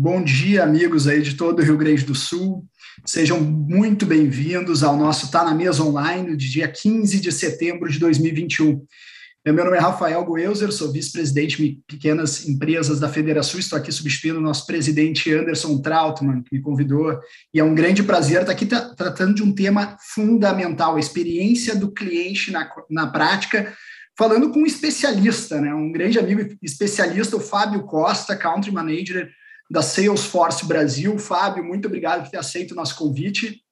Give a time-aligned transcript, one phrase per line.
[0.00, 2.64] Bom dia, amigos aí de todo o Rio Grande do Sul.
[3.04, 7.98] Sejam muito bem-vindos ao nosso Tá na Mesa Online de dia 15 de setembro de
[7.98, 8.80] 2021.
[9.44, 13.58] Meu nome é Rafael Goelzer, sou vice-presidente de pequenas empresas da Federação.
[13.58, 17.18] Estou aqui substituindo o nosso presidente Anderson Trautmann, que me convidou.
[17.52, 21.90] E é um grande prazer estar aqui tratando de um tema fundamental, a experiência do
[21.90, 23.74] cliente na, na prática,
[24.16, 25.74] falando com um especialista, né?
[25.74, 29.28] um grande amigo especialista, o Fábio Costa, Country Manager
[29.70, 31.18] da Salesforce Brasil.
[31.18, 33.62] Fábio, muito obrigado por ter aceito o nosso convite.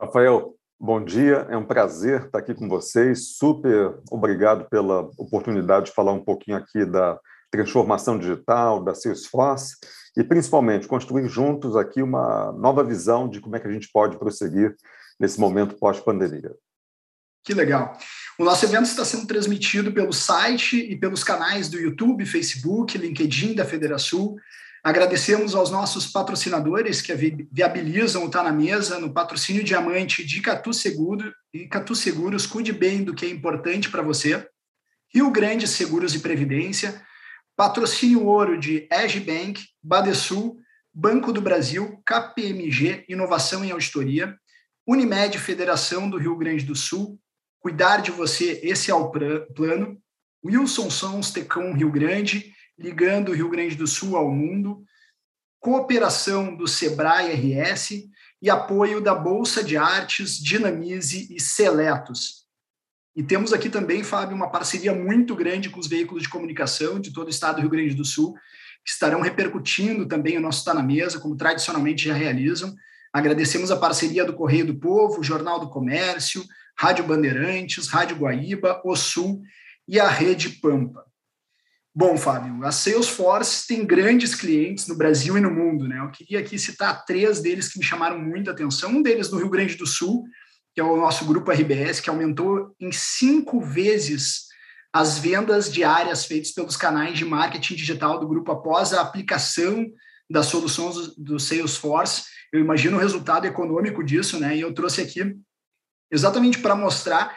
[0.00, 3.36] Rafael, bom dia, é um prazer estar aqui com vocês.
[3.36, 7.18] Super obrigado pela oportunidade de falar um pouquinho aqui da
[7.50, 9.76] transformação digital, da Salesforce
[10.16, 14.18] e principalmente construir juntos aqui uma nova visão de como é que a gente pode
[14.18, 14.74] prosseguir
[15.18, 16.54] nesse momento pós-pandemia.
[17.42, 17.98] Que legal.
[18.38, 23.54] O nosso evento está sendo transmitido pelo site e pelos canais do YouTube, Facebook, LinkedIn
[23.54, 24.36] da Federação.
[24.82, 27.14] Agradecemos aos nossos patrocinadores que
[27.52, 32.72] viabilizam o Tá na Mesa no patrocínio diamante de Catu Seguro e Catu Seguros, cuide
[32.72, 34.48] bem do que é importante para você.
[35.12, 37.04] Rio Grande Seguros e Previdência,
[37.54, 40.58] patrocínio ouro de Ege Bank, Badesul,
[40.94, 44.34] Banco do Brasil, KPMG, Inovação em Auditoria,
[44.86, 47.20] Unimed Federação do Rio Grande do Sul,
[47.58, 50.00] cuidar de você, esse é o plano,
[50.42, 54.82] Wilson Sons Tecão Rio Grande, ligando o Rio Grande do Sul ao mundo,
[55.60, 58.08] cooperação do Sebrae RS
[58.40, 62.46] e apoio da Bolsa de Artes, Dinamize e Seletos.
[63.14, 67.12] E temos aqui também, Fábio, uma parceria muito grande com os veículos de comunicação de
[67.12, 68.32] todo o estado do Rio Grande do Sul,
[68.82, 72.74] que estarão repercutindo também o nosso Está na Mesa, como tradicionalmente já realizam.
[73.12, 76.42] Agradecemos a parceria do Correio do Povo, Jornal do Comércio,
[76.78, 79.42] Rádio Bandeirantes, Rádio Guaíba, O Sul
[79.86, 81.09] e a Rede Pampa.
[81.92, 85.98] Bom, Fábio, a Salesforce tem grandes clientes no Brasil e no mundo, né?
[85.98, 88.90] Eu queria aqui citar três deles que me chamaram muita atenção.
[88.90, 90.24] Um deles no Rio Grande do Sul,
[90.72, 94.46] que é o nosso grupo RBS, que aumentou em cinco vezes
[94.92, 99.84] as vendas diárias feitas pelos canais de marketing digital do grupo após a aplicação
[100.30, 102.22] das soluções do Salesforce.
[102.52, 104.56] Eu imagino o resultado econômico disso, né?
[104.56, 105.36] E eu trouxe aqui
[106.08, 107.36] exatamente para mostrar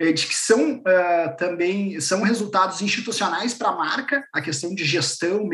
[0.00, 5.48] de que são uh, também são resultados institucionais para a marca, a questão de gestão,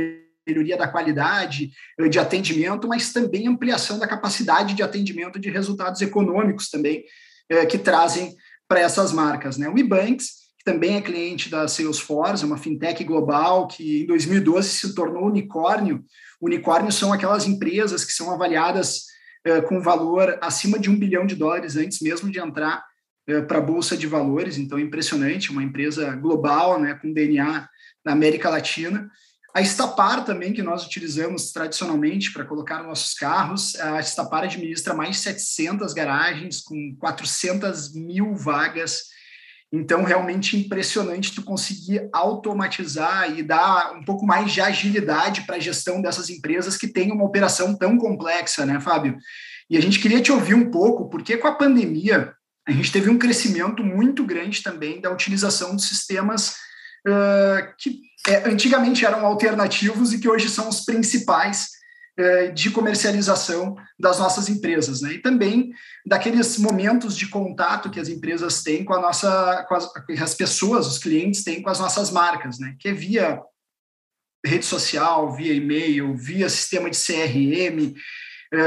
[0.47, 6.01] melhoria da qualidade eh, de atendimento, mas também ampliação da capacidade de atendimento de resultados
[6.01, 7.05] econômicos também
[7.53, 8.34] uh, que trazem
[8.67, 9.56] para essas marcas.
[9.56, 9.69] Né?
[9.69, 14.95] O eBanks, que também é cliente da Salesforce, uma fintech global que em 2012 se
[14.95, 16.05] tornou unicórnio.
[16.41, 19.03] Unicórnios são aquelas empresas que são avaliadas
[19.47, 22.90] uh, com valor acima de um bilhão de dólares antes mesmo de entrar
[23.47, 27.69] para a Bolsa de Valores, então impressionante, uma empresa global, né, com DNA
[28.05, 29.11] na América Latina.
[29.55, 35.17] A Estapar também, que nós utilizamos tradicionalmente para colocar nossos carros, a Estapar administra mais
[35.17, 39.11] de 700 garagens, com 400 mil vagas,
[39.73, 45.61] então, realmente impressionante tu conseguir automatizar e dar um pouco mais de agilidade para a
[45.61, 49.17] gestão dessas empresas que têm uma operação tão complexa, né, Fábio?
[49.69, 52.35] E a gente queria te ouvir um pouco, porque com a pandemia,
[52.71, 56.55] a gente teve um crescimento muito grande também da utilização de sistemas
[57.07, 61.69] uh, que é, antigamente eram alternativos e que hoje são os principais
[62.19, 65.15] uh, de comercialização das nossas empresas, né?
[65.15, 65.73] E também
[66.07, 70.87] daqueles momentos de contato que as empresas têm com a nossa, com as, as pessoas,
[70.87, 72.77] os clientes têm com as nossas marcas, né?
[72.79, 73.41] Que é via
[74.45, 77.95] rede social, via e-mail, via sistema de CRM,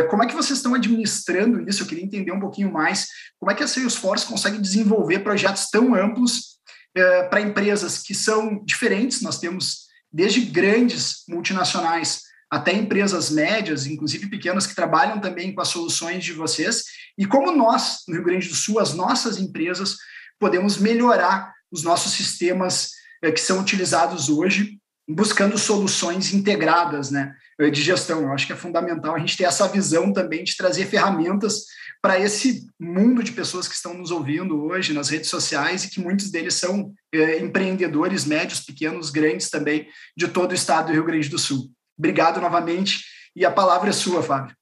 [0.09, 1.83] como é que vocês estão administrando isso?
[1.83, 3.07] Eu queria entender um pouquinho mais
[3.39, 6.53] como é que a Salesforce consegue desenvolver projetos tão amplos
[6.95, 9.21] é, para empresas que são diferentes.
[9.21, 15.69] Nós temos desde grandes multinacionais até empresas médias, inclusive pequenas, que trabalham também com as
[15.69, 16.83] soluções de vocês.
[17.17, 19.97] E como nós, no Rio Grande do Sul, as nossas empresas,
[20.39, 22.91] podemos melhorar os nossos sistemas
[23.23, 28.21] é, que são utilizados hoje buscando soluções integradas né, de gestão.
[28.21, 31.65] Eu acho que é fundamental a gente ter essa visão também de trazer ferramentas
[32.01, 36.01] para esse mundo de pessoas que estão nos ouvindo hoje nas redes sociais e que
[36.01, 41.05] muitos deles são é, empreendedores médios, pequenos, grandes também, de todo o estado do Rio
[41.05, 41.69] Grande do Sul.
[41.97, 44.55] Obrigado novamente e a palavra é sua, Fábio.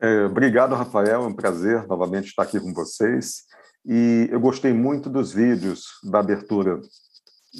[0.00, 1.24] É, obrigado, Rafael.
[1.24, 3.44] É um prazer novamente estar aqui com vocês.
[3.84, 6.80] E eu gostei muito dos vídeos da abertura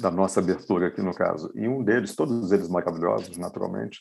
[0.01, 1.51] da nossa abertura aqui no caso.
[1.55, 3.99] E um deles, todos eles maravilhosos, naturalmente,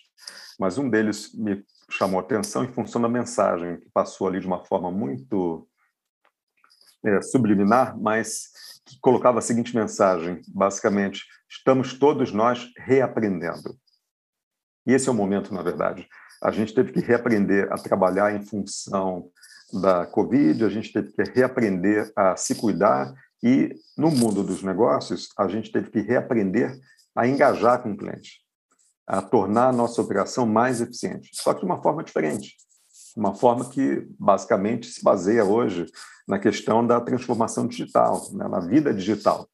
[0.59, 4.47] mas um deles me chamou a atenção em função da mensagem que passou ali de
[4.47, 5.69] uma forma muito
[7.05, 8.51] é, subliminar, mas
[8.85, 13.79] que colocava a seguinte mensagem, basicamente: estamos todos nós reaprendendo.
[14.87, 16.09] E esse é o momento, na verdade.
[16.43, 19.31] A gente teve que reaprender a trabalhar em função
[19.73, 23.13] da Covid, a gente teve que reaprender a se cuidar
[23.47, 26.77] e, no mundo dos negócios, a gente teve que reaprender
[27.15, 28.41] a engajar com o cliente,
[29.07, 32.57] a tornar a nossa operação mais eficiente, só que de uma forma diferente,
[33.17, 35.87] uma forma que basicamente se baseia hoje
[36.27, 39.49] na questão da transformação digital, né, na vida digital.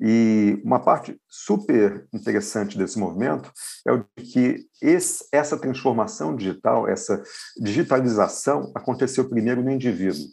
[0.00, 3.52] E uma parte super interessante desse movimento
[3.84, 7.20] é o de que esse, essa transformação digital, essa
[7.60, 10.24] digitalização, aconteceu primeiro no indivíduo.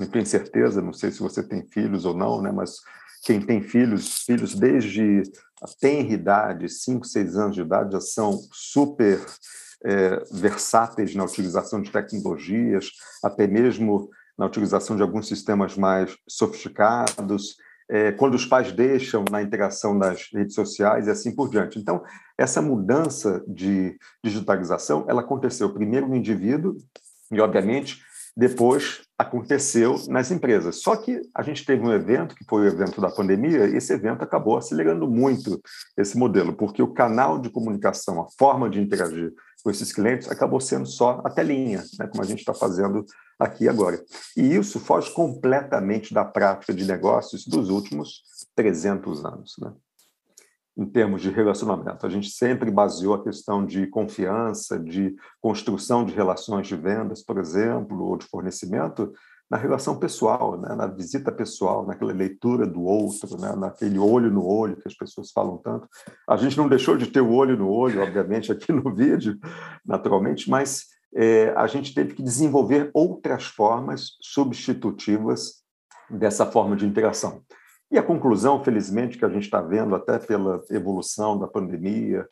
[0.00, 2.76] Não tenho certeza, não sei se você tem filhos ou não, né, mas
[3.22, 5.22] quem tem filhos, filhos desde
[5.62, 9.20] a tenra idade, 5, 6 anos de idade, já são super
[9.84, 12.90] é, versáteis na utilização de tecnologias,
[13.22, 14.08] até mesmo
[14.38, 17.56] na utilização de alguns sistemas mais sofisticados,
[17.90, 21.78] é, quando os pais deixam na interação das redes sociais e assim por diante.
[21.78, 22.02] Então,
[22.38, 26.76] essa mudança de digitalização, ela aconteceu primeiro no indivíduo
[27.32, 28.00] e, obviamente,
[28.36, 30.76] depois aconteceu nas empresas.
[30.76, 33.92] Só que a gente teve um evento, que foi o evento da pandemia, e esse
[33.92, 35.60] evento acabou acelerando muito
[35.94, 39.30] esse modelo, porque o canal de comunicação, a forma de interagir
[39.62, 43.04] com esses clientes acabou sendo só a telinha, né, como a gente está fazendo
[43.38, 44.02] aqui agora.
[44.34, 48.22] E isso foge completamente da prática de negócios dos últimos
[48.56, 49.54] 300 anos.
[49.60, 49.70] Né?
[50.80, 56.14] Em termos de relacionamento, a gente sempre baseou a questão de confiança, de construção de
[56.14, 59.12] relações de vendas, por exemplo, ou de fornecimento,
[59.50, 60.74] na relação pessoal, né?
[60.74, 63.54] na visita pessoal, naquela leitura do outro, né?
[63.56, 65.86] naquele olho no olho que as pessoas falam tanto.
[66.26, 69.38] A gente não deixou de ter o olho no olho, obviamente, aqui no vídeo,
[69.84, 75.60] naturalmente, mas é, a gente teve que desenvolver outras formas substitutivas
[76.08, 77.42] dessa forma de interação.
[77.90, 82.26] E a conclusão, felizmente, que a gente está vendo até pela evolução da pandemia,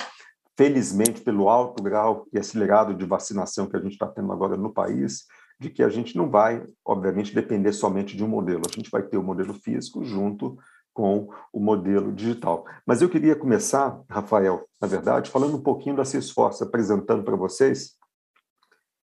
[0.56, 4.72] felizmente pelo alto grau e acelerado de vacinação que a gente está tendo agora no
[4.72, 5.24] país,
[5.60, 8.62] de que a gente não vai, obviamente, depender somente de um modelo.
[8.68, 10.56] A gente vai ter o modelo físico junto
[10.94, 12.64] com o modelo digital.
[12.86, 17.96] Mas eu queria começar, Rafael, na verdade, falando um pouquinho da Salesforce, apresentando para vocês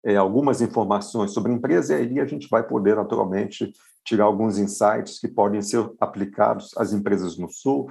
[0.05, 3.73] é, algumas informações sobre a empresa, e aí a gente vai poder, naturalmente,
[4.09, 7.91] tirar alguns insights que podem ser aplicados às empresas no Sul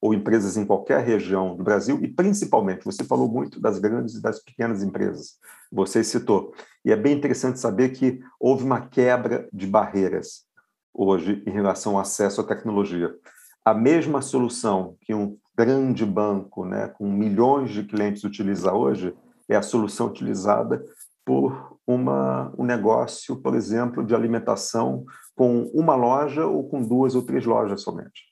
[0.00, 4.20] ou empresas em qualquer região do Brasil, e principalmente, você falou muito das grandes e
[4.20, 5.38] das pequenas empresas,
[5.72, 6.52] você citou.
[6.84, 10.44] E é bem interessante saber que houve uma quebra de barreiras
[10.92, 13.14] hoje em relação ao acesso à tecnologia.
[13.64, 19.16] A mesma solução que um grande banco né, com milhões de clientes utiliza hoje
[19.48, 20.84] é a solução utilizada
[21.24, 25.04] por uma, um negócio, por exemplo, de alimentação
[25.34, 28.22] com uma loja ou com duas ou três lojas somente.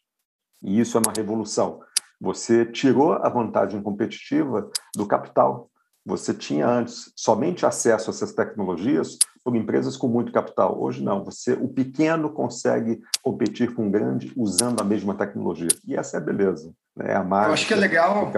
[0.63, 1.81] E isso é uma revolução.
[2.21, 5.71] Você tirou a vantagem competitiva do capital.
[6.07, 10.81] Você tinha antes somente acesso a essas tecnologias por empresas com muito capital.
[10.81, 15.69] Hoje não, você o pequeno consegue competir com o grande usando a mesma tecnologia.
[15.87, 16.73] E essa é a beleza.
[16.97, 17.15] Né?
[17.15, 18.31] A marca, eu acho que é legal,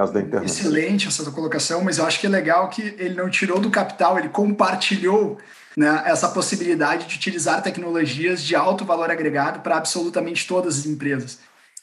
[0.45, 4.19] excelente essa colocação, mas eu acho que é legal que ele não tirou do capital,
[4.19, 5.39] ele compartilhou
[5.77, 11.41] né, essa possibilidade de utilizar tecnologias de alto valor agregado para absolutamente todas as empresas.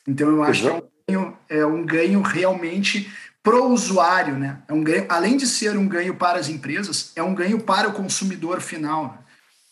[0.08, 0.88] Então eu acho Exato.
[1.08, 3.12] que é um ganho, é um ganho realmente
[3.44, 4.60] pro usuário, né?
[4.68, 7.90] É um ganho, além de ser um ganho para as empresas, é um ganho para
[7.90, 9.06] o consumidor final.
[9.06, 9.18] Né?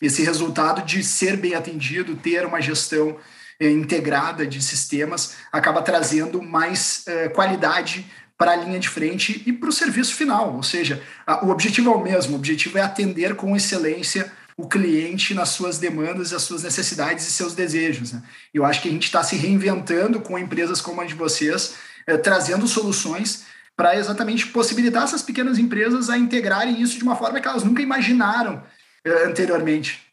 [0.02, 3.16] Esse resultado de ser bem atendido, ter uma gestão
[3.60, 9.52] é, integrada de sistemas, acaba trazendo mais é, qualidade para a linha de frente e
[9.52, 10.56] para o serviço final.
[10.56, 14.68] Ou seja, a, o objetivo é o mesmo, o objetivo é atender com excelência o
[14.68, 18.12] cliente nas suas demandas, as suas necessidades e seus desejos.
[18.12, 18.22] Né?
[18.52, 21.74] Eu acho que a gente está se reinventando com empresas como a de vocês,
[22.06, 23.44] é, trazendo soluções
[23.80, 27.80] para exatamente possibilitar essas pequenas empresas a integrarem isso de uma forma que elas nunca
[27.80, 28.62] imaginaram
[29.02, 30.06] eh, anteriormente.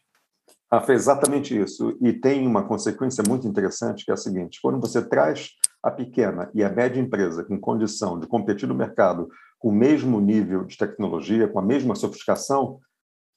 [0.72, 1.94] Rafa, exatamente isso.
[2.00, 5.50] E tem uma consequência muito interessante, que é a seguinte: quando você traz
[5.82, 10.18] a pequena e a média empresa com condição de competir no mercado com o mesmo
[10.18, 12.80] nível de tecnologia, com a mesma sofisticação,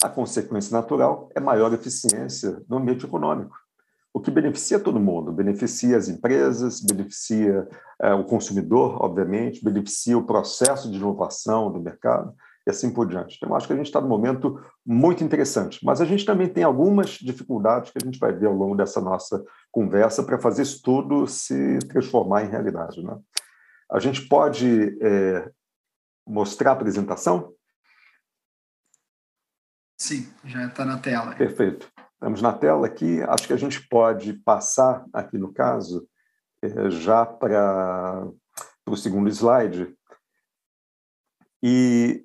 [0.01, 3.53] a consequência natural é maior eficiência no ambiente econômico
[4.13, 7.68] o que beneficia todo mundo, beneficia as empresas, beneficia
[8.01, 12.36] é, o consumidor, obviamente, beneficia o processo de inovação do mercado
[12.68, 13.38] e assim por diante.
[13.38, 16.63] Então, acho que a gente está num momento muito interessante, mas a gente também tem
[16.63, 20.82] algumas dificuldades que a gente vai ver ao longo dessa nossa conversa para fazer isso
[20.84, 23.01] tudo se transformar em realidade.
[23.01, 23.18] Né?
[23.89, 25.50] A gente pode é,
[26.27, 27.53] mostrar a apresentação?
[29.98, 31.36] Sim, já está na tela.
[31.36, 31.88] Perfeito.
[32.21, 36.07] Estamos na tela aqui, acho que a gente pode passar aqui no caso
[36.61, 38.29] eh, já para
[38.87, 39.91] o segundo slide.
[41.63, 42.23] E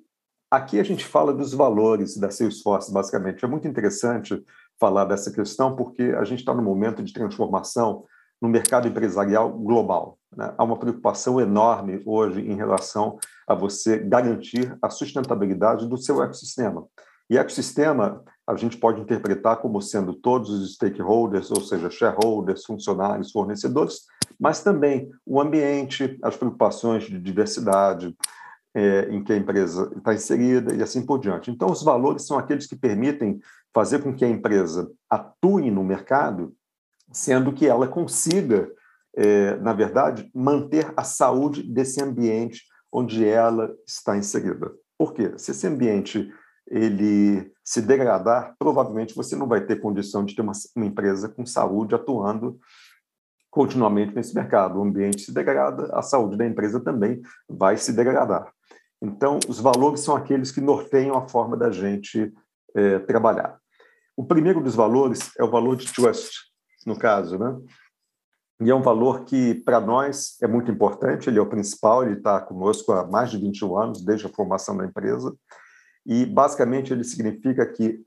[0.51, 3.43] aqui a gente fala dos valores da Salesforce, basicamente.
[3.43, 4.39] É muito interessante
[4.79, 8.05] falar dessa questão, porque a gente está num momento de transformação
[8.39, 10.19] no mercado empresarial global.
[10.31, 10.53] Né?
[10.59, 16.87] Há uma preocupação enorme hoje em relação a você garantir a sustentabilidade do seu ecossistema.
[17.27, 23.31] E ecossistema a gente pode interpretar como sendo todos os stakeholders, ou seja, shareholders, funcionários,
[23.31, 24.05] fornecedores,
[24.39, 28.15] mas também o ambiente, as preocupações de diversidade
[28.73, 31.51] é, em que a empresa está inserida e assim por diante.
[31.51, 33.39] Então, os valores são aqueles que permitem
[33.73, 36.55] fazer com que a empresa atue no mercado,
[37.11, 38.71] sendo que ela consiga,
[39.15, 44.71] é, na verdade, manter a saúde desse ambiente onde ela está inserida.
[44.97, 45.33] Por quê?
[45.37, 46.31] Se esse ambiente
[46.69, 51.45] ele se degradar, provavelmente você não vai ter condição de ter uma, uma empresa com
[51.45, 52.59] saúde atuando
[53.49, 54.79] continuamente nesse mercado.
[54.79, 58.51] O ambiente se degrada, a saúde da empresa também vai se degradar.
[59.01, 62.33] Então, os valores são aqueles que norteiam a forma da gente
[62.75, 63.59] é, trabalhar.
[64.15, 66.31] O primeiro dos valores é o valor de trust,
[66.85, 67.55] no caso, né?
[68.59, 72.17] E é um valor que, para nós, é muito importante, ele é o principal, ele
[72.17, 75.31] está conosco há mais de 21 anos, desde a formação da empresa.
[76.07, 78.01] E, basicamente, ele significa que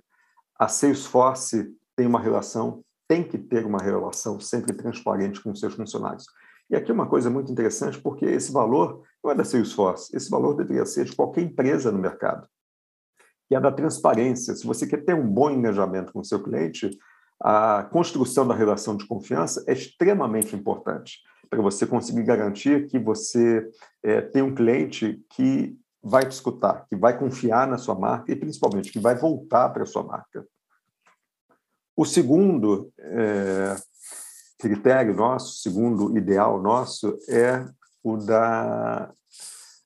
[0.59, 6.25] a Salesforce tem uma relação, tem que ter uma relação sempre transparente com seus funcionários.
[6.71, 10.31] E aqui é uma coisa muito interessante, porque esse valor não é da Salesforce, esse
[10.31, 12.49] valor deveria ser de qualquer empresa no mercado,
[13.49, 14.55] que é da transparência.
[14.55, 16.91] Se você quer ter um bom engajamento com o seu cliente,
[17.43, 23.69] a construção da relação de confiança é extremamente importante para você conseguir garantir que você
[24.03, 28.37] é, tem um cliente que vai te escutar, que vai confiar na sua marca e,
[28.37, 30.47] principalmente, que vai voltar para a sua marca.
[31.97, 33.77] O segundo é,
[34.59, 37.67] critério nosso, segundo ideal nosso, é
[38.03, 39.13] o da,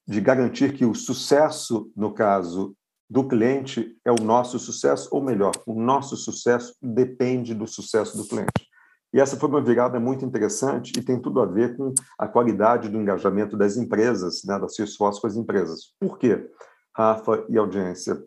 [0.06, 2.76] de garantir que o sucesso, no caso
[3.10, 8.26] do cliente, é o nosso sucesso, ou melhor, o nosso sucesso depende do sucesso do
[8.26, 8.68] cliente.
[9.14, 12.88] E essa foi uma virada muito interessante e tem tudo a ver com a qualidade
[12.88, 15.94] do engajamento das empresas, né, das seus esforços com as empresas.
[16.00, 16.50] Por quê,
[16.92, 18.20] Rafa e audiência?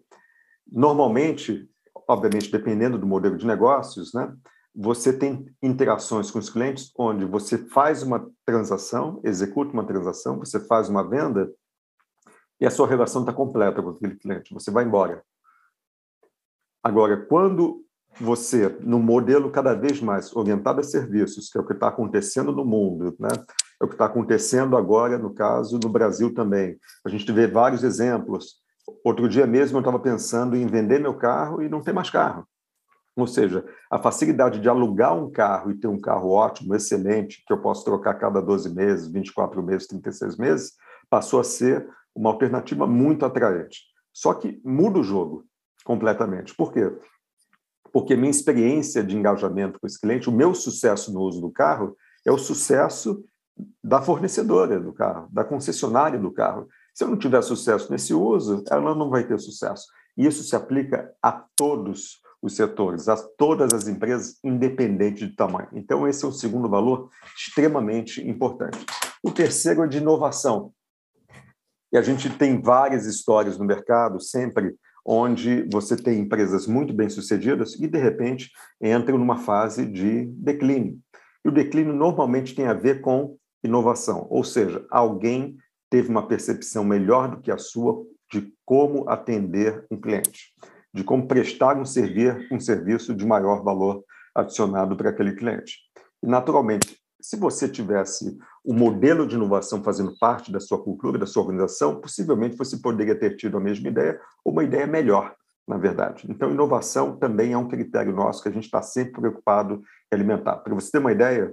[0.65, 1.70] Normalmente,
[2.08, 4.34] obviamente, dependendo do modelo de negócios, né,
[4.74, 10.58] você tem interações com os clientes onde você faz uma transação, executa uma transação, você
[10.58, 11.51] faz uma venda
[12.62, 15.22] e a sua relação está completa com aquele cliente, você vai embora.
[16.82, 17.86] Agora, quando
[18.20, 22.52] você, no modelo cada vez mais orientado a serviços, que é o que está acontecendo
[22.52, 23.30] no mundo, né?
[23.82, 26.78] é o que está acontecendo agora, no caso, no Brasil também.
[27.06, 28.56] A gente vê vários exemplos.
[29.04, 32.48] Outro dia mesmo eu estava pensando em vender meu carro e não ter mais carro.
[33.16, 37.52] Ou seja, a facilidade de alugar um carro e ter um carro ótimo, excelente, que
[37.52, 40.74] eu posso trocar cada 12 meses, 24 meses, 36 meses,
[41.10, 43.82] passou a ser uma alternativa muito atraente.
[44.14, 45.46] Só que muda o jogo
[45.84, 46.56] completamente.
[46.56, 46.92] Por quê?
[47.91, 51.96] Porque minha experiência de engajamento com esse cliente, o meu sucesso no uso do carro,
[52.25, 53.24] é o sucesso
[53.84, 56.67] da fornecedora do carro, da concessionária do carro.
[56.94, 59.86] Se eu não tiver sucesso nesse uso, ela não vai ter sucesso.
[60.17, 65.70] E isso se aplica a todos os setores, a todas as empresas, independente de tamanho.
[65.74, 68.86] Então, esse é o segundo valor extremamente importante.
[69.24, 70.72] O terceiro é de inovação.
[71.91, 74.75] E a gente tem várias histórias no mercado, sempre
[75.08, 81.00] onde você tem empresas muito bem-sucedidas e, de repente, entram numa fase de declínio.
[81.46, 85.56] E o declínio normalmente tem a ver com inovação, ou seja, alguém
[85.90, 90.54] teve uma percepção melhor do que a sua de como atender um cliente,
[90.94, 94.04] de como prestar um, servir, um serviço de maior valor
[94.36, 95.78] adicionado para aquele cliente.
[96.22, 101.26] E, naturalmente, se você tivesse o modelo de inovação fazendo parte da sua cultura, da
[101.26, 105.36] sua organização, possivelmente você poderia ter tido a mesma ideia ou uma ideia melhor,
[105.68, 106.28] na verdade.
[106.30, 109.82] Então, inovação também é um critério nosso que a gente está sempre preocupado
[110.12, 110.58] em alimentar.
[110.58, 111.52] Para você ter uma ideia,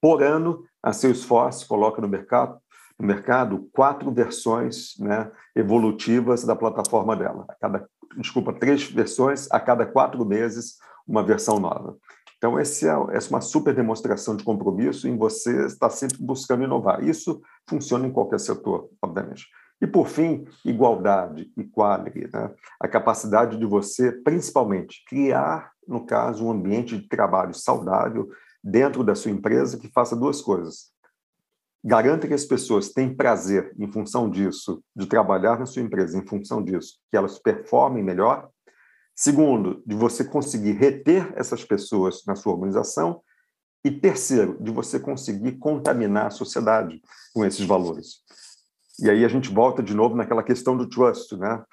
[0.00, 2.60] por ano, a Salesforce coloca no mercado,
[2.98, 7.46] no mercado quatro versões né, evolutivas da plataforma dela.
[7.48, 11.96] A cada, desculpa, três versões, a cada quatro meses, uma versão nova.
[12.42, 17.04] Então, é, essa é uma super demonstração de compromisso em você estar sempre buscando inovar.
[17.04, 19.46] Isso funciona em qualquer setor, obviamente.
[19.80, 22.52] E, por fim, igualdade, equality, né?
[22.80, 28.28] a capacidade de você, principalmente, criar, no caso, um ambiente de trabalho saudável
[28.62, 30.90] dentro da sua empresa que faça duas coisas.
[31.84, 36.26] Garanta que as pessoas têm prazer, em função disso, de trabalhar na sua empresa, em
[36.26, 38.48] função disso, que elas performem melhor
[39.14, 43.22] Segundo, de você conseguir reter essas pessoas na sua organização.
[43.84, 47.02] E terceiro, de você conseguir contaminar a sociedade
[47.34, 48.22] com esses valores.
[49.00, 51.64] E aí a gente volta de novo naquela questão do trust, né?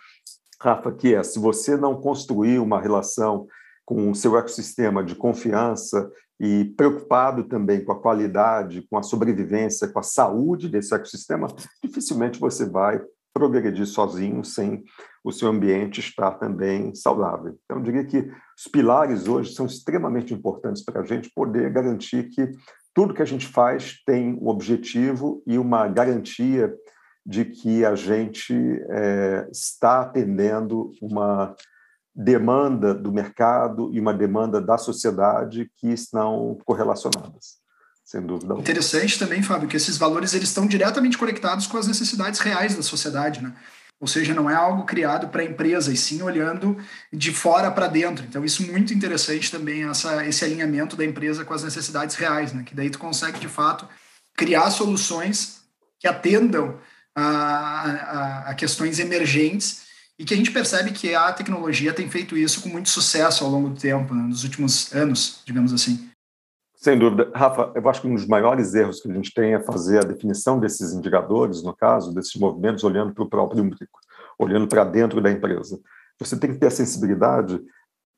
[0.62, 3.48] Rafa, que é, se você não construir uma relação
[3.86, 9.88] com o seu ecossistema de confiança e preocupado também com a qualidade, com a sobrevivência,
[9.88, 11.48] com a saúde desse ecossistema,
[11.84, 13.01] dificilmente você vai
[13.34, 14.84] progredir sozinho sem
[15.24, 17.58] o seu ambiente estar também saudável.
[17.66, 22.30] Então, eu diria que os pilares hoje são extremamente importantes para a gente poder garantir
[22.30, 22.52] que
[22.94, 26.74] tudo que a gente faz tem um objetivo e uma garantia
[27.26, 28.54] de que a gente
[28.90, 31.56] é, está atendendo uma
[32.16, 37.60] demanda do mercado e uma demanda da sociedade que estão correlacionadas,
[38.04, 38.56] sem dúvida.
[38.56, 42.82] Interessante também, Fábio, que esses valores eles estão diretamente conectados com as necessidades reais da
[42.82, 43.54] sociedade, né?
[44.00, 46.77] Ou seja, não é algo criado para a empresa, e sim olhando
[47.12, 48.25] de fora para dentro.
[48.25, 52.53] Então, isso é muito interessante também, essa, esse alinhamento da empresa com as necessidades reais,
[52.53, 52.63] né?
[52.63, 53.88] Que daí tu consegue, de fato,
[54.38, 55.60] criar soluções
[56.00, 56.79] que atendam
[57.13, 62.38] a, a, a questões emergentes e que a gente percebe que a tecnologia tem feito
[62.38, 66.10] isso com muito sucesso ao longo do tempo, né, nos últimos anos, digamos assim.
[66.80, 67.30] Sem dúvida.
[67.36, 70.08] Rafa, eu acho que um dos maiores erros que a gente tem é fazer a
[70.08, 74.00] definição desses indicadores, no caso, desses movimentos, olhando para o próprio umbigo,
[74.40, 75.78] olhando para dentro da empresa.
[76.18, 77.60] Você tem que ter a sensibilidade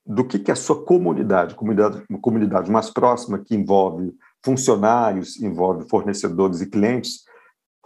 [0.05, 4.13] do que, que a sua comunidade, comunidade, uma comunidade mais próxima, que envolve
[4.45, 7.23] funcionários, envolve fornecedores e clientes,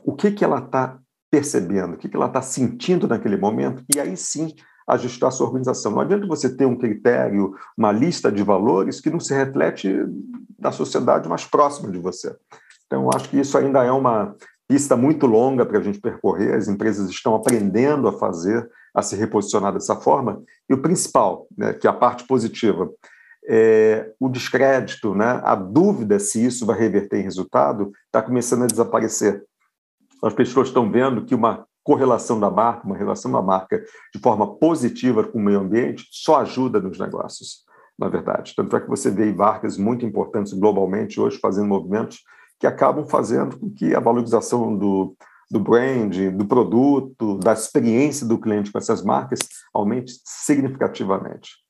[0.04, 1.00] o que, que ela está
[1.32, 4.54] percebendo, o que ela está sentindo naquele momento, e aí sim
[4.86, 5.94] ajustar a sua organização.
[5.94, 9.90] Não adianta você ter um critério, uma lista de valores que não se reflete
[10.66, 12.36] na sociedade mais próxima de você.
[12.88, 14.36] Então, acho que isso ainda é uma
[14.68, 19.16] pista muito longa para a gente percorrer, as empresas estão aprendendo a fazer, a se
[19.16, 22.90] reposicionar dessa forma, e o principal, né, que é a parte positiva,
[23.48, 28.68] é, o descrédito, né, a dúvida se isso vai reverter em resultado, está começando a
[28.68, 29.44] desaparecer.
[30.24, 34.56] As pessoas estão vendo que uma correlação da marca, uma relação da marca de forma
[34.56, 37.65] positiva com o meio ambiente, só ajuda nos negócios,
[37.98, 38.54] na verdade.
[38.56, 42.20] Tanto é que você vê marcas muito importantes globalmente hoje fazendo movimentos
[42.60, 45.16] que acabam fazendo com que a valorização do,
[45.50, 49.40] do brand, do produto, da experiência do cliente com essas marcas
[49.74, 51.66] aumente significativamente.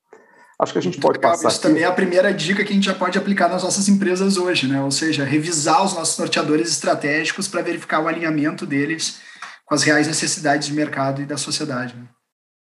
[0.58, 1.50] Acho que a gente pode passar.
[1.50, 1.68] Isso aqui...
[1.68, 4.68] também é a primeira dica que a gente já pode aplicar nas nossas empresas hoje,
[4.68, 4.82] né?
[4.82, 9.20] Ou seja, revisar os nossos norteadores estratégicos para verificar o alinhamento deles
[9.66, 11.96] com as reais necessidades do mercado e da sociedade.
[11.96, 12.08] Né?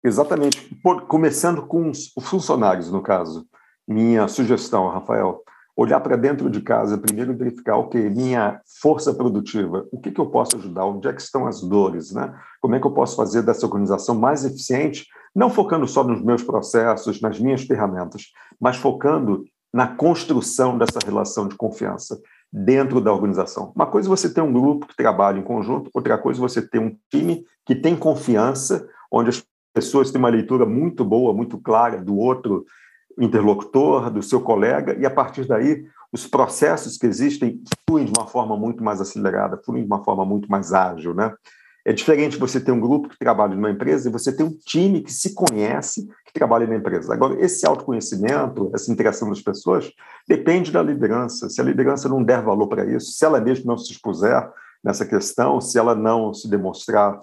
[0.02, 0.74] Exatamente.
[0.82, 3.46] Por, começando com os funcionários, no caso.
[3.87, 5.42] Minha sugestão, Rafael,
[5.76, 10.26] olhar para dentro de casa, primeiro verificar, ok, minha força produtiva, o que, que eu
[10.26, 12.35] posso ajudar, onde é que estão as dores, né?
[12.61, 15.06] Como é que eu posso fazer dessa organização mais eficiente
[15.37, 21.46] não focando só nos meus processos, nas minhas ferramentas, mas focando na construção dessa relação
[21.46, 22.18] de confiança
[22.50, 23.70] dentro da organização.
[23.76, 26.66] Uma coisa é você ter um grupo que trabalha em conjunto, outra coisa é você
[26.66, 29.44] ter um time que tem confiança, onde as
[29.76, 32.64] pessoas têm uma leitura muito boa, muito clara do outro
[33.18, 38.26] interlocutor, do seu colega, e a partir daí os processos que existem fluem de uma
[38.26, 41.30] forma muito mais acelerada, fluem de uma forma muito mais ágil, né?
[41.84, 45.02] É diferente você ter um grupo que trabalha numa empresa e você ter um time
[45.02, 47.12] que se conhece, que trabalha na empresa.
[47.12, 49.92] Agora, esse autoconhecimento, essa interação das pessoas,
[50.26, 51.50] depende da liderança.
[51.50, 54.50] Se a liderança não der valor para isso, se ela mesmo não se expuser
[54.82, 57.20] nessa questão, se ela não se demonstrar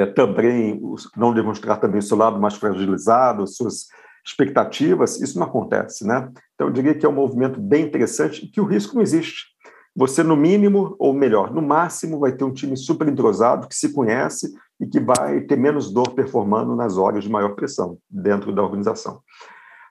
[0.00, 0.80] é, também,
[1.16, 3.86] não demonstrar também o seu lado mais fragilizado, suas
[4.24, 6.30] expectativas, isso não acontece, né?
[6.54, 9.52] Então, eu diria que é um movimento bem interessante e que o risco não existe
[9.94, 13.92] você, no mínimo, ou melhor, no máximo, vai ter um time super entrosado, que se
[13.92, 14.50] conhece
[14.80, 19.20] e que vai ter menos dor performando nas horas de maior pressão dentro da organização.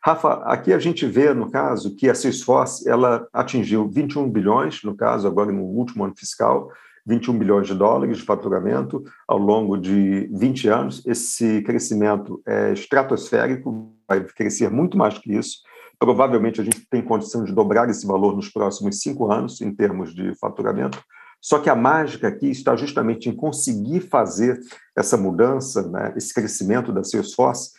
[0.03, 4.95] Rafa, aqui a gente vê, no caso, que a Salesforce ela atingiu 21 bilhões, no
[4.95, 6.71] caso, agora no último ano fiscal,
[7.05, 11.05] 21 bilhões de dólares de faturamento ao longo de 20 anos.
[11.05, 15.59] Esse crescimento é estratosférico, vai crescer muito mais que isso.
[15.99, 20.13] Provavelmente a gente tem condição de dobrar esse valor nos próximos cinco anos, em termos
[20.13, 20.99] de faturamento.
[21.39, 24.59] Só que a mágica aqui está justamente em conseguir fazer
[24.95, 27.71] essa mudança, né, esse crescimento da Salesforce,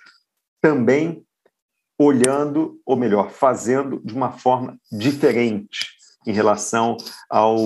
[0.61, 1.25] também
[1.99, 5.93] olhando, ou melhor, fazendo de uma forma diferente
[6.27, 6.97] em relação
[7.31, 7.57] ao,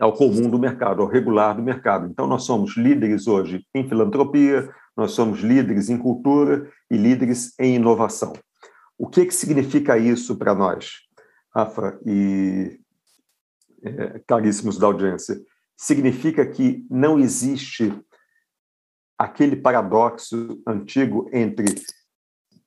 [0.00, 2.06] ao comum do mercado, ao regular do mercado.
[2.06, 7.76] Então, nós somos líderes hoje em filantropia, nós somos líderes em cultura e líderes em
[7.76, 8.32] inovação.
[8.98, 11.00] O que, que significa isso para nós,
[11.54, 12.80] Rafa e
[13.82, 15.38] é, caríssimos da audiência?
[15.76, 17.92] Significa que não existe
[19.18, 21.66] aquele paradoxo antigo entre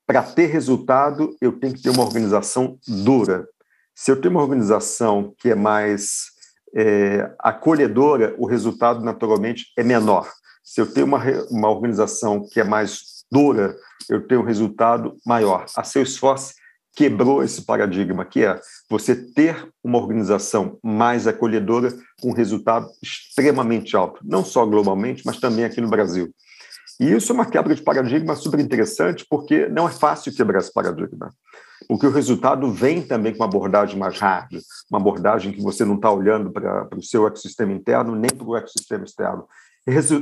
[0.10, 3.48] para ter resultado eu tenho que ter uma organização dura.
[3.94, 6.32] Se eu tenho uma organização que é mais
[6.76, 10.30] é, acolhedora, o resultado naturalmente é menor.
[10.64, 13.76] Se eu tenho uma, uma organização que é mais dura,
[14.10, 15.66] eu tenho um resultado maior.
[15.76, 16.54] A Salesforce
[16.96, 23.96] quebrou esse paradigma, que é você ter uma organização mais acolhedora com um resultado extremamente
[23.96, 26.34] alto, não só globalmente, mas também aqui no Brasil.
[27.00, 30.74] E isso é uma quebra de paradigma super interessante, porque não é fácil quebrar esse
[30.74, 31.32] paradigma.
[31.90, 34.60] Porque o resultado vem também com uma abordagem mais hard,
[34.92, 38.56] uma abordagem que você não está olhando para o seu ecossistema interno nem para o
[38.56, 39.48] ecossistema externo.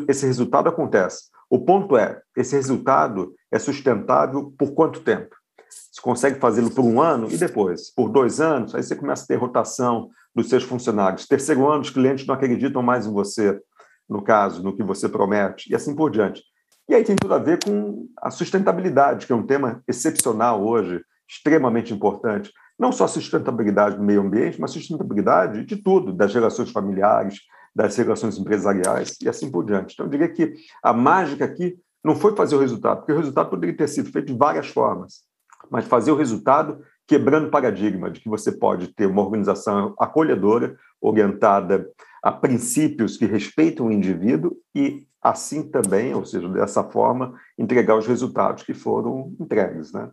[0.07, 1.25] Esse resultado acontece.
[1.49, 5.35] O ponto é, esse resultado é sustentável por quanto tempo?
[5.69, 9.27] Você consegue fazê-lo por um ano e depois, por dois anos, aí você começa a
[9.27, 11.27] ter rotação dos seus funcionários.
[11.27, 13.59] Terceiro ano, os clientes não acreditam mais em você,
[14.07, 16.41] no caso, no que você promete, e assim por diante.
[16.87, 21.01] E aí tem tudo a ver com a sustentabilidade, que é um tema excepcional hoje,
[21.27, 22.51] extremamente importante.
[22.79, 27.41] Não só a sustentabilidade do meio ambiente, mas sustentabilidade de tudo, das relações familiares,
[27.75, 29.93] das relações empresariais e assim por diante.
[29.93, 33.49] Então, eu diria que a mágica aqui não foi fazer o resultado, porque o resultado
[33.49, 35.23] poderia ter sido feito de várias formas,
[35.69, 40.77] mas fazer o resultado quebrando o paradigma de que você pode ter uma organização acolhedora,
[41.01, 41.89] orientada
[42.21, 48.07] a princípios que respeitam o indivíduo e assim também, ou seja, dessa forma, entregar os
[48.07, 50.09] resultados que foram entregues, né?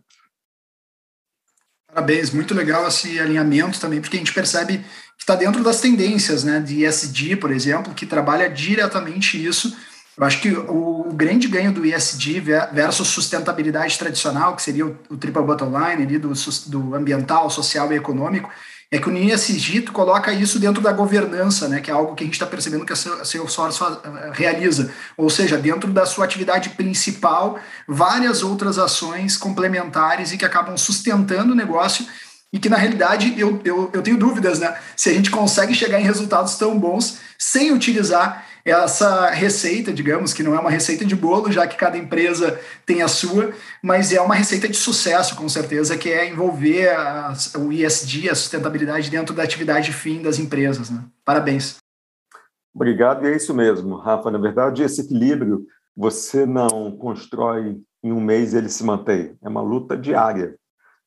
[1.87, 6.43] Parabéns, muito legal esse alinhamento também, porque a gente percebe que está dentro das tendências,
[6.43, 9.75] né, de ESG, por exemplo, que trabalha diretamente isso.
[10.17, 15.17] Eu acho que o, grande ganho do ESG versus sustentabilidade tradicional, que seria o, o
[15.17, 16.31] triple bottom line ali do,
[16.67, 18.49] do ambiental, social e econômico,
[18.91, 22.25] é que o NISG coloca isso dentro da governança, né, que é algo que a
[22.25, 24.91] gente está percebendo que a Salesforce eh, realiza.
[25.17, 31.53] Ou seja, dentro da sua atividade principal, várias outras ações complementares e que acabam sustentando
[31.53, 32.05] o negócio
[32.55, 35.99] e que, na realidade, eu, eu, eu tenho dúvidas né, se a gente consegue chegar
[35.99, 41.17] em resultados tão bons sem utilizar essa receita, digamos, que não é uma receita de
[41.17, 43.51] bolo, já que cada empresa tem a sua,
[43.83, 48.35] mas é uma receita de sucesso, com certeza, que é envolver a, o ISD, a
[48.35, 50.89] sustentabilidade, dentro da atividade fim das empresas.
[50.89, 51.03] Né?
[51.25, 51.75] Parabéns.
[52.73, 54.31] Obrigado, e é isso mesmo, Rafa.
[54.31, 59.35] Na verdade, esse equilíbrio você não constrói em um mês ele se mantém.
[59.43, 60.55] É uma luta diária.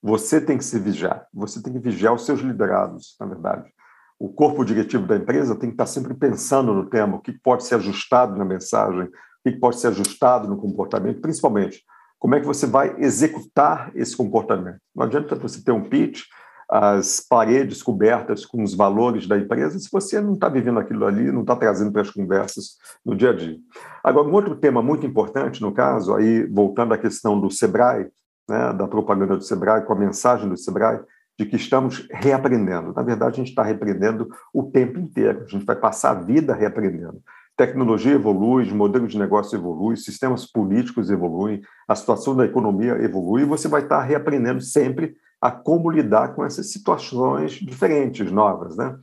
[0.03, 3.73] Você tem que se vigiar, você tem que vigiar os seus liderados, na verdade
[4.19, 7.65] o corpo diretivo da empresa tem que estar sempre pensando no tema, o que pode
[7.65, 9.11] ser ajustado na mensagem, o
[9.45, 11.85] que pode ser ajustado no comportamento, principalmente
[12.19, 14.81] como é que você vai executar esse comportamento.
[14.95, 16.23] Não adianta você ter um pitch,
[16.69, 21.31] as paredes cobertas com os valores da empresa, se você não está vivendo aquilo ali,
[21.31, 23.57] não está trazendo para as conversas no dia a dia.
[24.03, 28.09] Agora, um outro tema muito importante, no caso, aí voltando à questão do Sebrae,
[28.49, 31.01] né, da propaganda do Sebrae, com a mensagem do Sebrae,
[31.39, 32.93] de que estamos reaprendendo.
[32.93, 36.55] Na verdade, a gente está reaprendendo o tempo inteiro, a gente vai passar a vida
[36.55, 37.21] reaprendendo.
[37.57, 43.43] Tecnologia evolui, os modelos de negócio evoluem, sistemas políticos evoluem, a situação da economia evolui,
[43.43, 48.77] e você vai estar reaprendendo sempre a como lidar com essas situações diferentes, novas.
[48.77, 48.97] Né?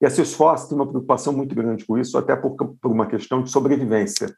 [0.00, 3.42] E a Salesforce tem uma preocupação muito grande com isso, até por, por uma questão
[3.42, 4.32] de sobrevivência.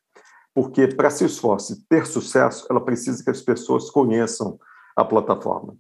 [0.54, 4.58] Porque para a Salesforce ter sucesso, ela precisa que as pessoas conheçam
[4.96, 5.76] a plataforma.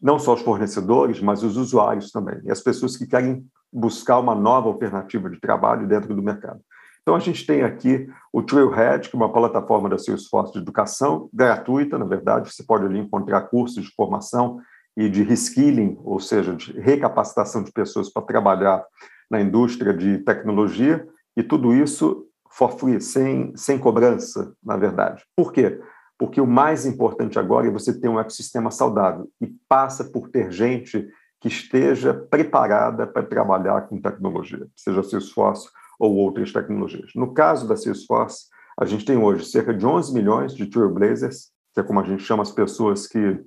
[0.00, 4.34] Não só os fornecedores, mas os usuários também, e as pessoas que querem buscar uma
[4.34, 6.60] nova alternativa de trabalho dentro do mercado.
[7.02, 11.28] Então, a gente tem aqui o Trailhead, que é uma plataforma da Salesforce de educação,
[11.32, 14.60] gratuita, na verdade, você pode ali encontrar cursos de formação
[14.96, 18.84] e de reskilling, ou seja, de recapacitação de pessoas para trabalhar
[19.30, 25.22] na indústria de tecnologia, e tudo isso for free, sem, sem cobrança, na verdade.
[25.36, 25.80] Por quê?
[26.18, 30.50] porque o mais importante agora é você ter um ecossistema saudável e passa por ter
[30.50, 31.08] gente
[31.40, 37.12] que esteja preparada para trabalhar com tecnologia, seja Salesforce ou outras tecnologias.
[37.14, 38.46] No caso da Salesforce,
[38.78, 42.24] a gente tem hoje cerca de 11 milhões de Trailblazers, que é como a gente
[42.24, 43.40] chama as pessoas que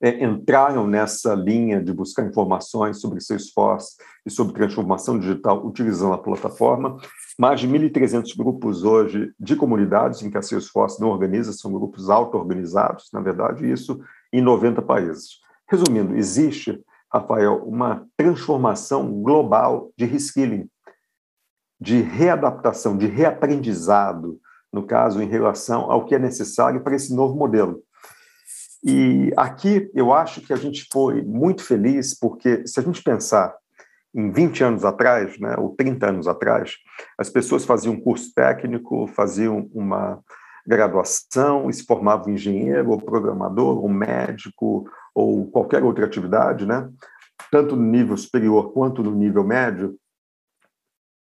[0.00, 6.18] é, entraram nessa linha de buscar informações sobre Salesforce e sobre transformação digital utilizando a
[6.18, 6.96] plataforma.
[7.38, 12.08] Mais de 1.300 grupos hoje de comunidades em que a Salesforce não organiza, são grupos
[12.08, 14.00] auto-organizados, na verdade, isso
[14.32, 15.40] em 90 países.
[15.68, 16.80] Resumindo, existe,
[17.12, 20.68] Rafael, uma transformação global de reskilling,
[21.80, 24.40] de readaptação, de reaprendizado,
[24.72, 27.82] no caso, em relação ao que é necessário para esse novo modelo.
[28.84, 33.54] E aqui eu acho que a gente foi muito feliz, porque se a gente pensar
[34.14, 36.76] em 20 anos atrás, né, ou 30 anos atrás,
[37.18, 40.20] as pessoas faziam um curso técnico, faziam uma
[40.66, 46.88] graduação se formavam engenheiro, ou programador, ou médico, ou qualquer outra atividade, né?
[47.50, 49.98] tanto no nível superior quanto no nível médio.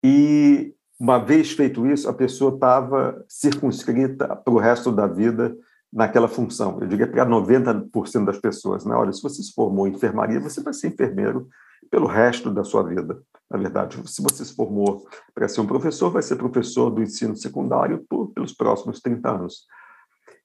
[0.05, 5.57] E, uma vez feito isso, a pessoa estava circunscrita para o resto da vida
[5.93, 6.79] naquela função.
[6.81, 8.85] Eu diria para 90% das pessoas.
[8.85, 8.95] Né?
[8.95, 11.49] Olha, se você se formou em enfermaria, você vai ser enfermeiro
[11.91, 13.21] pelo resto da sua vida.
[13.51, 17.37] Na verdade, se você se formou para ser um professor, vai ser professor do ensino
[17.37, 19.67] secundário por, pelos próximos 30 anos.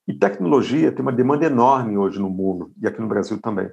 [0.06, 3.70] E tecnologia tem uma demanda enorme hoje no mundo, e aqui no Brasil também.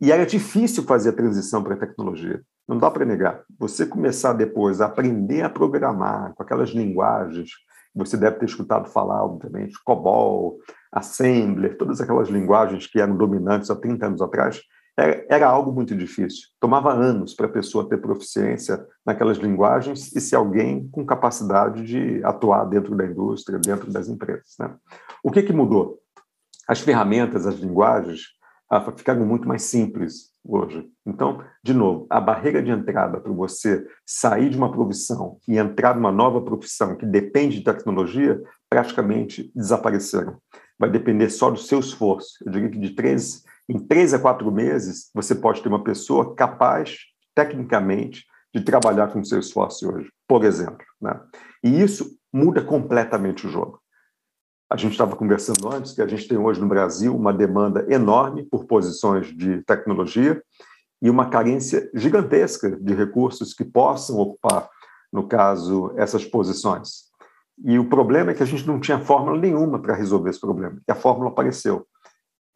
[0.00, 2.42] E era difícil fazer a transição para a tecnologia.
[2.66, 3.44] Não dá para negar.
[3.58, 7.50] Você começar depois a aprender a programar com aquelas linguagens,
[7.94, 10.58] você deve ter escutado falar, obviamente, COBOL,
[10.94, 14.62] Assembler, todas aquelas linguagens que eram dominantes há 30 anos atrás,
[14.96, 16.48] era, era algo muito difícil.
[16.60, 22.24] Tomava anos para a pessoa ter proficiência naquelas linguagens e ser alguém com capacidade de
[22.24, 24.54] atuar dentro da indústria, dentro das empresas.
[24.58, 24.72] Né?
[25.22, 25.98] O que, que mudou?
[26.68, 28.20] As ferramentas, as linguagens,
[28.70, 30.88] ah, ficaram muito mais simples hoje.
[31.06, 35.94] Então, de novo, a barreira de entrada para você sair de uma profissão e entrar
[35.94, 40.38] numa nova profissão que depende de tecnologia praticamente desapareceram.
[40.78, 42.38] Vai depender só do seu esforço.
[42.44, 46.34] Eu diria que de três em três a quatro meses, você pode ter uma pessoa
[46.34, 46.98] capaz,
[47.34, 50.84] tecnicamente, de trabalhar com o seu esforço hoje, por exemplo.
[51.00, 51.18] Né?
[51.62, 53.80] E isso muda completamente o jogo.
[54.70, 58.44] A gente estava conversando antes que a gente tem hoje no Brasil uma demanda enorme
[58.44, 60.42] por posições de tecnologia
[61.02, 64.68] e uma carência gigantesca de recursos que possam ocupar,
[65.12, 67.03] no caso, essas posições.
[67.62, 70.80] E o problema é que a gente não tinha fórmula nenhuma para resolver esse problema,
[70.86, 71.86] e a fórmula apareceu.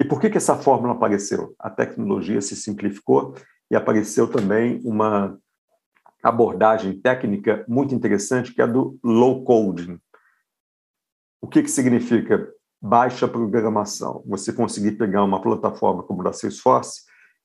[0.00, 1.54] E por que, que essa fórmula apareceu?
[1.58, 3.34] A tecnologia se simplificou
[3.70, 5.37] e apareceu também uma
[6.22, 9.98] abordagem técnica muito interessante, que é a do low coding.
[11.40, 12.48] O que, que significa
[12.80, 14.22] baixa programação?
[14.26, 17.02] Você conseguir pegar uma plataforma como a da Salesforce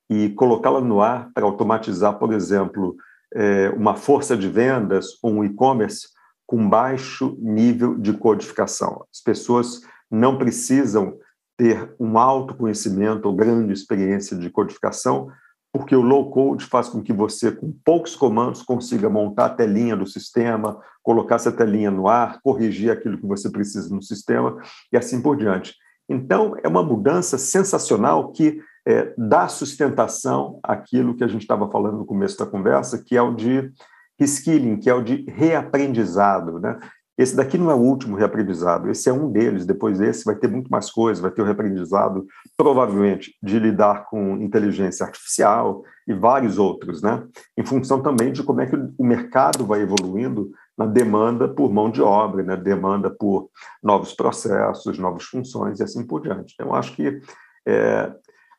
[0.09, 2.95] e colocá-la no ar para automatizar, por exemplo,
[3.33, 6.07] é, uma força de vendas ou um e-commerce
[6.53, 9.07] com baixo nível de codificação.
[9.11, 11.17] As pessoas não precisam
[11.57, 15.31] ter um alto conhecimento ou grande experiência de codificação,
[15.73, 19.97] porque o low code faz com que você, com poucos comandos, consiga montar a telinha
[19.97, 24.55] do sistema, colocar essa telinha no ar, corrigir aquilo que você precisa no sistema
[24.91, 25.73] e assim por diante.
[26.07, 31.97] Então, é uma mudança sensacional que é, dá sustentação àquilo que a gente estava falando
[31.97, 33.73] no começo da conversa, que é o de
[34.19, 36.59] reskilling, que é o de reaprendizado.
[36.59, 36.79] Né?
[37.17, 39.65] Esse daqui não é o último reaprendizado, esse é um deles.
[39.65, 41.21] Depois desse, vai ter muito mais coisas.
[41.21, 42.25] Vai ter o reaprendizado,
[42.57, 47.23] provavelmente, de lidar com inteligência artificial e vários outros, né?
[47.57, 51.89] Em função também de como é que o mercado vai evoluindo na demanda por mão
[51.89, 52.61] de obra, na né?
[52.61, 53.49] demanda por
[53.81, 56.55] novos processos, novas funções e assim por diante.
[56.55, 57.19] Então, acho que,
[57.67, 58.11] é,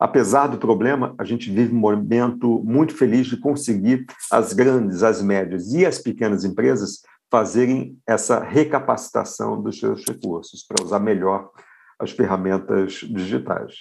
[0.04, 5.22] apesar do problema, a gente vive um momento muito feliz de conseguir as grandes, as
[5.22, 11.50] médias e as pequenas empresas fazerem essa recapacitação dos seus recursos para usar melhor
[11.98, 13.76] as ferramentas digitais.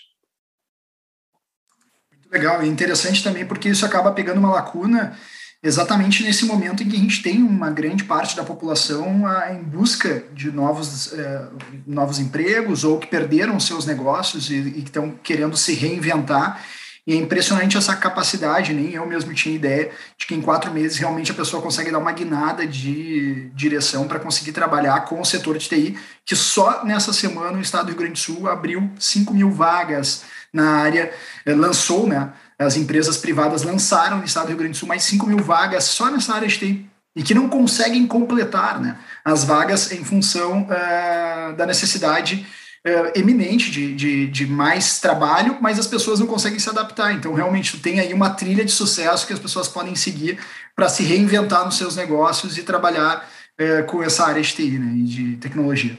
[2.10, 5.18] Muito legal e interessante também porque isso acaba pegando uma lacuna
[5.63, 9.63] exatamente nesse momento em que a gente tem uma grande parte da população ah, em
[9.63, 11.47] busca de novos, eh,
[11.88, 16.62] novos empregos ou que perderam seus negócios e, e estão querendo se reinventar
[17.06, 20.97] e é impressionante essa capacidade, nem eu mesmo tinha ideia de que em quatro meses
[20.97, 25.58] realmente a pessoa consegue dar uma guinada de direção para conseguir trabalhar com o setor
[25.58, 29.34] de TI, que só nessa semana o Estado do Rio Grande do Sul abriu 5
[29.34, 30.23] mil vagas
[30.54, 31.12] na área,
[31.45, 32.32] eh, lançou, né?
[32.63, 35.86] As empresas privadas lançaram no Estado do Rio Grande do Sul mais 5 mil vagas
[35.86, 40.63] só nessa área de TI e que não conseguem completar né, as vagas em função
[40.63, 42.45] uh, da necessidade
[42.86, 47.13] é, eminente de, de, de, mais trabalho, mas as pessoas não conseguem se adaptar.
[47.13, 50.38] Então, realmente, tem aí uma trilha de sucesso que as pessoas podem seguir
[50.76, 53.26] para se reinventar nos seus negócios e trabalhar
[53.58, 55.97] é, com essa área de TI né, e de tecnologia.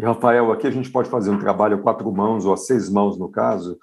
[0.00, 3.18] Rafael, aqui a gente pode fazer um trabalho a quatro mãos ou a seis mãos,
[3.18, 3.78] no caso,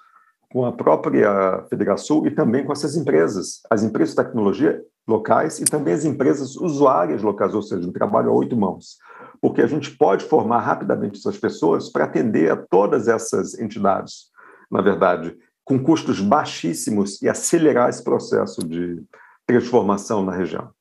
[0.51, 5.65] com a própria Federação e também com essas empresas, as empresas de tecnologia locais e
[5.65, 8.97] também as empresas usuárias locais, ou seja, um trabalho a oito mãos
[9.45, 14.31] porque a gente pode formar rapidamente essas pessoas para atender a todas essas entidades,
[14.71, 19.03] na verdade, com custos baixíssimos e acelerar esse processo de
[19.45, 20.71] transformação na região.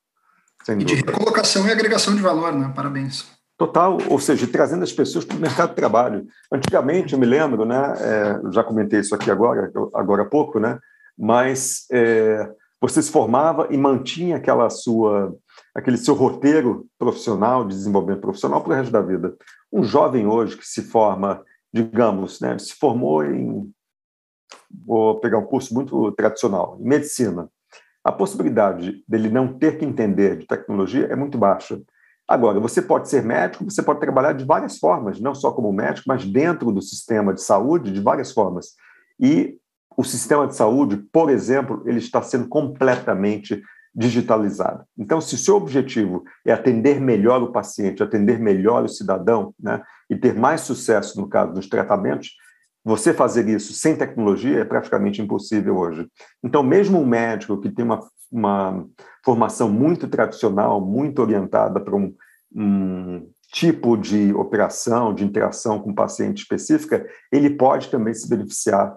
[0.67, 2.71] e de recolocação e agregação de valor, né?
[2.75, 3.25] Parabéns.
[3.57, 6.27] Total, ou seja, trazendo as pessoas para o mercado de trabalho.
[6.51, 10.77] Antigamente, eu me lembro, né, é, já comentei isso aqui agora, agora há pouco, né,
[11.17, 15.33] mas é, você se formava e mantinha aquela sua
[15.73, 19.35] aquele seu roteiro profissional, de desenvolvimento profissional para o resto da vida.
[19.71, 23.71] Um jovem hoje que se forma, digamos, né, se formou em.
[24.85, 27.49] Vou pegar um curso muito tradicional, em medicina.
[28.03, 31.81] a possibilidade dele não ter que entender de tecnologia é muito baixa.
[32.27, 36.07] Agora, você pode ser médico, você pode trabalhar de várias formas, não só como médico,
[36.07, 38.69] mas dentro do sistema de saúde de várias formas.
[39.19, 39.57] E
[39.95, 43.61] o sistema de saúde, por exemplo, ele está sendo completamente
[43.93, 44.83] digitalizado.
[44.97, 49.81] Então, se o seu objetivo é atender melhor o paciente, atender melhor o cidadão, né,
[50.09, 52.31] e ter mais sucesso, no caso dos tratamentos,
[52.83, 56.07] você fazer isso sem tecnologia é praticamente impossível hoje.
[56.43, 57.99] Então, mesmo um médico que tem uma,
[58.31, 58.85] uma
[59.23, 62.13] formação muito tradicional, muito orientada para um,
[62.53, 68.95] um tipo de operação, de interação com o paciente específica, ele pode também se beneficiar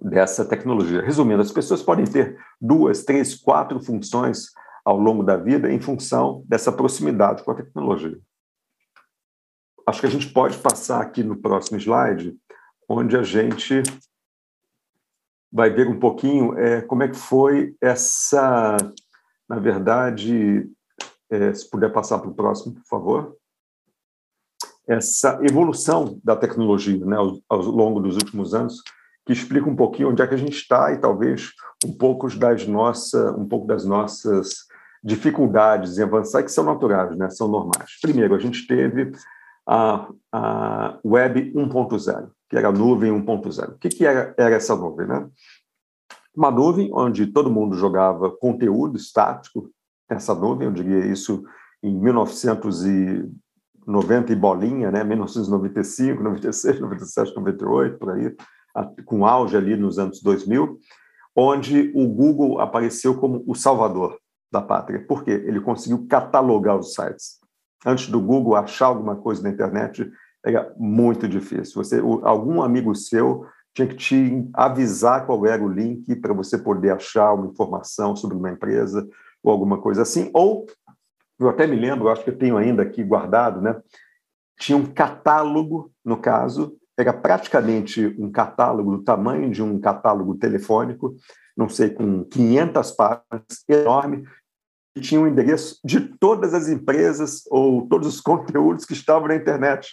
[0.00, 1.02] dessa tecnologia.
[1.02, 4.50] Resumindo, as pessoas podem ter duas, três, quatro funções
[4.84, 8.18] ao longo da vida em função dessa proximidade com a tecnologia.
[9.86, 12.36] Acho que a gente pode passar aqui no próximo slide,
[12.88, 13.82] onde a gente
[15.52, 18.76] vai ver um pouquinho é, como é que foi essa,
[19.48, 20.68] na verdade,
[21.30, 23.36] é, se puder passar para o próximo, por favor,
[24.88, 28.82] essa evolução da tecnologia né, ao, ao longo dos últimos anos,
[29.26, 31.50] que explica um pouquinho onde é que a gente está e talvez
[31.84, 34.66] um pouco das nossas, um pouco das nossas
[35.02, 37.28] dificuldades em avançar, que são naturais, né?
[37.30, 37.98] são normais.
[38.00, 39.12] Primeiro, a gente teve
[39.68, 43.74] a, a Web 1.0, que era a nuvem 1.0.
[43.74, 45.06] O que, que era, era essa nuvem?
[45.06, 45.28] Né?
[46.34, 49.70] Uma nuvem onde todo mundo jogava conteúdo estático
[50.08, 51.44] nessa nuvem, eu diria isso
[51.82, 55.04] em 1990 e bolinha, né?
[55.04, 58.34] 1995, 96, 97, 98, por aí,
[59.04, 60.78] com auge ali nos anos 2000,
[61.34, 64.18] onde o Google apareceu como o salvador
[64.50, 65.04] da pátria.
[65.06, 65.30] Por quê?
[65.30, 67.38] Ele conseguiu catalogar os sites.
[67.84, 70.10] Antes do Google achar alguma coisa na internet,
[70.46, 71.82] era muito difícil.
[71.82, 76.92] Você, algum amigo seu tinha que te avisar qual era o link para você poder
[76.92, 79.06] achar uma informação sobre uma empresa
[79.42, 80.30] ou alguma coisa assim.
[80.32, 80.66] Ou,
[81.38, 83.78] eu até me lembro, acho que eu tenho ainda aqui guardado, né?
[84.58, 91.14] Tinha um catálogo, no caso, era praticamente um catálogo do tamanho de um catálogo telefônico,
[91.54, 94.24] não sei, com 500 páginas, enorme,
[94.96, 99.36] e tinha um endereço de todas as empresas ou todos os conteúdos que estavam na
[99.36, 99.90] internet.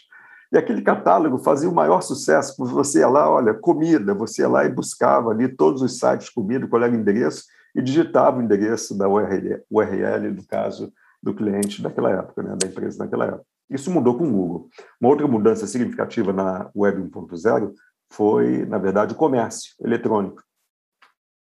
[0.53, 4.47] E aquele catálogo fazia o maior sucesso, porque você ia lá, olha, comida, você ia
[4.47, 8.37] lá e buscava ali todos os sites de comida, qual era o endereço, e digitava
[8.37, 13.25] o endereço da URL, URL no caso do cliente daquela época, né, da empresa daquela
[13.25, 13.45] época.
[13.67, 14.69] Isso mudou com o Google.
[15.01, 17.73] Uma outra mudança significativa na Web 1.0
[18.11, 20.43] foi, na verdade, o comércio eletrônico.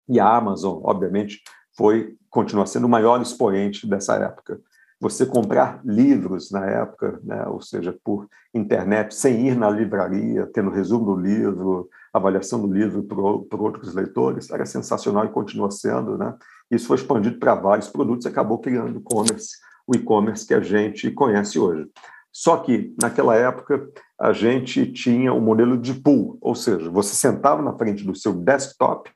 [0.09, 1.43] E a Amazon, obviamente,
[1.77, 4.61] foi continua sendo o maior expoente dessa época.
[5.01, 10.71] Você comprar livros na época, né, ou seja, por internet, sem ir na livraria, tendo
[10.71, 16.19] resumo do livro, avaliação do livro por, outros leitores, era sensacional e continua sendo.
[16.19, 16.35] Né?
[16.71, 20.61] Isso foi expandido para vários produtos e acabou criando o e-commerce, o e-commerce que a
[20.61, 21.89] gente conhece hoje.
[22.33, 23.89] Só que, naquela época,
[24.21, 28.15] a gente tinha o um modelo de pool, ou seja, você sentava na frente do
[28.15, 29.11] seu desktop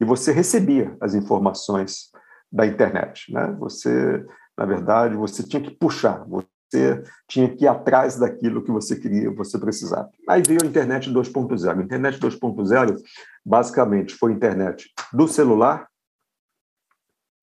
[0.00, 2.10] e você recebia as informações
[2.50, 3.32] da internet.
[3.32, 3.56] Né?
[3.58, 8.96] Você, na verdade, você tinha que puxar, você tinha que ir atrás daquilo que você
[8.96, 10.10] queria, você precisava.
[10.28, 11.78] Aí veio a internet 2.0.
[11.78, 12.96] A internet 2.0,
[13.44, 15.88] basicamente, foi a internet do celular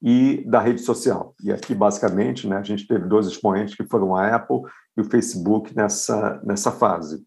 [0.02, 1.36] e da rede social.
[1.44, 4.62] E aqui, basicamente, né, a gente teve dois expoentes que foram a Apple
[4.96, 7.24] e o Facebook nessa, nessa fase.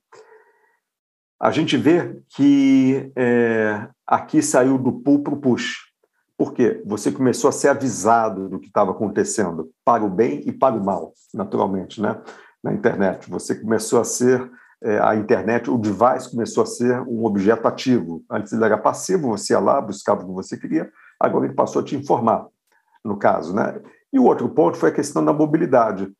[1.41, 5.92] A gente vê que é, aqui saiu do pull para o push.
[6.43, 6.83] Por quê?
[6.85, 10.85] Você começou a ser avisado do que estava acontecendo, para o bem e para o
[10.85, 12.21] mal, naturalmente, né?
[12.61, 13.31] na internet.
[13.31, 14.51] Você começou a ser,
[14.83, 18.25] é, a internet, o device começou a ser um objeto ativo.
[18.29, 21.81] Antes ele era passivo, você ia lá, buscava o que você queria, agora ele passou
[21.81, 22.45] a te informar
[23.05, 23.55] no caso.
[23.55, 23.81] Né?
[24.13, 26.11] E o outro ponto foi a questão da mobilidade.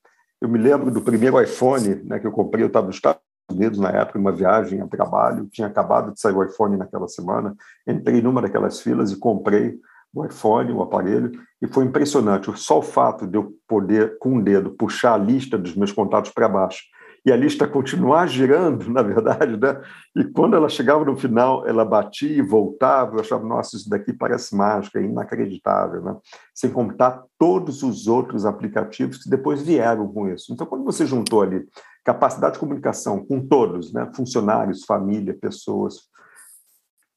[0.41, 3.81] Eu me lembro do primeiro iPhone né, que eu comprei, eu estava nos Estados Unidos
[3.81, 7.57] na época, uma viagem a trabalho, tinha acabado de sair o iPhone naquela semana,
[7.89, 9.81] entrei numa daquelas filas e comprei
[10.15, 12.51] o iPhone, o aparelho, e foi impressionante.
[12.59, 15.93] Só o fato de eu poder, com o um dedo, puxar a lista dos meus
[15.93, 16.83] contatos para baixo
[17.25, 19.81] e a lista continuar girando, na verdade, né?
[20.17, 24.13] E quando ela chegava no final, ela batia e voltava, eu achava, nossa, isso daqui
[24.13, 26.17] parece mágica, é inacreditável, né?
[26.55, 30.53] Sem contar todos os outros aplicativos que depois vieram com isso.
[30.53, 31.65] Então, quando você juntou ali
[32.05, 34.11] capacidade de comunicação com todos, né?
[34.15, 36.12] Funcionários, família, pessoas,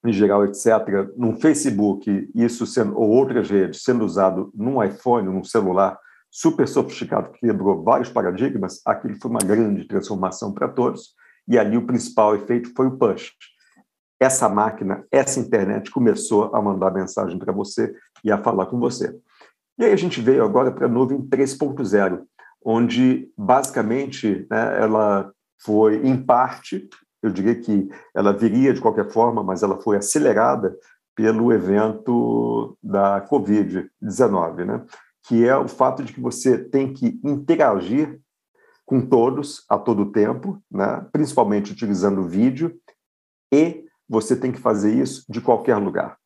[0.08, 5.43] em geral, etc., num Facebook, isso sendo, ou outras redes, sendo usado num iPhone, num
[5.43, 5.97] celular,
[6.30, 11.14] super sofisticado que quebrou vários paradigmas, aquilo foi uma grande transformação para todos,
[11.47, 13.32] e ali o principal efeito foi o push.
[14.20, 17.93] essa máquina, essa internet começou a mandar mensagem para você
[18.24, 19.16] e a falar com você.
[19.78, 22.22] E aí a gente veio agora para a nuvem 3.0,
[22.64, 25.32] onde basicamente né, ela
[25.62, 26.89] foi, em parte,
[27.28, 30.78] eu diria que ela viria de qualquer forma, mas ela foi acelerada
[31.15, 34.86] pelo evento da Covid-19, né?
[35.28, 38.19] que é o fato de que você tem que interagir
[38.86, 41.05] com todos a todo tempo, né?
[41.11, 42.78] principalmente utilizando vídeo,
[43.51, 46.17] e você tem que fazer isso de qualquer lugar.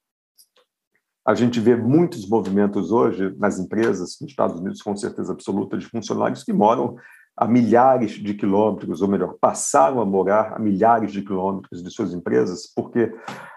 [1.25, 5.85] A gente vê muitos movimentos hoje nas empresas, nos Estados Unidos, com certeza absoluta, de
[5.85, 6.97] funcionários que moram
[7.39, 12.13] a milhares de quilômetros, ou melhor, passaram a morar a milhares de quilômetros de suas
[12.13, 13.15] empresas, porque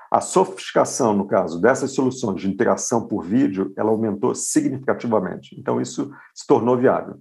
[0.09, 5.59] a sofisticação, no caso dessas soluções de interação por vídeo, ela aumentou significativamente.
[5.59, 7.19] Então, isso se tornou viável.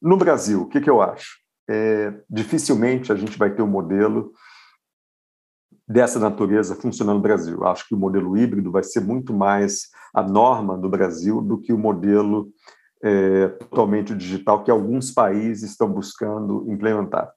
[0.00, 1.38] No Brasil, o que, que eu acho?
[1.68, 4.30] É, dificilmente a gente vai ter um modelo
[5.88, 7.64] dessa natureza funcionando no Brasil.
[7.64, 11.72] Acho que o modelo híbrido vai ser muito mais a norma do Brasil do que
[11.72, 12.52] o modelo
[13.02, 17.30] é, totalmente digital que alguns países estão buscando implementar.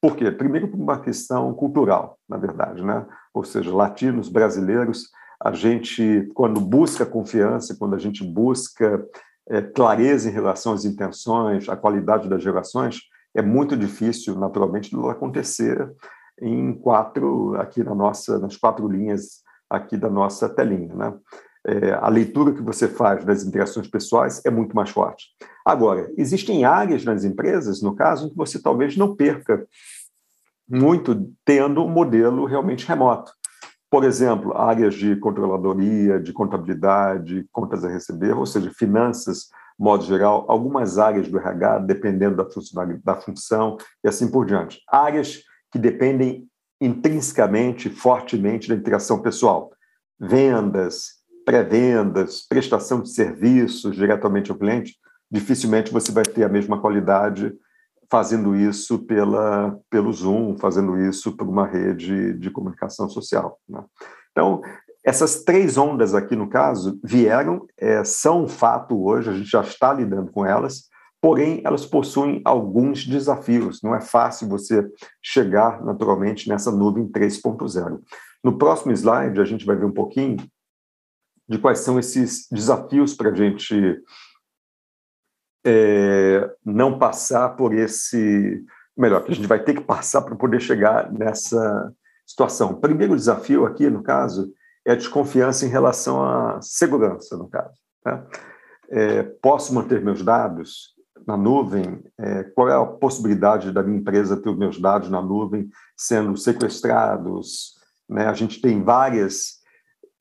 [0.00, 0.30] Por quê?
[0.30, 3.06] Primeiro, por uma questão cultural, na verdade, né?
[3.32, 5.10] Ou seja, latinos, brasileiros,
[5.42, 9.04] a gente, quando busca confiança, quando a gente busca
[9.48, 13.00] é, clareza em relação às intenções, à qualidade das gerações,
[13.34, 15.90] é muito difícil, naturalmente, de acontecer
[16.40, 21.14] em quatro, aqui na nossa, nas quatro linhas aqui da nossa telinha, né?
[21.66, 25.26] É, a leitura que você faz das interações pessoais é muito mais forte.
[25.64, 29.66] Agora, existem áreas nas empresas, no caso, em que você talvez não perca
[30.68, 33.32] muito tendo um modelo realmente remoto.
[33.90, 39.48] Por exemplo, áreas de controladoria, de contabilidade, contas a receber, ou seja, finanças,
[39.78, 42.44] modo geral, algumas áreas do RH, dependendo da,
[43.04, 44.80] da função e assim por diante.
[44.88, 46.48] Áreas que dependem
[46.80, 49.70] intrinsecamente, fortemente da interação pessoal.
[50.18, 51.15] Vendas,
[51.46, 54.96] pré-vendas, prestação de serviços diretamente ao cliente,
[55.30, 57.54] dificilmente você vai ter a mesma qualidade
[58.10, 63.58] fazendo isso pela, pelo Zoom, fazendo isso por uma rede de comunicação social.
[63.68, 63.82] Né?
[64.32, 64.60] Então,
[65.04, 69.60] essas três ondas aqui, no caso, vieram, é, são um fato hoje, a gente já
[69.60, 70.88] está lidando com elas,
[71.20, 73.80] porém elas possuem alguns desafios.
[73.82, 74.84] Não é fácil você
[75.22, 78.00] chegar naturalmente nessa nuvem 3.0.
[78.42, 80.36] No próximo slide, a gente vai ver um pouquinho
[81.48, 84.02] de quais são esses desafios para a gente
[85.64, 88.64] é, não passar por esse.
[88.96, 91.92] Melhor, que a gente vai ter que passar para poder chegar nessa
[92.26, 92.70] situação.
[92.70, 94.50] O primeiro desafio aqui, no caso,
[94.86, 97.74] é a desconfiança em relação à segurança, no caso.
[98.02, 98.26] Tá?
[98.88, 100.96] É, posso manter meus dados?
[101.26, 105.20] na nuvem, é, qual é a possibilidade da minha empresa ter os meus dados na
[105.20, 107.74] nuvem sendo sequestrados?
[108.08, 108.26] Né?
[108.26, 109.55] A gente tem várias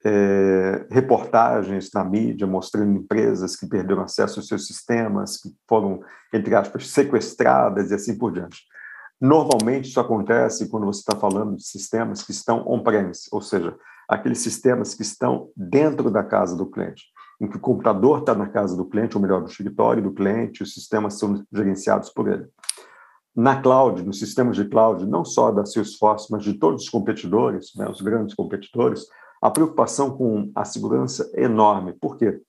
[0.06, 6.02] é, reportagens na mídia mostrando empresas que perderam acesso aos seus sistemas, que foram,
[6.34, 8.62] entre aspas, sequestradas e assim por diante.
[9.20, 13.76] Normalmente isso acontece quando você está falando de sistemas que estão on-premise, ou seja,
[14.08, 17.06] aqueles sistemas que estão dentro da casa do cliente
[17.40, 20.64] em que o computador está na casa do cliente, ou melhor, no escritório do cliente,
[20.64, 22.48] os sistemas são gerenciados por ele.
[23.36, 27.74] Na cloud, nos sistemas de cloud, não só da Salesforce, mas de todos os competidores,
[27.76, 29.06] né, os grandes competidores,
[29.46, 31.94] a preocupação com a segurança é enorme.
[31.94, 32.42] Por quê?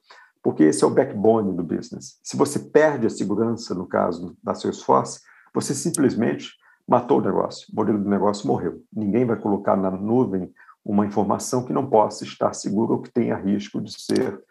[0.42, 2.18] Porque esse é o backbone do business.
[2.22, 5.20] Se você perde a segurança, no caso da Salesforce,
[5.52, 6.54] você simplesmente
[6.88, 8.82] matou o negócio, o modelo do negócio morreu.
[8.90, 10.50] Ninguém vai colocar na nuvem
[10.82, 14.42] uma informação que não possa estar segura ou que tenha risco de ser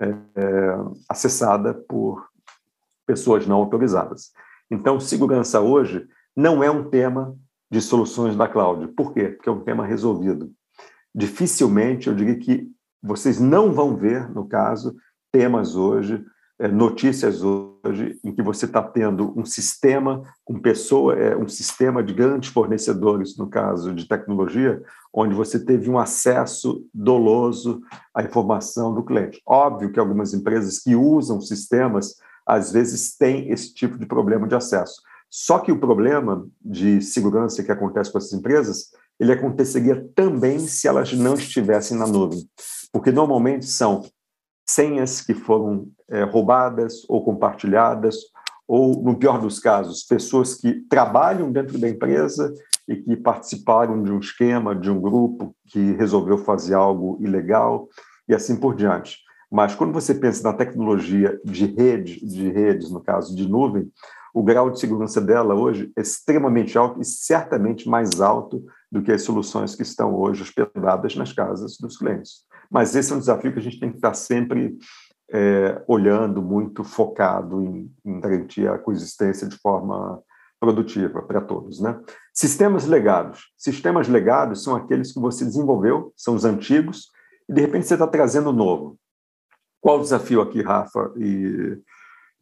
[0.00, 0.10] é,
[1.06, 2.30] acessada por
[3.06, 4.32] pessoas não autorizadas.
[4.70, 7.36] Então, segurança hoje não é um tema
[7.70, 8.88] de soluções da cloud.
[8.94, 9.28] Por quê?
[9.28, 10.50] Porque é um tema resolvido.
[11.14, 12.70] Dificilmente, eu diria que
[13.02, 14.94] vocês não vão ver, no caso,
[15.32, 16.24] temas hoje
[16.60, 22.02] é, notícias hoje em que você está tendo um sistema com pessoa, é, um sistema
[22.02, 27.80] de grandes fornecedores, no caso de tecnologia, onde você teve um acesso doloso
[28.14, 29.40] à informação do cliente.
[29.46, 34.54] Óbvio que algumas empresas que usam sistemas às vezes têm esse tipo de problema de
[34.54, 35.00] acesso.
[35.30, 38.90] Só que o problema de segurança que acontece com essas empresas,
[39.20, 42.42] ele aconteceria também se elas não estivessem na nuvem,
[42.90, 44.02] porque normalmente são
[44.66, 48.16] senhas que foram é, roubadas ou compartilhadas,
[48.66, 52.54] ou, no pior dos casos, pessoas que trabalham dentro da empresa
[52.88, 57.88] e que participaram de um esquema, de um grupo que resolveu fazer algo ilegal
[58.28, 59.18] e assim por diante.
[59.50, 63.90] Mas quando você pensa na tecnologia de rede, de redes, no caso de nuvem,
[64.32, 69.12] o grau de segurança dela hoje é extremamente alto e certamente mais alto do que
[69.12, 72.44] as soluções que estão hoje hospedadas nas casas dos clientes.
[72.70, 74.76] Mas esse é um desafio que a gente tem que estar sempre
[75.32, 80.20] é, olhando, muito focado em, em garantir a coexistência de forma
[80.58, 81.80] produtiva para todos.
[81.80, 81.98] Né?
[82.34, 83.52] Sistemas legados.
[83.56, 87.08] Sistemas legados são aqueles que você desenvolveu, são os antigos,
[87.48, 88.98] e de repente você está trazendo novo.
[89.80, 91.78] Qual o desafio aqui, Rafa e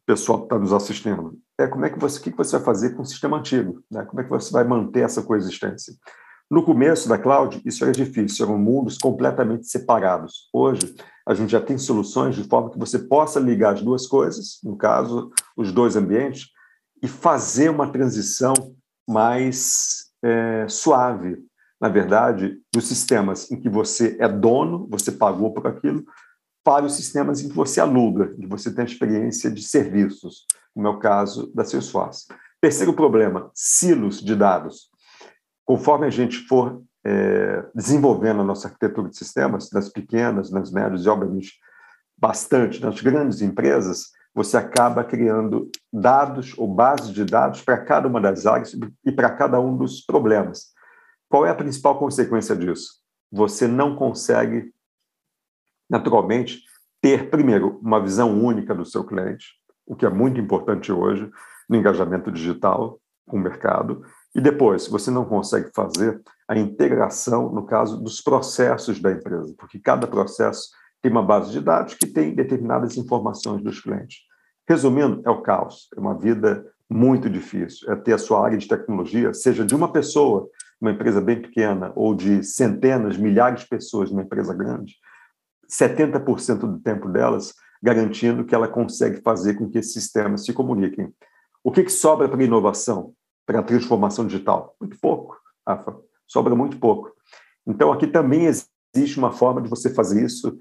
[0.05, 1.37] pessoal que está nos assistindo?
[1.57, 3.81] É como é que você, o que você vai fazer com o sistema antigo?
[3.89, 4.03] Né?
[4.05, 5.93] Como é que você vai manter essa coexistência?
[6.49, 10.49] No começo da cloud, isso era difícil, eram mundos completamente separados.
[10.51, 10.95] Hoje,
[11.27, 14.75] a gente já tem soluções de forma que você possa ligar as duas coisas, no
[14.75, 16.47] caso, os dois ambientes,
[17.03, 18.53] e fazer uma transição
[19.07, 21.37] mais é, suave,
[21.79, 26.03] na verdade, dos sistemas em que você é dono, você pagou por aquilo,
[26.63, 30.87] para os sistemas em que você aluga, que você tem a experiência de serviços, como
[30.87, 32.25] é o caso da Salesforce.
[32.59, 34.89] Terceiro problema, silos de dados.
[35.69, 41.05] Conforme a gente for é, desenvolvendo a nossa arquitetura de sistemas, nas pequenas, nas médias
[41.05, 41.59] e, obviamente,
[42.17, 48.19] bastante nas grandes empresas, você acaba criando dados ou bases de dados para cada uma
[48.19, 50.73] das áreas e para cada um dos problemas.
[51.29, 52.93] Qual é a principal consequência disso?
[53.31, 54.73] Você não consegue,
[55.87, 56.63] naturalmente,
[56.99, 59.49] ter, primeiro, uma visão única do seu cliente,
[59.85, 61.29] o que é muito importante hoje
[61.69, 64.03] no engajamento digital com o mercado,
[64.35, 69.79] e depois, você não consegue fazer a integração, no caso, dos processos da empresa, porque
[69.79, 70.69] cada processo
[71.01, 74.17] tem uma base de dados que tem determinadas informações dos clientes.
[74.67, 77.91] Resumindo, é o caos, é uma vida muito difícil.
[77.91, 80.47] É ter a sua área de tecnologia, seja de uma pessoa,
[80.79, 84.95] uma empresa bem pequena, ou de centenas, milhares de pessoas numa empresa grande,
[85.69, 91.13] 70% do tempo delas garantindo que ela consegue fazer com que esses sistemas se comuniquem.
[91.63, 93.13] O que, que sobra para inovação,
[93.49, 94.75] para a transformação digital?
[94.79, 95.35] Muito pouco,
[95.67, 95.97] Rafa.
[96.27, 97.11] Sobra muito pouco.
[97.65, 100.55] Então, aqui também existe uma forma de você fazer isso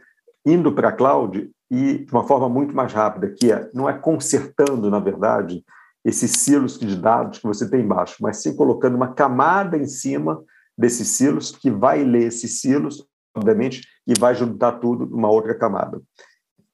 [0.47, 3.93] indo para a cloud e de uma forma muito mais rápida, que é, não é
[3.93, 5.63] consertando, na verdade,
[6.03, 10.43] esses silos de dados que você tem embaixo, mas sim colocando uma camada em cima
[10.77, 16.01] desses silos que vai ler esses silos, obviamente, e vai juntar tudo numa outra camada.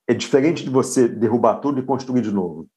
[0.06, 2.68] É diferente de você derrubar tudo e construir de novo.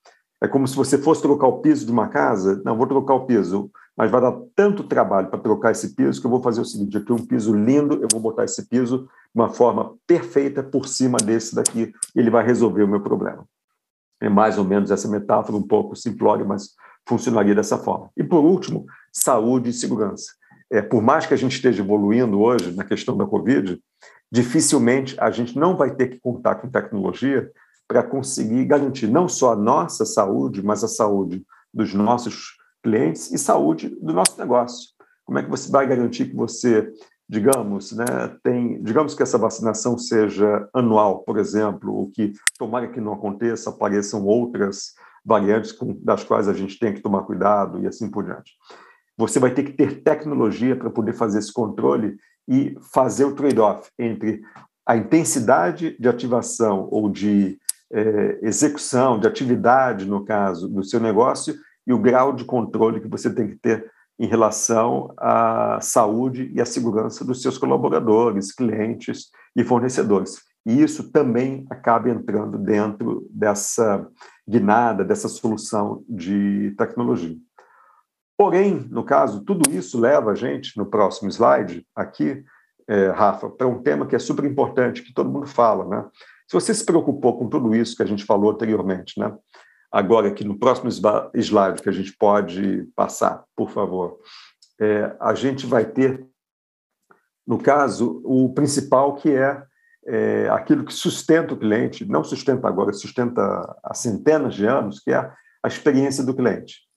[0.42, 2.62] É como se você fosse trocar o piso de uma casa.
[2.64, 6.28] Não, vou trocar o piso, mas vai dar tanto trabalho para trocar esse piso que
[6.28, 9.42] eu vou fazer o seguinte: aqui um piso lindo, eu vou botar esse piso de
[9.42, 13.46] uma forma perfeita por cima desse daqui, ele vai resolver o meu problema.
[14.22, 16.76] É mais ou menos essa metáfora, um pouco simplória, mas
[17.08, 18.10] funcionaria dessa forma.
[18.16, 20.34] E por último, saúde e segurança.
[20.70, 23.80] É, por mais que a gente esteja evoluindo hoje na questão da Covid,
[24.32, 27.50] dificilmente a gente não vai ter que contar com tecnologia
[27.88, 33.38] para conseguir garantir não só a nossa saúde, mas a saúde dos nossos clientes e
[33.38, 34.90] saúde do nosso negócio.
[35.26, 36.92] Como é que você vai garantir que você,
[37.28, 38.06] digamos, né,
[38.44, 43.70] tem, digamos que essa vacinação seja anual, por exemplo, o que tomara que não aconteça,
[43.70, 44.94] apareçam outras
[45.26, 48.54] variantes com, das quais a gente tem que tomar cuidado e assim por diante.
[49.18, 52.18] Você vai ter que ter tecnologia para poder fazer esse controle
[52.48, 54.42] e fazer o trade-off entre
[54.86, 57.60] a intensidade de ativação ou de
[57.92, 63.08] é, execução, de atividade, no caso, do seu negócio e o grau de controle que
[63.08, 69.30] você tem que ter em relação à saúde e à segurança dos seus colaboradores, clientes
[69.56, 70.42] e fornecedores.
[70.66, 74.06] E isso também acaba entrando dentro dessa
[74.48, 77.38] guinada, dessa solução de tecnologia.
[78.38, 82.44] Porém, no caso, tudo isso leva a gente, no próximo slide, aqui,
[82.88, 86.06] é, Rafa, para um tema que é super importante, que todo mundo fala, né?
[86.48, 89.36] Se você se preocupou com tudo isso que a gente falou anteriormente, né?
[89.92, 94.18] Agora, aqui no próximo slide que a gente pode passar, por favor,
[94.80, 96.26] é, a gente vai ter,
[97.46, 99.64] no caso, o principal que é,
[100.06, 103.42] é aquilo que sustenta o cliente, não sustenta agora, sustenta
[103.84, 105.18] há centenas de anos, que é
[105.64, 106.88] a experiência do cliente.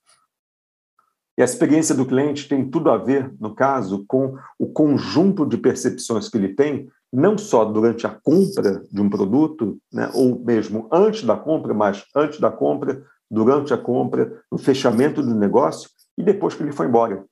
[1.38, 5.56] E a experiência do cliente tem tudo a ver, no caso, com o conjunto de
[5.56, 10.88] percepções que ele tem não só durante a compra de um produto, né, ou mesmo
[10.92, 16.22] antes da compra, mas antes da compra, durante a compra, no fechamento do negócio e
[16.22, 17.24] depois que ele foi embora.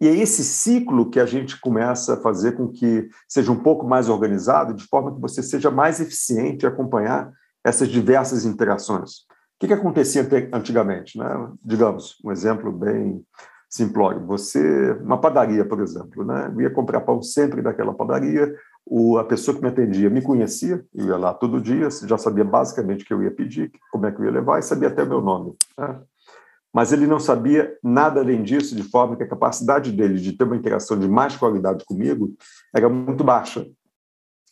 [0.00, 3.86] E é esse ciclo que a gente começa a fazer com que seja um pouco
[3.86, 7.32] mais organizado, de forma que você seja mais eficiente em acompanhar
[7.64, 9.10] essas diversas interações.
[9.20, 11.18] O que, que acontecia antigamente?
[11.18, 11.26] Né?
[11.64, 13.24] Digamos, um exemplo bem
[13.68, 14.24] simplório.
[14.26, 16.50] Você, uma padaria, por exemplo, né?
[16.54, 18.54] Eu ia comprar pão sempre daquela padaria,
[18.86, 22.44] o, a pessoa que me atendia me conhecia, eu ia lá todo dia, já sabia
[22.44, 25.02] basicamente o que eu ia pedir, como é que eu ia levar e sabia até
[25.02, 25.54] o meu nome.
[25.76, 26.00] Né?
[26.72, 30.44] mas ele não sabia nada além disso, de forma que a capacidade dele de ter
[30.44, 32.34] uma interação de mais qualidade comigo
[32.74, 33.66] era muito baixa.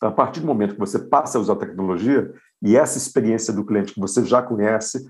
[0.00, 3.64] A partir do momento que você passa a usar a tecnologia e essa experiência do
[3.64, 5.06] cliente que você já conhece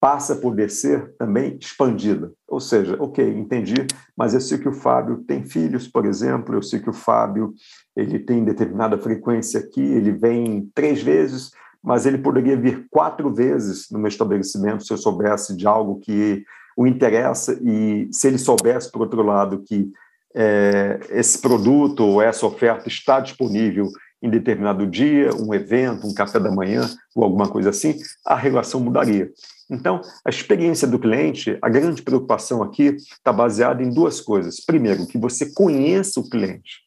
[0.00, 2.32] passa a poder ser também expandida.
[2.46, 3.74] Ou seja, ok, entendi,
[4.16, 7.54] mas eu sei que o Fábio tem filhos, por exemplo, eu sei que o Fábio
[7.96, 11.50] ele tem determinada frequência aqui, ele vem três vezes,
[11.82, 16.44] mas ele poderia vir quatro vezes no meu estabelecimento se eu soubesse de algo que
[16.76, 19.90] o interessa e se ele soubesse, por outro lado, que
[20.34, 23.88] é, esse produto ou essa oferta está disponível
[24.22, 28.80] em determinado dia, um evento, um café da manhã ou alguma coisa assim, a relação
[28.80, 29.30] mudaria.
[29.70, 34.60] Então, a experiência do cliente, a grande preocupação aqui está baseada em duas coisas.
[34.64, 36.82] Primeiro, que você conheça o cliente.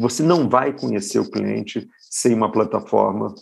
[0.00, 3.34] Você não vai conhecer o cliente sem uma plataforma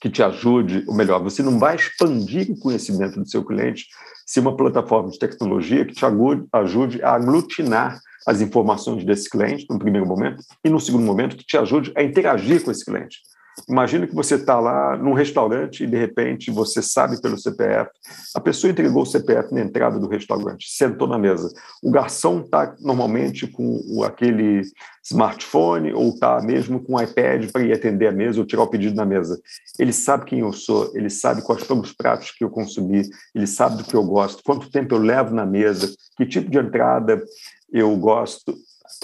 [0.00, 3.86] que te ajude, ou melhor, você não vai expandir o conhecimento do seu cliente
[4.26, 9.78] sem uma plataforma de tecnologia que te ajude a aglutinar as informações desse cliente, no
[9.78, 13.18] primeiro momento, e no segundo momento, que te ajude a interagir com esse cliente.
[13.68, 17.88] Imagina que você está lá num restaurante e, de repente, você sabe pelo CPF,
[18.34, 21.52] a pessoa entregou o CPF na entrada do restaurante, sentou na mesa.
[21.82, 24.62] O garçom está normalmente com aquele
[25.04, 28.66] smartphone ou está mesmo com o iPad para ir atender a mesa ou tirar o
[28.66, 29.40] pedido na mesa.
[29.78, 33.02] Ele sabe quem eu sou, ele sabe quais foram os pratos que eu consumi,
[33.34, 36.58] ele sabe do que eu gosto, quanto tempo eu levo na mesa, que tipo de
[36.58, 37.22] entrada
[37.80, 38.54] eu gosto,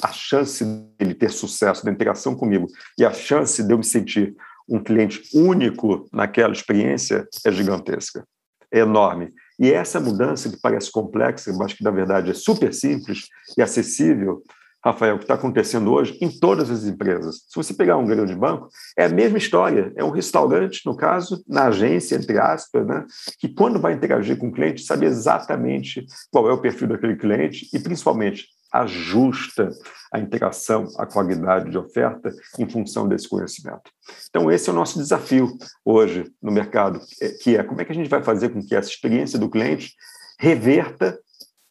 [0.02, 0.64] a chance
[0.98, 4.34] dele ter sucesso da interação comigo e a chance de eu me sentir
[4.68, 8.24] um cliente único naquela experiência é gigantesca,
[8.72, 9.32] é enorme.
[9.58, 13.26] E essa mudança que parece complexa, mas que na verdade é super simples
[13.58, 14.42] e acessível,
[14.82, 17.42] Rafael, que está acontecendo hoje em todas as empresas.
[17.48, 19.92] Se você pegar um grande banco, é a mesma história.
[19.94, 23.04] É um restaurante, no caso, na agência, entre aspas, né,
[23.38, 27.68] que quando vai interagir com o cliente, sabe exatamente qual é o perfil daquele cliente
[27.74, 29.70] e, principalmente, ajusta
[30.12, 33.90] a interação, a qualidade de oferta em função desse conhecimento.
[34.28, 35.48] Então, esse é o nosso desafio
[35.84, 38.74] hoje no mercado, é, que é como é que a gente vai fazer com que
[38.74, 39.94] essa experiência do cliente
[40.38, 41.18] reverta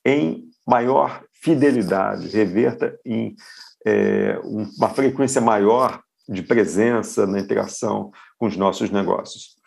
[0.05, 3.35] em maior fidelidade, reverta em
[3.85, 9.57] é, uma frequência maior de presença na interação com os nossos negócios.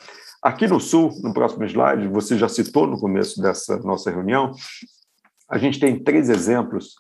[0.43, 4.53] Aqui no Sul, no próximo slide, você já citou no começo dessa nossa reunião,
[5.49, 6.95] a gente tem três exemplos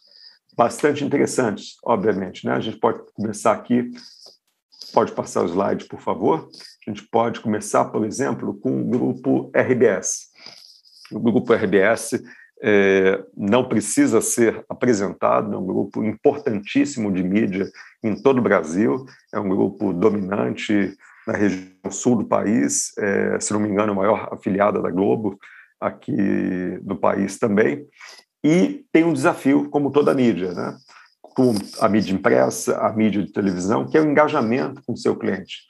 [0.56, 2.46] bastante interessantes, obviamente.
[2.46, 2.52] Né?
[2.52, 3.90] A gente pode começar aqui,
[4.92, 6.48] pode passar o slide, por favor.
[6.86, 10.30] A gente pode começar, por exemplo, com o grupo RBS.
[11.10, 12.22] O grupo RBS
[12.62, 17.68] é, não precisa ser apresentado, é um grupo importantíssimo de mídia
[18.02, 20.96] em todo o Brasil, é um grupo dominante
[21.26, 25.38] na região sul do país, é, se não me engano, a maior afiliada da Globo
[25.80, 26.16] aqui
[26.84, 27.84] no país também,
[28.42, 30.76] e tem um desafio, como toda mídia, né?
[31.22, 35.16] com a mídia impressa, a mídia de televisão, que é o engajamento com o seu
[35.16, 35.62] cliente.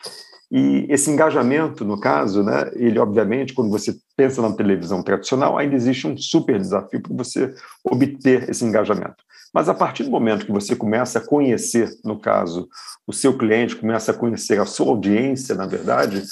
[0.51, 5.75] E esse engajamento, no caso, né, ele obviamente, quando você pensa na televisão tradicional, ainda
[5.75, 9.25] existe um super desafio para você obter esse engajamento.
[9.55, 12.69] Mas a partir do momento que você começa a conhecer, no caso,
[13.07, 16.23] o seu cliente, começa a conhecer a sua audiência, na verdade,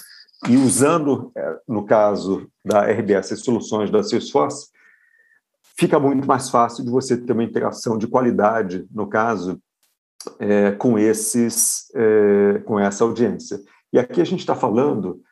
[0.48, 4.68] e usando, é, no caso da RBS, as soluções da Salesforce,
[5.80, 9.58] fica muito mais fácil de você ter uma interação de qualidade, no caso,
[10.38, 13.58] é, com esses, é, com essa audiência.
[13.90, 15.22] E aqui a gente está falando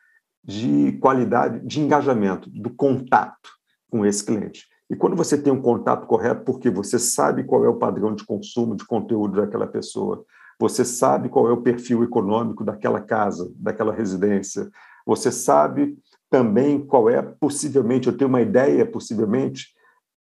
[0.43, 3.51] de qualidade, de engajamento, do contato
[3.91, 4.65] com esse cliente.
[4.89, 8.25] E quando você tem um contato correto, porque você sabe qual é o padrão de
[8.25, 10.25] consumo de conteúdo daquela pessoa,
[10.59, 14.67] você sabe qual é o perfil econômico daquela casa, daquela residência,
[15.05, 15.95] você sabe
[16.27, 19.77] também qual é, possivelmente, eu tenho uma ideia, possivelmente,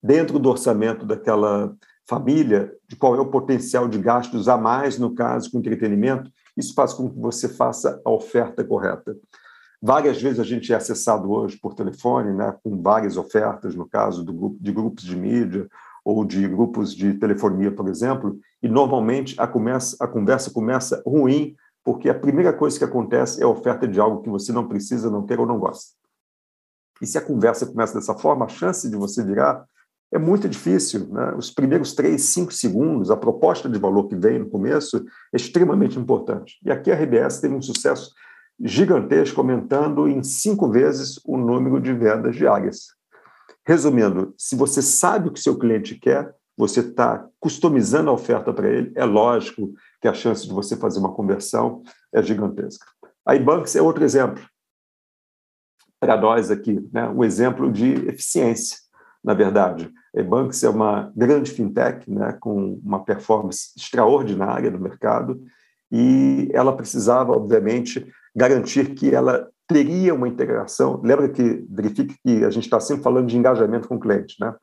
[0.05, 1.75] dentro do orçamento daquela
[2.07, 6.75] família, de qual é o potencial de gastos a mais, no caso, com entretenimento, isso
[6.75, 9.17] faz com que você faça a oferta correta.
[9.81, 14.23] Várias vezes a gente é acessado hoje por telefone, né, com várias ofertas, no caso
[14.23, 15.67] do de grupos de mídia
[16.03, 21.55] ou de grupos de telefonia, por exemplo, e normalmente a, começa, a conversa começa ruim,
[21.83, 25.09] porque a primeira coisa que acontece é a oferta de algo que você não precisa,
[25.09, 25.95] não quer ou não gosta.
[27.01, 29.65] E se a conversa começa dessa forma, a chance de você virar
[30.13, 31.07] é muito difícil.
[31.07, 31.33] Né?
[31.37, 35.99] Os primeiros três, cinco segundos, a proposta de valor que vem no começo é extremamente
[35.99, 36.57] importante.
[36.63, 38.13] E aqui a RBS teve um sucesso
[38.59, 42.87] gigantesco, aumentando em cinco vezes o número de vendas diárias.
[43.67, 48.69] Resumindo, se você sabe o que seu cliente quer, você está customizando a oferta para
[48.69, 51.83] ele, é lógico que a chance de você fazer uma conversão
[52.13, 52.85] é gigantesca.
[53.25, 54.41] A iBanks é outro exemplo
[55.99, 57.09] para nós aqui, né?
[57.09, 58.77] um exemplo de eficiência
[59.25, 59.91] na verdade.
[60.15, 65.41] A Banks é uma grande fintech, né, com uma performance extraordinária no mercado,
[65.91, 68.05] e ela precisava, obviamente,
[68.35, 71.01] garantir que ela teria uma integração.
[71.03, 74.53] Lembra que, verifique que a gente está sempre falando de engajamento com o cliente, né?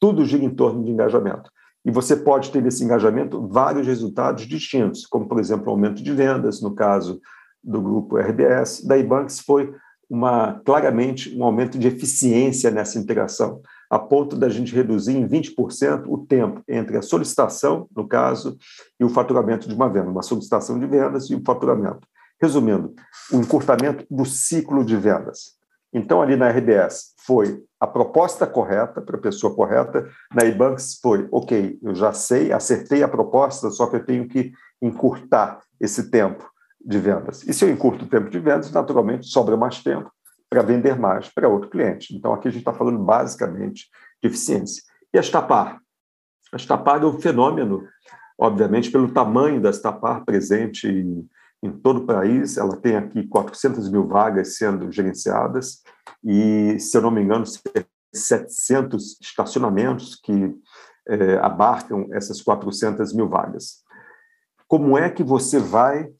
[0.00, 1.50] Tudo gira em torno de engajamento.
[1.84, 6.62] E você pode ter nesse engajamento vários resultados distintos, como, por exemplo, aumento de vendas,
[6.62, 7.20] no caso
[7.62, 8.86] do grupo RBS.
[8.86, 9.72] Da Ibanks foi
[10.08, 13.60] uma, claramente um aumento de eficiência nessa integração,
[13.92, 18.56] a ponto da gente reduzir em 20% o tempo entre a solicitação, no caso,
[18.98, 22.08] e o faturamento de uma venda, uma solicitação de vendas e o faturamento.
[22.40, 22.94] Resumindo,
[23.30, 25.58] o encurtamento do ciclo de vendas.
[25.92, 30.08] Então, ali na RBS, foi a proposta correta para a pessoa correta.
[30.34, 34.52] Na Ebanks foi, ok, eu já sei, acertei a proposta, só que eu tenho que
[34.80, 36.50] encurtar esse tempo
[36.82, 37.46] de vendas.
[37.46, 40.10] E se eu encurto o tempo de vendas, naturalmente sobra mais tempo
[40.52, 42.14] para vender mais para outro cliente.
[42.14, 43.88] Então, aqui a gente está falando basicamente
[44.22, 44.82] de eficiência.
[45.12, 45.80] E a Estapar?
[46.52, 47.88] A Estapar é um fenômeno,
[48.38, 51.26] obviamente, pelo tamanho da Estapar presente em
[51.62, 52.56] em todo o país.
[52.56, 55.82] Ela tem aqui 400 mil vagas sendo gerenciadas
[56.24, 57.44] e, se eu não me engano,
[58.12, 60.54] 700 estacionamentos que
[61.08, 63.82] é, abarcam essas 400 mil vagas.
[64.66, 66.10] Como é que você vai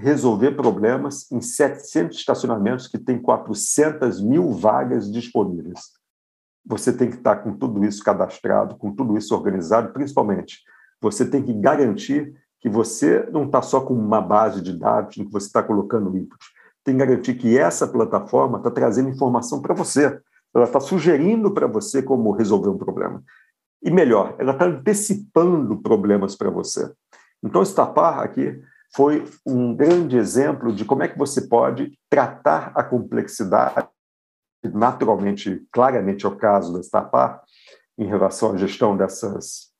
[0.00, 5.80] resolver problemas em 700 estacionamentos que tem 400 mil vagas disponíveis?
[6.66, 10.58] Você tem que estar com tudo isso cadastrado, com tudo isso organizado, principalmente
[11.00, 15.24] você tem que garantir que você não está só com uma base de dados em
[15.24, 16.44] que você está colocando input.
[16.84, 20.20] Tem que garantir que essa plataforma está trazendo informação para você.
[20.54, 23.22] Ela está sugerindo para você como resolver um problema.
[23.82, 26.92] E melhor, ela está antecipando problemas para você.
[27.42, 28.60] Então, Stapar aqui
[28.94, 33.88] foi um grande exemplo de como é que você pode tratar a complexidade,
[34.64, 37.42] naturalmente, claramente é o caso da Stapar,
[37.96, 39.70] em relação à gestão dessas,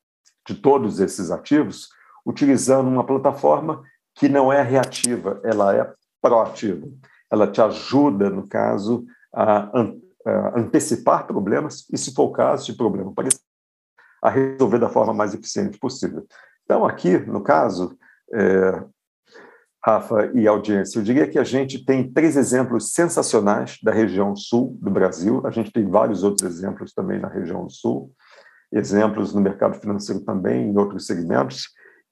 [0.47, 1.89] de todos esses ativos,
[2.25, 3.83] utilizando uma plataforma
[4.15, 6.87] que não é reativa, ela é proativa.
[7.31, 9.71] Ela te ajuda, no caso, a,
[10.55, 13.43] antecipar problemas e, se for o caso de problema parecido,
[14.23, 16.27] a resolver da forma mais eficiente possível.
[16.65, 17.97] Então, aqui, no caso,
[18.35, 18.85] é,
[19.83, 24.77] Rafa e audiência, eu diria que a gente tem três exemplos sensacionais da região sul
[24.81, 28.13] do Brasil, a gente tem vários outros exemplos também na região sul,
[28.71, 31.69] exemplos no mercado financeiro também, em outros segmentos,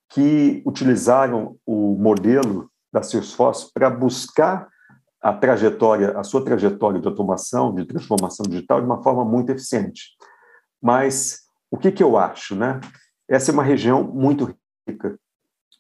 [0.09, 4.67] que utilizaram o modelo da Salesforce para buscar
[5.21, 10.13] a trajetória, a sua trajetória de automação, de transformação digital de uma forma muito eficiente.
[10.81, 11.41] Mas
[11.71, 12.81] o que, que eu acho, né?
[13.29, 14.55] Essa é uma região muito
[14.89, 15.19] rica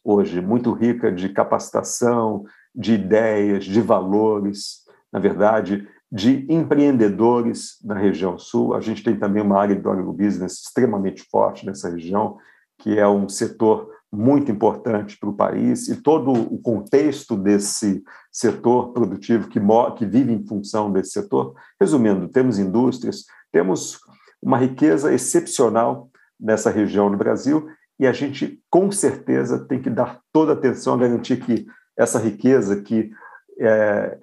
[0.08, 2.44] hoje, muito rica de capacitação,
[2.74, 8.74] de ideias, de valores, na verdade, de empreendedores na região sul.
[8.74, 12.38] A gente tem também uma área do agrobusiness extremamente forte nessa região,
[12.78, 18.02] que é um setor muito importante para o país e todo o contexto desse
[18.32, 19.60] setor produtivo que,
[19.98, 21.54] que vive em função desse setor.
[21.78, 23.98] Resumindo, temos indústrias, temos
[24.40, 26.08] uma riqueza excepcional
[26.40, 30.98] nessa região do Brasil e a gente, com certeza, tem que dar toda atenção a
[30.98, 33.10] garantir que essa riqueza, que
[33.60, 34.18] é,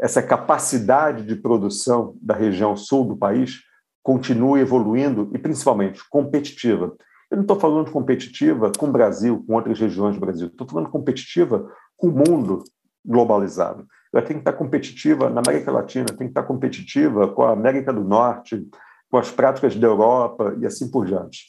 [0.00, 3.60] essa capacidade de produção da região sul do país
[4.02, 6.96] continue evoluindo e, principalmente, competitiva.
[7.30, 10.46] Eu não estou falando competitiva com o Brasil, com outras regiões do Brasil.
[10.46, 12.64] Estou falando competitiva com o mundo
[13.04, 13.86] globalizado.
[14.12, 17.92] Ela tem que estar competitiva na América Latina, tem que estar competitiva com a América
[17.92, 18.66] do Norte,
[19.10, 21.44] com as práticas da Europa e assim por diante.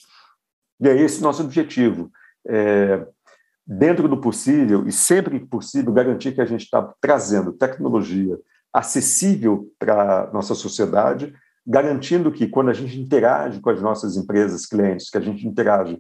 [0.82, 2.12] E é esse nosso objetivo.
[2.48, 3.06] É,
[3.66, 8.38] dentro do possível e sempre que possível, garantir que a gente está trazendo tecnologia
[8.74, 11.34] acessível para a nossa sociedade
[11.66, 16.00] garantindo que quando a gente interage com as nossas empresas, clientes, que a gente interage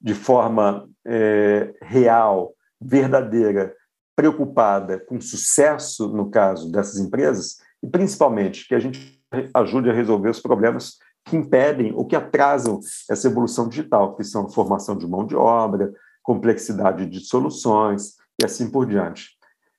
[0.00, 3.74] de forma é, real, verdadeira,
[4.14, 9.20] preocupada com sucesso, no caso dessas empresas, e principalmente que a gente
[9.54, 12.78] ajude a resolver os problemas que impedem ou que atrasam
[13.10, 18.70] essa evolução digital, que são formação de mão de obra, complexidade de soluções e assim
[18.70, 19.36] por diante.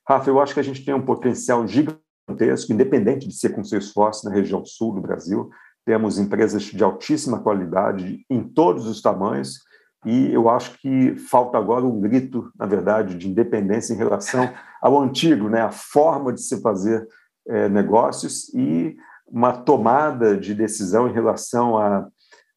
[0.08, 3.80] Rafa, eu acho que a gente tem um potencial gigantesco independente de ser com seu
[3.80, 5.50] esforço na região sul do Brasil.
[5.86, 9.60] Temos empresas de altíssima qualidade em todos os tamanhos,
[10.06, 14.50] e eu acho que falta agora um grito, na verdade, de independência em relação
[14.82, 15.62] ao antigo, né?
[15.62, 17.06] a forma de se fazer
[17.48, 18.96] é, negócios e
[19.28, 22.08] uma tomada de decisão em relação a,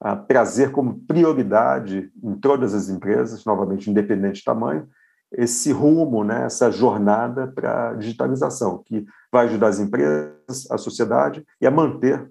[0.01, 4.89] a trazer como prioridade em todas as empresas, novamente, independente de tamanho,
[5.33, 11.45] esse rumo, né, essa jornada para a digitalização, que vai ajudar as empresas, a sociedade
[11.61, 12.29] e a manter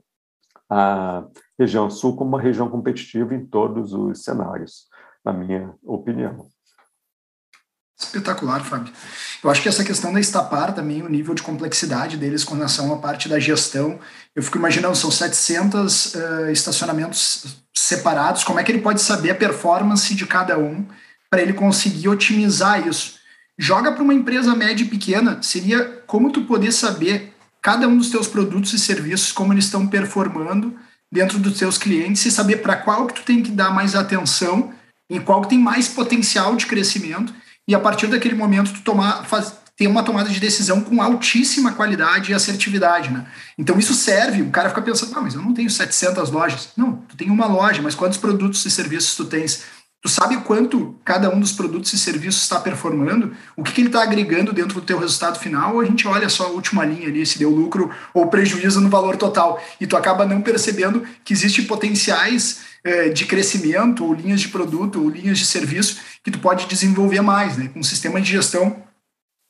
[0.69, 1.25] a
[1.57, 4.87] região sul como uma região competitiva em todos os cenários,
[5.23, 6.47] na minha opinião.
[7.97, 8.93] Espetacular, Fábio.
[9.43, 12.93] Eu acho que essa questão da Estapar também, o nível de complexidade deles com relação
[12.93, 13.97] à parte da gestão,
[14.35, 19.35] eu fico imaginando, são 700 uh, estacionamentos separados, como é que ele pode saber a
[19.35, 20.85] performance de cada um
[21.29, 23.17] para ele conseguir otimizar isso?
[23.57, 28.09] Joga para uma empresa média e pequena, seria como tu poder saber cada um dos
[28.09, 30.73] teus produtos e serviços, como eles estão performando
[31.11, 34.73] dentro dos teus clientes e saber para qual que tu tem que dar mais atenção,
[35.09, 37.33] em qual que tem mais potencial de crescimento
[37.70, 41.72] e a partir daquele momento tu tomar, faz, ter uma tomada de decisão com altíssima
[41.74, 43.28] qualidade e assertividade, né?
[43.59, 46.70] Então isso serve, o cara fica pensando, ah, mas eu não tenho 700 lojas.
[46.76, 49.65] Não, tu tem uma loja, mas quantos produtos e serviços tu tens?
[50.01, 53.36] Tu sabe quanto cada um dos produtos e serviços está performando?
[53.55, 55.76] O que, que ele está agregando dentro do teu resultado final?
[55.76, 58.89] Ou a gente olha só a última linha ali, se deu lucro ou prejuízo no
[58.89, 59.61] valor total.
[59.80, 65.01] E tu acaba não percebendo que existem potenciais é, de crescimento, ou linhas de produto,
[65.01, 67.69] ou linhas de serviço que tu pode desenvolver mais, né?
[67.73, 68.84] Com um sistema de gestão,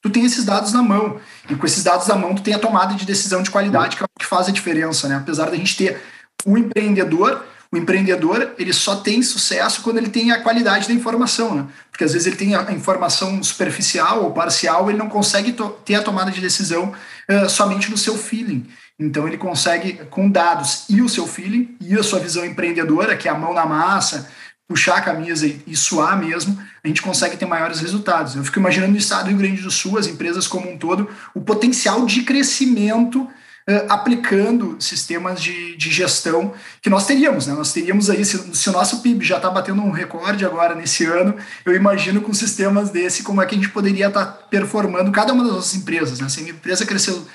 [0.01, 1.19] tu tem esses dados na mão.
[1.49, 4.03] E com esses dados na mão, tu tem a tomada de decisão de qualidade, que
[4.03, 5.15] é o que faz a diferença, né?
[5.15, 6.01] Apesar da gente ter
[6.45, 11.53] o empreendedor, o empreendedor ele só tem sucesso quando ele tem a qualidade da informação,
[11.53, 11.67] né?
[11.91, 15.55] Porque às vezes ele tem a informação superficial ou parcial, ele não consegue
[15.85, 16.93] ter a tomada de decisão
[17.29, 18.65] uh, somente no seu feeling.
[18.99, 23.29] Então ele consegue, com dados e o seu feeling e a sua visão empreendedora, que
[23.29, 24.29] é a mão na massa,
[24.67, 28.35] puxar a camisa e, e suar mesmo, a gente consegue ter maiores resultados.
[28.35, 31.09] Eu fico imaginando no estado do Rio Grande do Sul, as empresas como um todo,
[31.33, 37.47] o potencial de crescimento uh, aplicando sistemas de, de, gestão que nós teríamos.
[37.47, 37.53] Né?
[37.53, 41.05] Nós teríamos aí, se, se o nosso PIB já está batendo um recorde agora nesse
[41.05, 41.35] ano,
[41.65, 45.33] eu imagino com sistemas desse como é que a gente poderia estar tá performando cada
[45.33, 46.19] uma das nossas empresas.
[46.19, 46.27] Né?
[46.29, 47.25] Se a empresa cresceu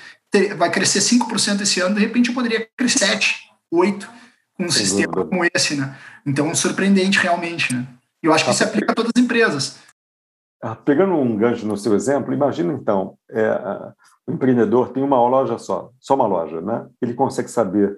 [0.57, 3.35] vai crescer 5% esse ano, de repente eu poderia crescer 7,
[3.71, 4.09] 8
[4.57, 5.29] com um Sem sistema dúvida.
[5.29, 5.97] como esse, né?
[6.25, 7.87] Então, surpreendente realmente, né?
[8.23, 9.79] E eu acho que isso aplica a todas as empresas.
[10.61, 13.49] Ah, pegando um gancho no seu exemplo, imagina então, é,
[14.25, 16.87] o empreendedor tem uma loja só, só uma loja, né?
[17.01, 17.97] Ele consegue saber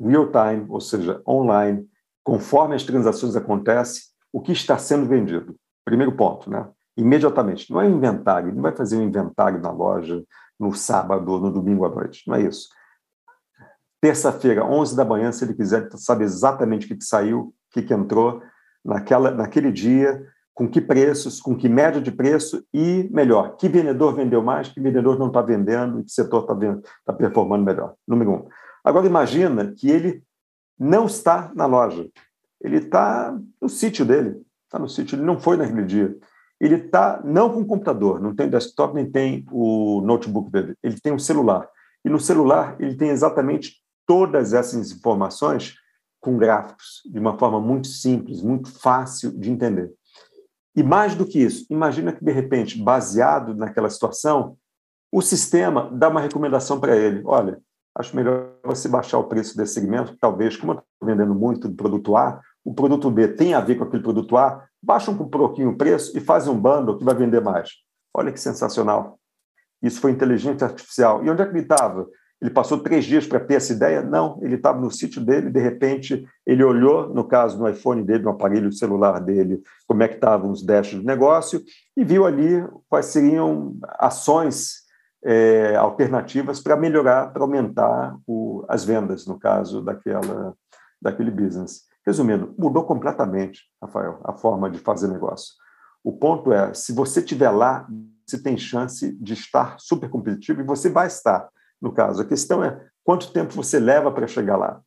[0.00, 1.86] real time, ou seja, online,
[2.24, 5.54] conforme as transações acontecem, o que está sendo vendido.
[5.84, 6.68] Primeiro ponto, né?
[6.96, 7.70] Imediatamente.
[7.70, 10.22] Não é inventário, não vai fazer um inventário na loja,
[10.58, 12.22] no sábado ou no domingo à noite.
[12.26, 12.68] Não é isso.
[14.00, 17.82] Terça-feira, 11 da manhã, se ele quiser saber exatamente o que, que saiu, o que,
[17.82, 18.42] que entrou
[18.84, 24.14] naquela, naquele dia, com que preços, com que média de preço e, melhor, que vendedor
[24.14, 26.54] vendeu mais, que vendedor não está vendendo e que setor está
[27.06, 27.94] tá performando melhor.
[28.06, 28.48] Número um.
[28.84, 30.22] Agora, imagina que ele
[30.78, 32.08] não está na loja.
[32.60, 34.40] Ele está no sítio dele.
[34.64, 36.16] Está no sítio, ele não foi naquele dia
[36.60, 41.00] ele está não com o computador, não tem desktop, nem tem o notebook dele, ele
[41.00, 41.68] tem um celular.
[42.04, 45.74] E no celular ele tem exatamente todas essas informações
[46.20, 49.92] com gráficos, de uma forma muito simples, muito fácil de entender.
[50.74, 54.56] E mais do que isso, imagina que, de repente, baseado naquela situação,
[55.12, 57.22] o sistema dá uma recomendação para ele.
[57.24, 57.60] Olha,
[57.96, 61.74] acho melhor você baixar o preço desse segmento, talvez, como eu estou vendendo muito do
[61.74, 65.70] produto A, o produto B tem a ver com aquele produto A, baixa um pouquinho
[65.70, 67.70] o preço e faz um bundle que vai vender mais.
[68.12, 69.18] Olha que sensacional.
[69.82, 71.24] Isso foi inteligência artificial.
[71.24, 72.06] E onde é que ele estava?
[72.42, 74.02] Ele passou três dias para ter essa ideia?
[74.02, 78.24] Não, ele estava no sítio dele, de repente ele olhou, no caso no iPhone dele,
[78.24, 81.62] no aparelho celular dele, como é que estavam os dashes do negócio
[81.96, 84.82] e viu ali quais seriam ações
[85.24, 90.54] é, alternativas para melhorar, para aumentar o, as vendas, no caso daquela,
[91.00, 91.87] daquele business.
[92.08, 95.52] Resumindo, mudou completamente, Rafael, a forma de fazer negócio.
[96.02, 97.86] O ponto é, se você estiver lá,
[98.26, 101.46] você tem chance de estar super competitivo e você vai estar,
[101.78, 102.22] no caso.
[102.22, 104.80] A questão é quanto tempo você leva para chegar lá.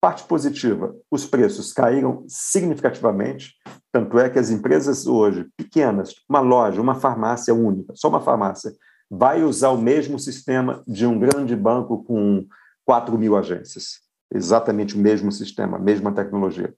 [0.00, 3.52] Parte positiva, os preços caíram significativamente,
[3.92, 8.72] tanto é que as empresas hoje, pequenas, uma loja, uma farmácia única, só uma farmácia,
[9.08, 12.44] vai usar o mesmo sistema de um grande banco com
[12.84, 14.03] 4 mil agências
[14.34, 16.74] exatamente o mesmo sistema, a mesma tecnologia.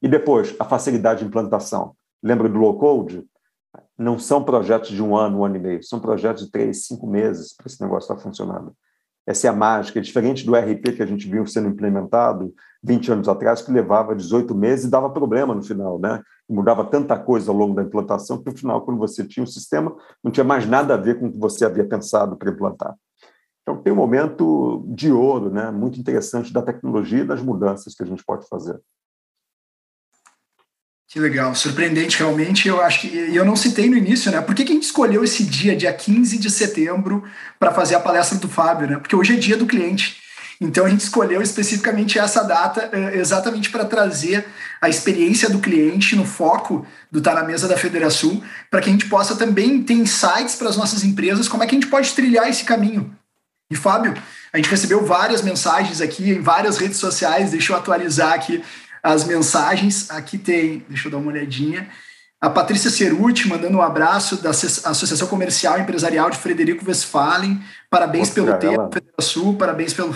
[0.00, 1.94] E depois, a facilidade de implantação.
[2.22, 3.24] Lembra do low code?
[3.96, 7.06] Não são projetos de um ano, um ano e meio, são projetos de três, cinco
[7.06, 8.72] meses para esse negócio estar funcionando.
[9.26, 13.28] Essa é a mágica, diferente do RP que a gente viu sendo implementado 20 anos
[13.28, 16.22] atrás, que levava 18 meses e dava problema no final, né?
[16.48, 19.94] Mudava tanta coisa ao longo da implantação que no final, quando você tinha o sistema,
[20.22, 22.94] não tinha mais nada a ver com o que você havia pensado para implantar.
[23.68, 28.02] Então, tem um momento de ouro, né, muito interessante da tecnologia e das mudanças que
[28.02, 28.80] a gente pode fazer.
[31.06, 32.66] Que legal, surpreendente realmente.
[32.66, 34.40] Eu acho que eu não citei no início, né?
[34.40, 37.22] Por que, que a gente escolheu esse dia, dia 15 de setembro,
[37.58, 38.96] para fazer a palestra do Fábio, né?
[38.98, 40.16] Porque hoje é dia do cliente.
[40.60, 44.46] Então a gente escolheu especificamente essa data eh, exatamente para trazer
[44.80, 48.92] a experiência do cliente no foco do Tá na Mesa da Federação, para que a
[48.92, 52.12] gente possa também ter insights para as nossas empresas, como é que a gente pode
[52.12, 53.17] trilhar esse caminho.
[53.70, 54.14] E Fábio,
[54.52, 58.62] a gente recebeu várias mensagens aqui em várias redes sociais, deixa eu atualizar aqui
[59.02, 60.10] as mensagens.
[60.10, 61.88] Aqui tem, deixa eu dar uma olhadinha.
[62.40, 67.60] A Patrícia Ceruti mandando um abraço da Associação Comercial e Empresarial de Frederico Westphalen.
[67.90, 68.88] Parabéns pelo tempo,
[69.18, 69.56] Sul.
[69.56, 70.06] Parabéns para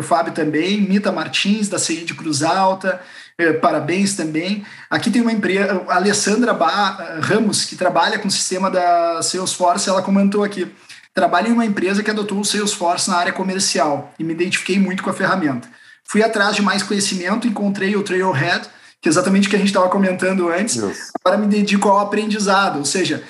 [0.00, 0.80] o Fábio também.
[0.80, 3.00] Mita Martins, da CI de Cruz Alta.
[3.36, 4.64] Eh, parabéns também.
[4.88, 9.88] Aqui tem uma empresa, a Alessandra ba Ramos, que trabalha com o sistema da Salesforce.
[9.88, 10.72] Ela comentou aqui:
[11.16, 15.02] trabalho em uma empresa que adotou o Salesforce na área comercial e me identifiquei muito
[15.02, 15.66] com a ferramenta.
[16.04, 18.68] Fui atrás de mais conhecimento, encontrei o Trailhead
[19.00, 20.76] que é exatamente o que a gente estava comentando antes.
[20.76, 21.12] Yes.
[21.22, 23.22] Agora me dedico ao aprendizado, ou seja,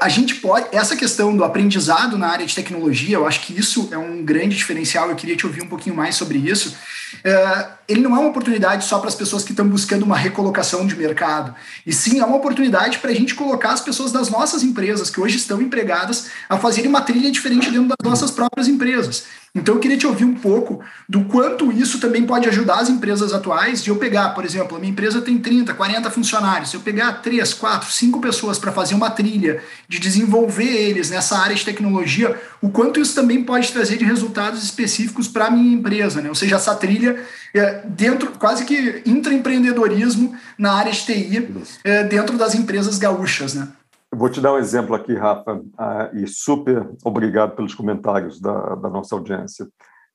[0.00, 0.68] a gente pode.
[0.70, 4.56] Essa questão do aprendizado na área de tecnologia, eu acho que isso é um grande
[4.56, 5.08] diferencial.
[5.08, 6.76] Eu queria te ouvir um pouquinho mais sobre isso.
[7.24, 10.86] É, ele não é uma oportunidade só para as pessoas que estão buscando uma recolocação
[10.86, 11.54] de mercado,
[11.86, 15.20] e sim é uma oportunidade para a gente colocar as pessoas das nossas empresas, que
[15.20, 19.24] hoje estão empregadas, a fazerem uma trilha diferente dentro das nossas próprias empresas.
[19.54, 23.34] Então eu queria te ouvir um pouco do quanto isso também pode ajudar as empresas
[23.34, 26.80] atuais de eu pegar, por exemplo, a minha empresa tem 30, 40 funcionários, se eu
[26.80, 31.66] pegar 3, 4, 5 pessoas para fazer uma trilha, de desenvolver eles nessa área de
[31.66, 36.30] tecnologia, o quanto isso também pode trazer de resultados específicos para a minha empresa, né?
[36.30, 37.22] Ou seja, essa trilha
[37.52, 41.48] é, dentro, quase que intraempreendedorismo na área de TI,
[41.84, 43.68] é, dentro das empresas gaúchas, né?
[44.14, 48.90] Vou te dar um exemplo aqui, Rafa, ah, e super obrigado pelos comentários da, da
[48.90, 49.66] nossa audiência.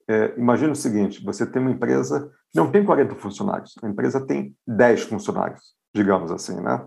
[0.08, 4.26] É, imagina o seguinte: você tem uma empresa que não tem 40 funcionários, a empresa
[4.26, 6.86] tem 10 funcionários, digamos assim, né?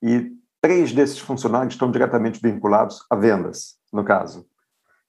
[0.00, 4.46] E três desses funcionários estão diretamente vinculados a vendas, no caso.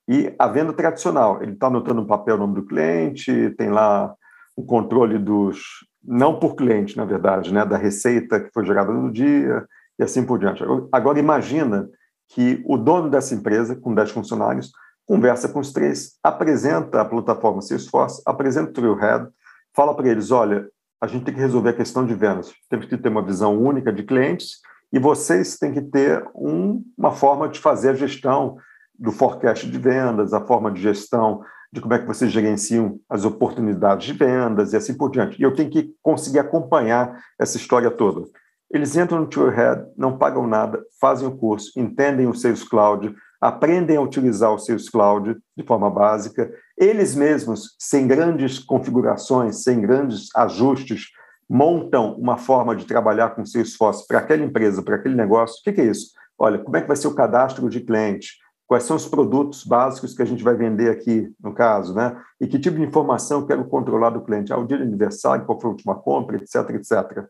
[0.10, 4.14] E a venda tradicional, ele está anotando no papel o nome do cliente, tem lá
[4.56, 9.12] o controle dos, não por cliente, na verdade, né, da receita que foi gerada no
[9.12, 9.66] dia,
[10.00, 10.64] e assim por diante.
[10.92, 11.90] Agora, imagina
[12.30, 14.72] que o dono dessa empresa, com 10 funcionários,
[15.06, 19.28] conversa com os três, apresenta a plataforma Salesforce, apresenta o Trailhead,
[19.76, 20.68] fala para eles, olha,
[21.02, 23.92] a gente tem que resolver a questão de vendas, temos que ter uma visão única
[23.92, 24.60] de clientes
[24.92, 28.58] e vocês têm que ter um, uma forma de fazer a gestão
[28.98, 31.42] do forecast de vendas, a forma de gestão
[31.72, 35.40] de como é que vocês gerenciam as oportunidades de vendas e assim por diante.
[35.40, 38.28] E eu tenho que conseguir acompanhar essa história toda.
[38.74, 43.98] Eles entram no Trailhead, não pagam nada, fazem o curso, entendem o Sales Cloud, aprendem
[43.98, 46.52] a utilizar o Sales Cloud de forma básica.
[46.76, 51.10] Eles mesmos, sem grandes configurações, sem grandes ajustes,
[51.48, 55.58] montam uma forma de trabalhar com Salesforce para aquela empresa, para aquele negócio.
[55.60, 56.08] O que é isso?
[56.36, 58.38] Olha, como é que vai ser o cadastro de cliente?
[58.66, 62.18] Quais são os produtos básicos que a gente vai vender aqui, no caso, né?
[62.42, 64.52] E que tipo de informação eu quero controlar do cliente?
[64.52, 67.28] Ah, o dia de aniversário, qual foi a última compra, etc, etc.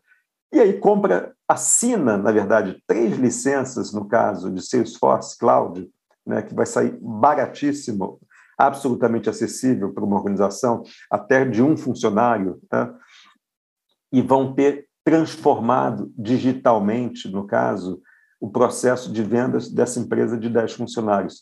[0.54, 5.90] E aí compra, assina, na verdade, três licenças, no caso de Salesforce Cloud,
[6.24, 8.20] né, que vai sair baratíssimo,
[8.56, 12.94] absolutamente acessível para uma organização, até de um funcionário, né,
[14.12, 18.00] e vão ter transformado digitalmente, no caso,
[18.40, 21.40] o processo de vendas dessa empresa de 10 funcionários.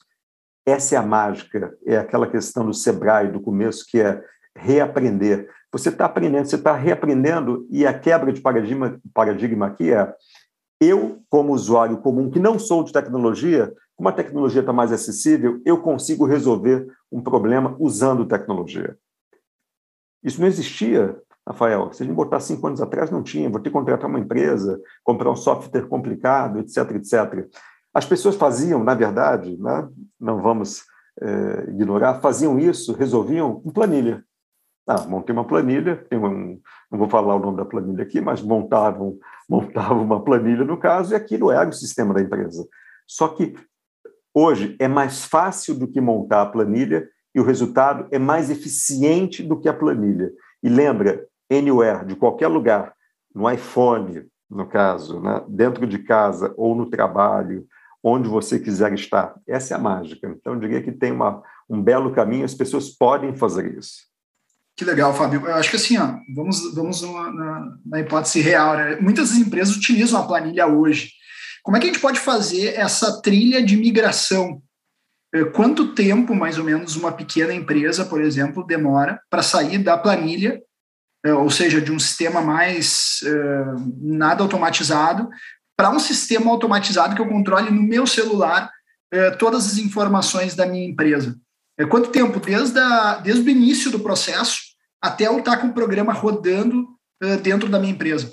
[0.64, 4.24] Essa é a mágica, é aquela questão do Sebrae do começo, que é
[4.56, 5.50] reaprender.
[5.72, 10.14] Você está aprendendo, você está reaprendendo, e a quebra de paradigma, paradigma aqui é
[10.80, 15.62] eu, como usuário comum, que não sou de tecnologia, como a tecnologia está mais acessível,
[15.64, 18.96] eu consigo resolver um problema usando tecnologia.
[20.22, 21.16] Isso não existia,
[21.46, 21.92] Rafael.
[21.92, 23.48] Se a gente botar cinco anos atrás, não tinha.
[23.48, 27.48] Vou ter que contratar uma empresa, comprar um software complicado, etc, etc.
[27.94, 29.88] As pessoas faziam, na verdade, né,
[30.20, 30.84] não vamos
[31.20, 34.24] é, ignorar, faziam isso, resolviam em planilha.
[34.86, 36.60] Ah, montei uma planilha, um,
[36.90, 39.16] não vou falar o nome da planilha aqui, mas montavam,
[39.48, 42.66] montavam uma planilha no caso, e aquilo era o sistema da empresa.
[43.06, 43.54] Só que
[44.34, 49.42] hoje é mais fácil do que montar a planilha e o resultado é mais eficiente
[49.42, 50.30] do que a planilha.
[50.62, 52.92] E lembra, anywhere, de qualquer lugar,
[53.34, 55.42] no iPhone, no caso, né?
[55.48, 57.66] dentro de casa ou no trabalho,
[58.02, 59.34] onde você quiser estar.
[59.46, 60.28] Essa é a mágica.
[60.28, 64.11] Então, eu diria que tem uma, um belo caminho, as pessoas podem fazer isso.
[64.82, 65.46] Que legal, Fábio.
[65.46, 68.76] Eu acho que assim, ó, vamos, vamos na, na hipótese real.
[68.76, 68.96] Né?
[68.96, 71.12] Muitas empresas utilizam a planilha hoje.
[71.62, 74.60] Como é que a gente pode fazer essa trilha de migração?
[75.32, 79.96] É, quanto tempo, mais ou menos, uma pequena empresa, por exemplo, demora para sair da
[79.96, 80.60] planilha,
[81.24, 85.28] é, ou seja, de um sistema mais uh, nada automatizado,
[85.76, 88.68] para um sistema automatizado que eu controle no meu celular
[89.14, 91.36] uh, todas as informações da minha empresa?
[91.88, 92.38] Quanto tempo?
[92.38, 94.71] Desde, a, desde o início do processo
[95.02, 96.82] até eu estar com o programa rodando
[97.22, 98.30] uh, dentro da minha empresa.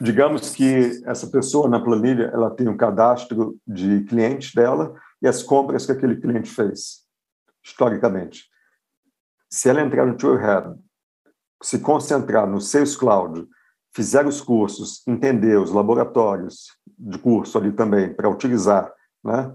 [0.00, 5.42] Digamos que essa pessoa na planilha ela tem um cadastro de clientes dela e as
[5.42, 7.00] compras que aquele cliente fez,
[7.64, 8.44] historicamente.
[9.50, 10.78] Se ela entrar no Trailhead,
[11.62, 13.46] se concentrar no Sales Cloud,
[13.94, 16.68] fizer os cursos, entender os laboratórios
[16.98, 18.90] de curso ali também para utilizar,
[19.22, 19.52] né?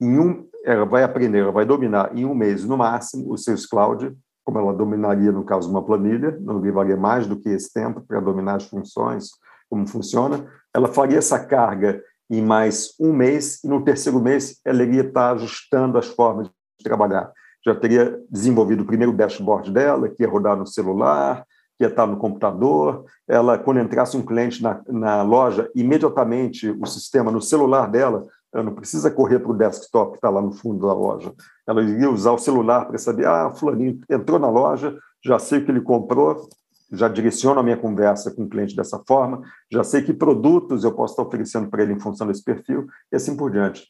[0.00, 3.64] Em um, ela vai aprender, ela vai dominar em um mês no máximo o Sales
[3.64, 4.14] Cloud,
[4.46, 8.20] como ela dominaria no caso uma planilha, não levaria mais do que esse tempo para
[8.20, 9.30] dominar as funções,
[9.68, 10.46] como funciona.
[10.72, 15.32] Ela faria essa carga em mais um mês e no terceiro mês ela iria estar
[15.32, 17.32] ajustando as formas de trabalhar.
[17.64, 21.44] Já teria desenvolvido o primeiro dashboard dela, que ia rodar no celular,
[21.76, 23.04] que ia estar no computador.
[23.26, 28.64] Ela, quando entrasse um cliente na, na loja, imediatamente o sistema no celular dela, ela
[28.64, 31.32] não precisa correr para o desktop que está lá no fundo da loja.
[31.66, 35.64] Ela iria usar o celular para saber, ah, fulaninho entrou na loja, já sei o
[35.64, 36.48] que ele comprou,
[36.90, 40.94] já direciono a minha conversa com o cliente dessa forma, já sei que produtos eu
[40.94, 43.88] posso estar oferecendo para ele em função desse perfil, e assim por diante.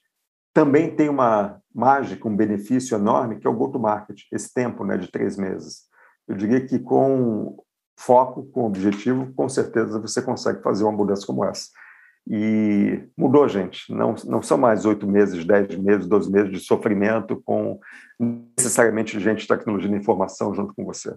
[0.54, 5.10] Também tem uma mágica, um benefício enorme, que é o go-to-market, esse tempo né, de
[5.10, 5.82] três meses.
[6.26, 7.62] Eu diria que com
[7.98, 11.68] foco, com objetivo, com certeza você consegue fazer uma mudança como essa.
[12.28, 13.92] E mudou, gente.
[13.92, 17.78] Não, não são mais oito meses, dez meses, doze meses de sofrimento com
[18.58, 21.14] necessariamente gente de tecnologia de informação junto com você.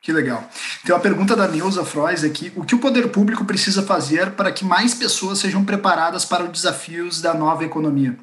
[0.00, 0.48] Que legal.
[0.84, 2.52] Tem uma pergunta da Neuza Frois aqui.
[2.56, 6.50] O que o poder público precisa fazer para que mais pessoas sejam preparadas para os
[6.50, 8.16] desafios da nova economia?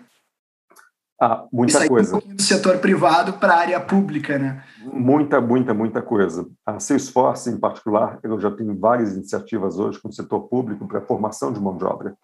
[1.19, 2.17] Ah, muita coisa.
[2.17, 4.63] Um do setor privado para a área pública, né?
[4.81, 6.45] Muita, muita, muita coisa.
[6.65, 10.99] A Salesforce, em particular, eu já tenho várias iniciativas hoje com o setor público para
[10.99, 12.15] a formação de mão de obra.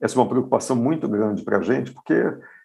[0.00, 2.14] Essa é uma preocupação muito grande para a gente, porque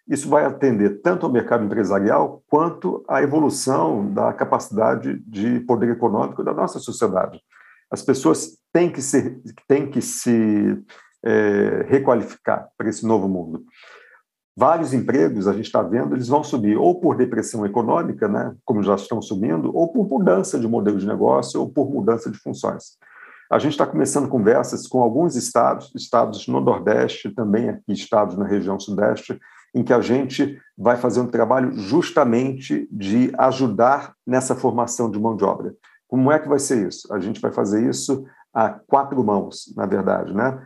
[0.08, 6.44] isso vai atender tanto ao mercado empresarial quanto à evolução da capacidade de poder econômico
[6.44, 7.40] da nossa sociedade.
[7.92, 10.84] As pessoas têm que, ser, têm que se
[11.24, 13.66] é, requalificar para esse novo mundo
[14.56, 18.82] vários empregos, a gente está vendo, eles vão subir ou por depressão econômica, né, como
[18.82, 22.97] já estão subindo, ou por mudança de modelo de negócio, ou por mudança de funções.
[23.51, 28.45] A gente está começando conversas com alguns estados, estados no Nordeste, também aqui estados na
[28.45, 29.39] região Sudeste,
[29.74, 35.36] em que a gente vai fazer um trabalho justamente de ajudar nessa formação de mão
[35.36, 35.76] de obra.
[36.08, 37.14] Como é que vai ser isso?
[37.14, 40.66] A gente vai fazer isso a quatro mãos, na verdade, né?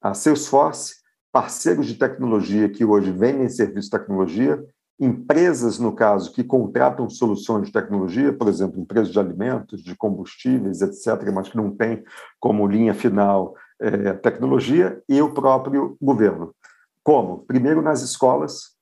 [0.00, 0.94] A Salesforce
[1.36, 4.64] parceiros de tecnologia que hoje vendem serviço de tecnologia,
[4.98, 10.80] empresas, no caso, que contratam soluções de tecnologia, por exemplo, empresas de alimentos, de combustíveis,
[10.80, 12.02] etc., mas que não tem
[12.40, 16.54] como linha final é, tecnologia, e o próprio governo.
[17.04, 17.44] Como?
[17.46, 18.74] Primeiro nas escolas,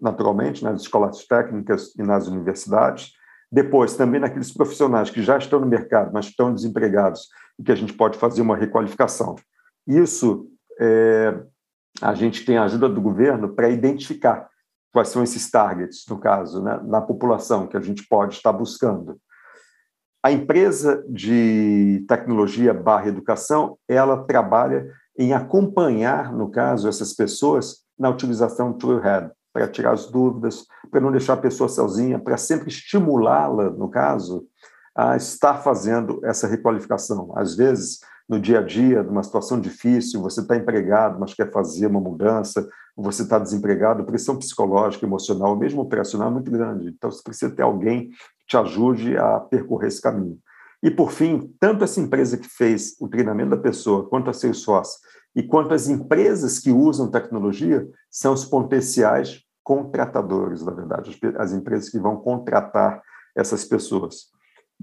[0.00, 3.12] naturalmente, nas escolas técnicas e nas universidades,
[3.48, 7.28] depois também naqueles profissionais que já estão no mercado, mas estão desempregados,
[7.60, 9.36] e que a gente pode fazer uma requalificação.
[9.86, 10.48] Isso
[10.80, 11.40] é,
[12.00, 14.48] a gente tem a ajuda do governo para identificar
[14.92, 19.18] quais são esses targets, no caso, né, na população que a gente pode estar buscando.
[20.24, 24.86] A empresa de tecnologia barra educação, ela trabalha
[25.18, 31.00] em acompanhar, no caso, essas pessoas na utilização do Trailhead, para tirar as dúvidas, para
[31.00, 34.46] não deixar a pessoa sozinha, para sempre estimulá-la, no caso,
[34.94, 37.32] a estar fazendo essa requalificação.
[37.36, 41.86] Às vezes, no dia a dia, numa situação difícil, você está empregado, mas quer fazer
[41.86, 46.88] uma mudança, você está desempregado, pressão psicológica, emocional, mesmo operacional, é muito grande.
[46.88, 50.38] Então, você precisa ter alguém que te ajude a percorrer esse caminho.
[50.82, 54.98] E, por fim, tanto essa empresa que fez o treinamento da pessoa, quanto a Salesforce,
[55.34, 61.88] e quanto as empresas que usam tecnologia, são os potenciais contratadores, na verdade, as empresas
[61.88, 63.00] que vão contratar
[63.34, 64.26] essas pessoas.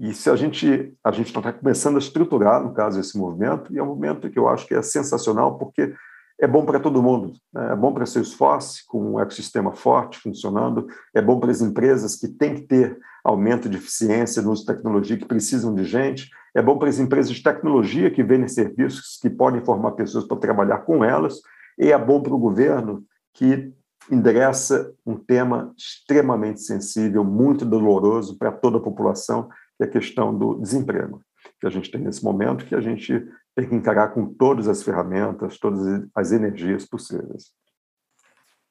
[0.00, 3.78] E se a gente a gente está começando a estruturar, no caso, esse movimento, e
[3.78, 5.94] é um movimento que eu acho que é sensacional, porque
[6.40, 7.34] é bom para todo mundo.
[7.52, 7.72] Né?
[7.72, 12.16] É bom para seu esforço, com um ecossistema forte funcionando, é bom para as empresas
[12.16, 16.30] que têm que ter aumento de eficiência no uso de tecnologia, que precisam de gente,
[16.54, 20.38] é bom para as empresas de tecnologia que vendem serviços, que podem formar pessoas para
[20.38, 21.42] trabalhar com elas,
[21.78, 23.04] e é bom para o governo
[23.34, 23.70] que
[24.10, 29.50] endereça um tema extremamente sensível, muito doloroso para toda a população,
[29.80, 31.22] que é a questão do desemprego,
[31.58, 33.24] que a gente tem nesse momento, que a gente
[33.56, 37.44] tem que encarar com todas as ferramentas, todas as energias possíveis.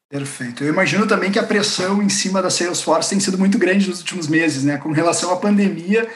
[0.07, 0.63] Perfeito.
[0.63, 3.99] Eu imagino também que a pressão em cima da Salesforce tem sido muito grande nos
[3.99, 4.77] últimos meses, né?
[4.77, 6.07] Com relação à pandemia,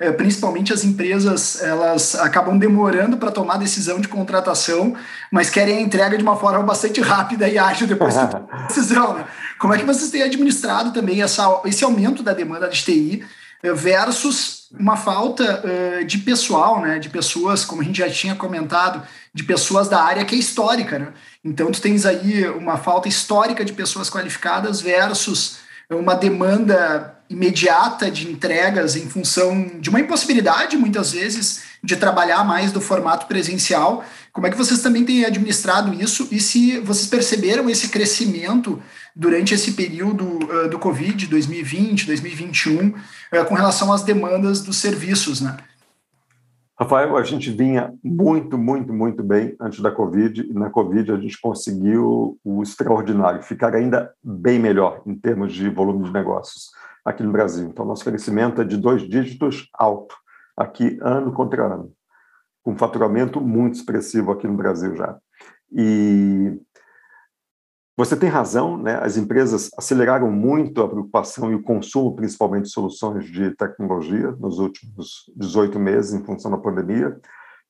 [0.00, 4.96] eh, principalmente as empresas, elas acabam demorando para tomar decisão de contratação,
[5.30, 8.26] mas querem a entrega de uma forma bastante rápida e ágil depois da
[8.66, 9.26] decisão, né?
[9.58, 13.22] Como é que vocês têm administrado também essa, esse aumento da demanda de TI
[13.62, 19.06] versus uma falta uh, de pessoal, né, de pessoas, como a gente já tinha comentado,
[19.32, 21.12] de pessoas da área que é histórica, né?
[21.44, 25.61] Então tu tens aí uma falta histórica de pessoas qualificadas versus
[25.94, 32.70] uma demanda imediata de entregas em função de uma impossibilidade, muitas vezes, de trabalhar mais
[32.70, 34.04] do formato presencial.
[34.32, 38.80] Como é que vocês também têm administrado isso e se vocês perceberam esse crescimento
[39.14, 42.94] durante esse período uh, do Covid, 2020, 2021, uh,
[43.46, 45.56] com relação às demandas dos serviços, né?
[46.82, 51.16] Rafael, a gente vinha muito, muito, muito bem antes da Covid, e na Covid a
[51.16, 56.72] gente conseguiu o extraordinário, ficar ainda bem melhor em termos de volume de negócios
[57.04, 57.68] aqui no Brasil.
[57.68, 60.16] Então, nosso crescimento é de dois dígitos alto,
[60.56, 61.92] aqui ano contra ano,
[62.64, 65.16] com faturamento muito expressivo aqui no Brasil já.
[65.70, 66.60] E
[68.04, 68.98] você tem razão, né?
[69.00, 74.58] as empresas aceleraram muito a preocupação e o consumo, principalmente de soluções de tecnologia, nos
[74.58, 77.16] últimos 18 meses, em função da pandemia.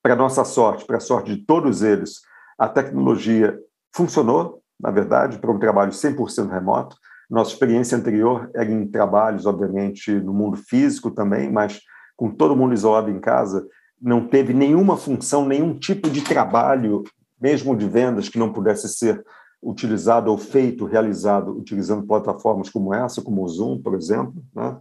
[0.03, 2.23] Para nossa sorte, para a sorte de todos eles,
[2.59, 3.59] a tecnologia
[3.95, 6.97] funcionou, na verdade, para um trabalho 100% remoto.
[7.29, 11.79] Nossa experiência anterior era em trabalhos, obviamente, no mundo físico também, mas
[12.17, 13.67] com todo mundo isolado em casa,
[14.01, 17.03] não teve nenhuma função, nenhum tipo de trabalho,
[17.39, 19.23] mesmo de vendas, que não pudesse ser
[19.63, 24.43] utilizado ou feito, realizado utilizando plataformas como essa, como o Zoom, por exemplo.
[24.55, 24.79] Né?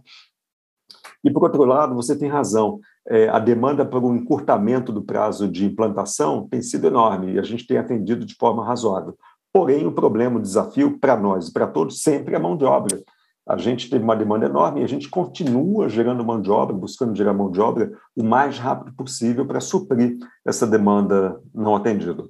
[1.24, 5.48] E, por outro lado, você tem razão, é, a demanda por um encurtamento do prazo
[5.48, 9.16] de implantação tem sido enorme e a gente tem atendido de forma razoável.
[9.52, 12.64] Porém, o problema, o desafio para nós e para todos sempre é a mão de
[12.64, 13.00] obra.
[13.46, 17.14] A gente teve uma demanda enorme e a gente continua gerando mão de obra, buscando
[17.14, 22.24] gerar mão de obra o mais rápido possível para suprir essa demanda não atendida.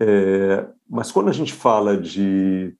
[0.00, 2.74] É, mas quando a gente fala de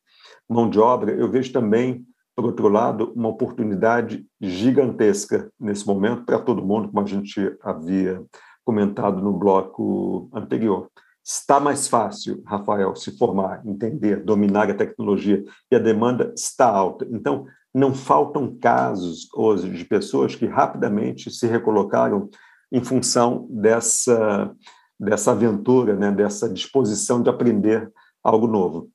[0.48, 2.04] mão de obra, eu vejo também,
[2.34, 8.22] por outro lado, uma oportunidade gigantesca nesse momento para todo mundo, como a gente havia
[8.64, 10.88] comentado no bloco anterior.
[11.26, 17.06] Está mais fácil, Rafael, se formar, entender, dominar a tecnologia e a demanda está alta.
[17.10, 22.28] Então, não faltam casos hoje de pessoas que rapidamente se recolocaram
[22.70, 24.54] em função dessa
[24.98, 27.92] dessa aventura, né, dessa disposição de aprender
[28.22, 28.90] algo novo.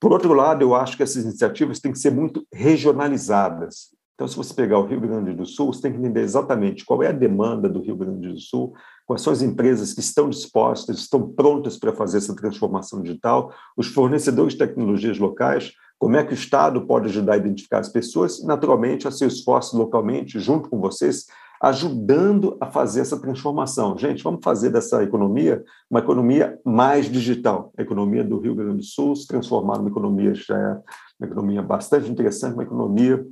[0.00, 3.90] Por outro lado, eu acho que essas iniciativas têm que ser muito regionalizadas.
[4.14, 7.02] Então, se você pegar o Rio Grande do Sul, você tem que entender exatamente qual
[7.02, 8.74] é a demanda do Rio Grande do Sul,
[9.06, 13.88] quais são as empresas que estão dispostas, estão prontas para fazer essa transformação digital, os
[13.88, 18.42] fornecedores de tecnologias locais, como é que o Estado pode ajudar a identificar as pessoas,
[18.44, 21.26] naturalmente, a seu esforço localmente, junto com vocês,
[21.60, 23.96] ajudando a fazer essa transformação.
[23.98, 27.70] Gente, vamos fazer dessa economia uma economia mais digital.
[27.76, 30.80] A economia do Rio Grande do Sul se transformar numa economia já é
[31.20, 33.22] uma economia bastante interessante, uma economia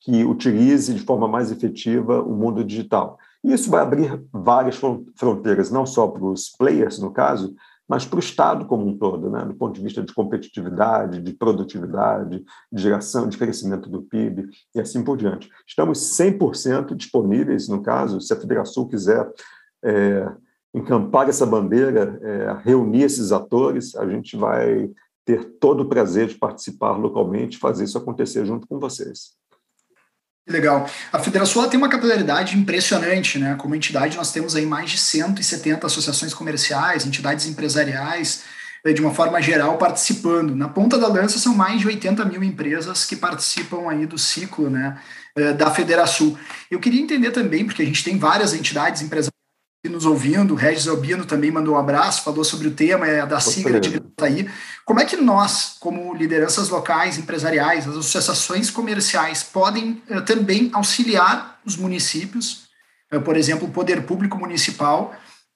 [0.00, 3.18] que utilize de forma mais efetiva o mundo digital.
[3.42, 4.80] E isso vai abrir várias
[5.16, 7.54] fronteiras, não só para os players, no caso,
[7.88, 9.44] mas para o Estado como um todo, né?
[9.44, 14.80] do ponto de vista de competitividade, de produtividade, de geração, de crescimento do PIB e
[14.80, 15.50] assim por diante.
[15.66, 19.30] Estamos 100% disponíveis, no caso, se a Federação quiser
[19.84, 20.32] é,
[20.72, 24.90] encampar essa bandeira, é, reunir esses atores, a gente vai
[25.24, 29.36] ter todo o prazer de participar localmente, fazer isso acontecer junto com vocês.
[30.48, 30.90] Legal.
[31.12, 33.54] A Federação tem uma capilaridade impressionante, né?
[33.54, 38.42] Como entidade, nós temos aí mais de 170 associações comerciais, entidades empresariais,
[38.84, 40.56] eh, de uma forma geral, participando.
[40.56, 44.68] Na ponta da lança, são mais de 80 mil empresas que participam aí do ciclo,
[44.68, 45.00] né?
[45.36, 46.36] Eh, da Federação.
[46.68, 49.41] Eu queria entender também, porque a gente tem várias entidades empresariais
[49.88, 53.40] nos ouvindo, o Regis Albino também mandou um abraço, falou sobre o tema, é da
[53.40, 54.00] sigla de.
[54.84, 61.58] Como é que nós, como lideranças locais, empresariais, as associações comerciais, podem uh, também auxiliar
[61.64, 62.68] os municípios,
[63.12, 65.14] uh, por exemplo, o poder público municipal,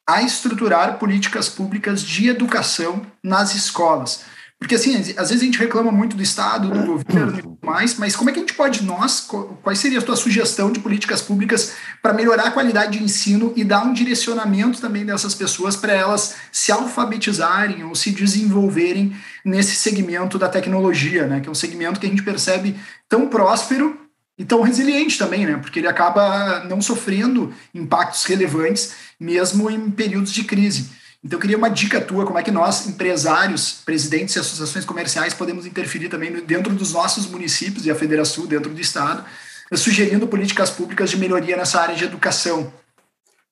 [0.08, 4.24] a estruturar políticas públicas de educação nas escolas?
[4.58, 7.96] Porque, assim, às vezes a gente reclama muito do Estado, do governo e tudo mais,
[7.98, 9.20] mas como é que a gente pode, nós,
[9.62, 13.62] quais seria a tua sugestão de políticas públicas para melhorar a qualidade de ensino e
[13.62, 19.14] dar um direcionamento também dessas pessoas para elas se alfabetizarem ou se desenvolverem
[19.44, 21.40] nesse segmento da tecnologia, né?
[21.40, 22.74] Que é um segmento que a gente percebe
[23.08, 24.00] tão próspero
[24.38, 25.58] e tão resiliente também, né?
[25.58, 30.90] Porque ele acaba não sofrendo impactos relevantes mesmo em períodos de crise.
[31.26, 35.34] Então, eu queria uma dica tua, como é que nós, empresários, presidentes e associações comerciais,
[35.34, 39.24] podemos interferir também dentro dos nossos municípios e a Federação, dentro do Estado,
[39.74, 42.72] sugerindo políticas públicas de melhoria nessa área de educação.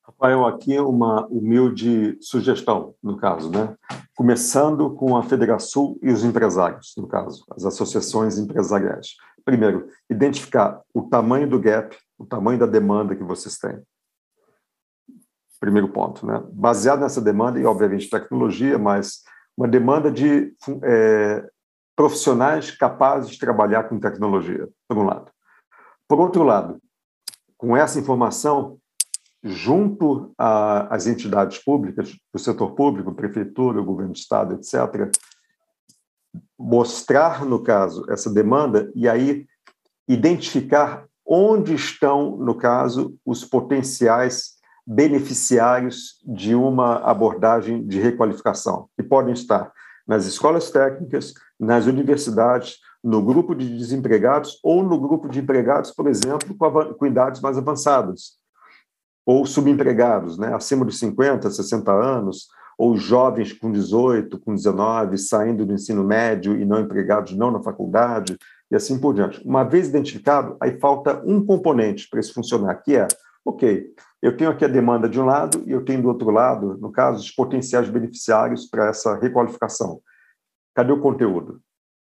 [0.06, 3.74] Rafael, aqui uma humilde sugestão, no caso, né?
[4.14, 9.16] Começando com a Federação e os empresários, no caso, as associações empresariais.
[9.44, 13.78] Primeiro, identificar o tamanho do gap o tamanho da demanda que vocês têm.
[15.64, 16.42] Primeiro ponto, né?
[16.52, 19.22] Baseado nessa demanda, e obviamente tecnologia, mas
[19.56, 21.42] uma demanda de é,
[21.96, 25.32] profissionais capazes de trabalhar com tecnologia, por um lado.
[26.06, 26.78] Por outro lado,
[27.56, 28.76] com essa informação,
[29.42, 35.10] junto às entidades públicas, do setor público, prefeitura, governo de estado, etc.,
[36.58, 39.46] mostrar, no caso, essa demanda e aí
[40.06, 44.53] identificar onde estão, no caso, os potenciais
[44.86, 49.72] beneficiários de uma abordagem de requalificação, que podem estar
[50.06, 56.06] nas escolas técnicas, nas universidades, no grupo de desempregados ou no grupo de empregados, por
[56.06, 56.54] exemplo,
[56.98, 58.38] com, idades mais avançadas,
[59.26, 62.48] ou subempregados, né, acima de 50, 60 anos,
[62.78, 67.62] ou jovens com 18, com 19, saindo do ensino médio e não empregados, não na
[67.62, 68.36] faculdade,
[68.70, 69.40] e assim por diante.
[69.46, 73.06] Uma vez identificado, aí falta um componente para isso funcionar, que é,
[73.44, 73.86] ok,
[74.24, 76.90] eu tenho aqui a demanda de um lado e eu tenho do outro lado, no
[76.90, 80.00] caso, os potenciais beneficiários para essa requalificação.
[80.74, 81.60] Cadê o conteúdo?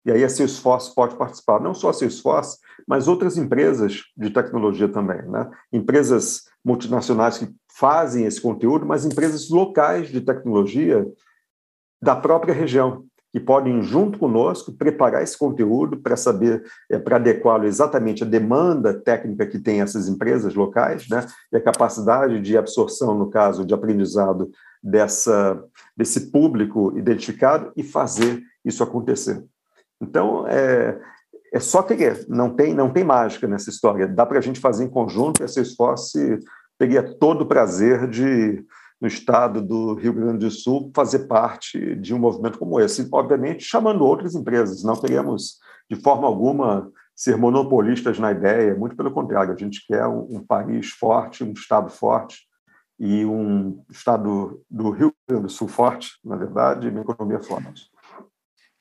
[0.05, 4.87] E aí a Salesforce pode participar, não só a Salesforce, mas outras empresas de tecnologia
[4.87, 5.51] também, né?
[5.73, 11.05] Empresas multinacionais que fazem esse conteúdo, mas empresas locais de tecnologia
[12.01, 13.03] da própria região,
[13.35, 18.93] que podem, junto conosco, preparar esse conteúdo para saber, é, para adequá-lo exatamente à demanda
[18.93, 21.27] técnica que tem essas empresas locais, né?
[21.51, 24.49] e a capacidade de absorção, no caso, de aprendizado
[24.81, 25.61] dessa,
[25.97, 29.43] desse público identificado e fazer isso acontecer.
[30.01, 30.97] Então, é,
[31.53, 34.07] é só querer, não tem, não tem mágica nessa história.
[34.07, 36.17] Dá para a gente fazer em conjunto e esse esforço
[36.79, 38.63] teria todo o prazer de,
[38.99, 43.07] no estado do Rio Grande do Sul, fazer parte de um movimento como esse.
[43.11, 44.83] Obviamente, chamando outras empresas.
[44.83, 45.59] Não queremos,
[45.89, 50.45] de forma alguma, ser monopolistas na ideia, muito pelo contrário, a gente quer um, um
[50.45, 52.47] país forte, um estado forte
[52.99, 57.89] e um estado do Rio Grande do Sul forte, na verdade, e uma economia forte.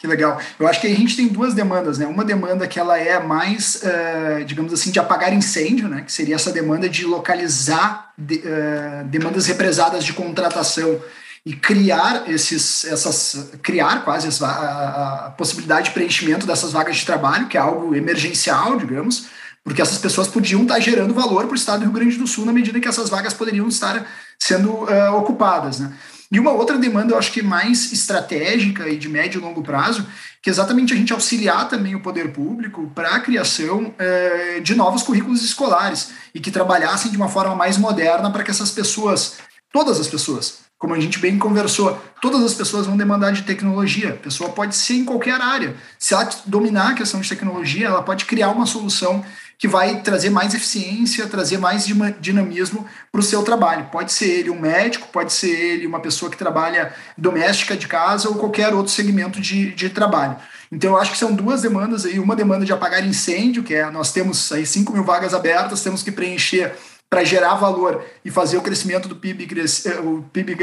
[0.05, 0.39] Que legal.
[0.61, 2.07] Eu acho que a gente tem duas demandas, né?
[2.07, 6.03] Uma demanda que ela é mais, uh, digamos assim, de apagar incêndio, né?
[6.03, 11.01] Que seria essa demanda de localizar de, uh, demandas represadas de contratação
[11.43, 17.07] e criar esses, essas, criar quase a, a, a, possibilidade de preenchimento dessas vagas de
[17.07, 19.29] trabalho, que é algo emergencial, digamos,
[19.65, 22.45] porque essas pessoas podiam estar gerando valor para o Estado do Rio Grande do Sul
[22.45, 24.07] na medida que essas vagas poderiam estar
[24.39, 25.95] sendo uh, ocupadas, né?
[26.35, 30.05] E uma outra demanda, eu acho que mais estratégica e de médio e longo prazo,
[30.43, 34.75] que é exatamente a gente auxiliar também o poder público para a criação é, de
[34.75, 39.37] novos currículos escolares e que trabalhassem de uma forma mais moderna para que essas pessoas,
[39.73, 44.11] todas as pessoas, como a gente bem conversou, todas as pessoas vão demandar de tecnologia.
[44.11, 45.77] A pessoa pode ser em qualquer área.
[46.01, 49.25] Se ela dominar a questão de tecnologia, ela pode criar uma solução
[49.65, 51.87] que vai trazer mais eficiência, trazer mais
[52.21, 53.89] dinamismo para o seu trabalho.
[53.91, 58.29] Pode ser ele um médico, pode ser ele uma pessoa que trabalha doméstica de casa
[58.29, 60.37] ou qualquer outro segmento de, de trabalho.
[60.71, 62.19] Então, eu acho que são duas demandas aí.
[62.19, 66.03] Uma demanda de apagar incêndio, que é nós temos aí 5 mil vagas abertas, temos
[66.03, 66.75] que preencher
[67.09, 70.59] para gerar valor e fazer o crescimento do PIB, crescer, o PIB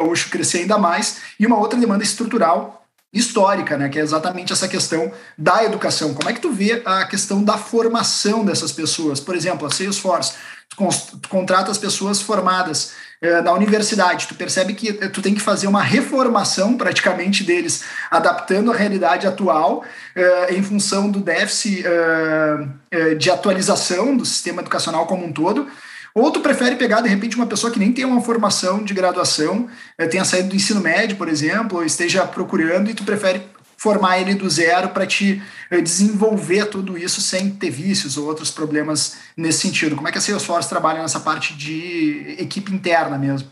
[0.00, 1.18] gaúcho crescer ainda mais.
[1.38, 6.12] E uma outra demanda estrutural, histórica, né, que é exatamente essa questão da educação.
[6.12, 9.18] Como é que tu vê a questão da formação dessas pessoas?
[9.18, 10.34] Por exemplo, a Salesforce,
[10.68, 10.76] tu,
[11.28, 15.66] contrata as pessoas formadas eh, na universidade, tu percebe que eh, tu tem que fazer
[15.66, 23.14] uma reformação praticamente deles, adaptando a realidade atual eh, em função do déficit eh, eh,
[23.14, 25.66] de atualização do sistema educacional como um todo,
[26.20, 29.68] ou tu prefere pegar, de repente, uma pessoa que nem tem uma formação de graduação,
[29.96, 33.42] eh, tenha saído do ensino médio, por exemplo, ou esteja procurando, e tu prefere
[33.76, 38.50] formar ele do zero para te eh, desenvolver tudo isso sem ter vícios ou outros
[38.50, 39.96] problemas nesse sentido.
[39.96, 43.50] Como é que a Salesforce trabalha nessa parte de equipe interna mesmo?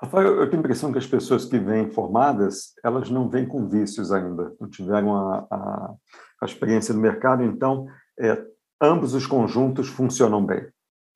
[0.00, 3.68] Rafael, eu tenho a impressão que as pessoas que vêm formadas, elas não vêm com
[3.68, 5.90] vícios ainda, não tiveram a, a,
[6.42, 7.86] a experiência no mercado, então
[8.18, 8.40] é,
[8.80, 10.64] ambos os conjuntos funcionam bem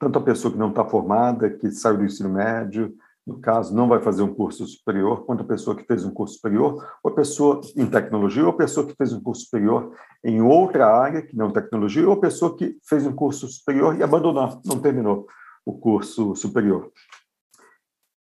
[0.02, 2.92] tanto a pessoa que não está formada, que saiu do ensino médio,
[3.24, 6.34] no caso, não vai fazer um curso superior, quanto a pessoa que fez um curso
[6.34, 10.42] superior, ou a pessoa em tecnologia, ou a pessoa que fez um curso superior em
[10.42, 14.60] outra área, que não tecnologia, ou a pessoa que fez um curso superior e abandonou,
[14.66, 15.24] não terminou
[15.64, 16.90] o curso superior.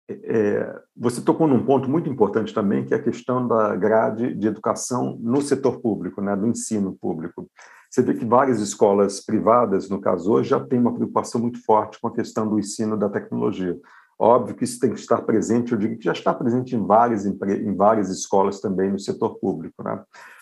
[0.07, 4.47] É, você tocou num ponto muito importante também, que é a questão da grade de
[4.47, 7.49] educação no setor público, né, do ensino público.
[7.95, 11.97] Você vê que várias escolas privadas, no caso hoje, já têm uma preocupação muito forte
[11.97, 13.79] com a questão do ensino da tecnologia.
[14.19, 17.25] Óbvio que isso tem que estar presente, eu digo que já está presente em várias,
[17.25, 19.81] em várias escolas também no setor público.
[19.81, 19.97] Né?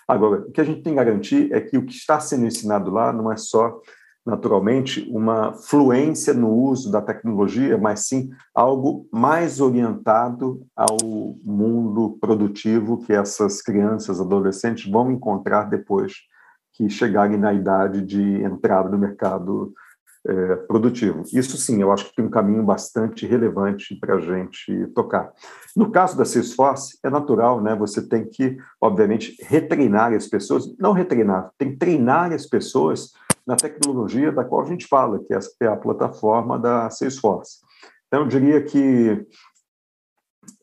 [0.07, 2.89] Agora, o que a gente tem que garantir é que o que está sendo ensinado
[2.89, 3.79] lá não é só
[4.25, 10.97] naturalmente, uma fluência no uso da tecnologia, mas sim algo mais orientado ao
[11.43, 16.13] mundo produtivo que essas crianças, adolescentes vão encontrar depois
[16.73, 19.73] que chegarem na idade de entrada no mercado
[20.25, 21.23] é, produtivo.
[21.33, 25.31] Isso sim, eu acho que tem um caminho bastante relevante para a gente tocar.
[25.75, 27.75] No caso da Salesforce, é natural, né?
[27.75, 33.11] Você tem que, obviamente, retreinar as pessoas, não retreinar, tem que treinar as pessoas
[33.45, 37.59] na tecnologia da qual a gente fala, que é a plataforma da Salesforce.
[38.07, 39.25] Então, eu diria que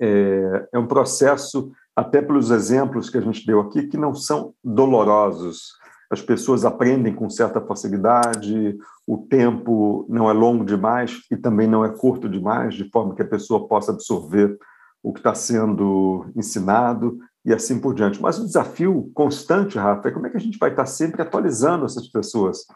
[0.01, 4.55] é, é um processo, até pelos exemplos que a gente deu aqui, que não são
[4.65, 5.79] dolorosos.
[6.11, 8.77] As pessoas aprendem com certa facilidade,
[9.07, 13.23] o tempo não é longo demais e também não é curto demais, de forma que
[13.23, 14.59] a pessoa possa absorver
[15.03, 18.21] o que está sendo ensinado e assim por diante.
[18.21, 21.85] Mas o desafio constante, Rafa, é como é que a gente vai estar sempre atualizando
[21.85, 22.67] essas pessoas.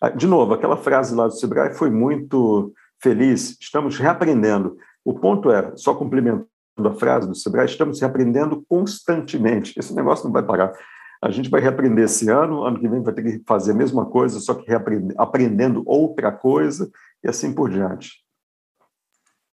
[0.00, 2.72] Ah, de novo, aquela frase lá do Sebrae foi muito
[3.02, 4.76] feliz, estamos reaprendendo.
[5.04, 6.48] O ponto é, só complementando
[6.84, 9.78] a frase do Sebrae, estamos reaprendendo constantemente.
[9.78, 10.72] Esse negócio não vai parar.
[11.22, 14.06] A gente vai reaprender esse ano, ano que vem vai ter que fazer a mesma
[14.06, 14.66] coisa, só que
[15.16, 16.90] aprendendo outra coisa
[17.24, 18.24] e assim por diante.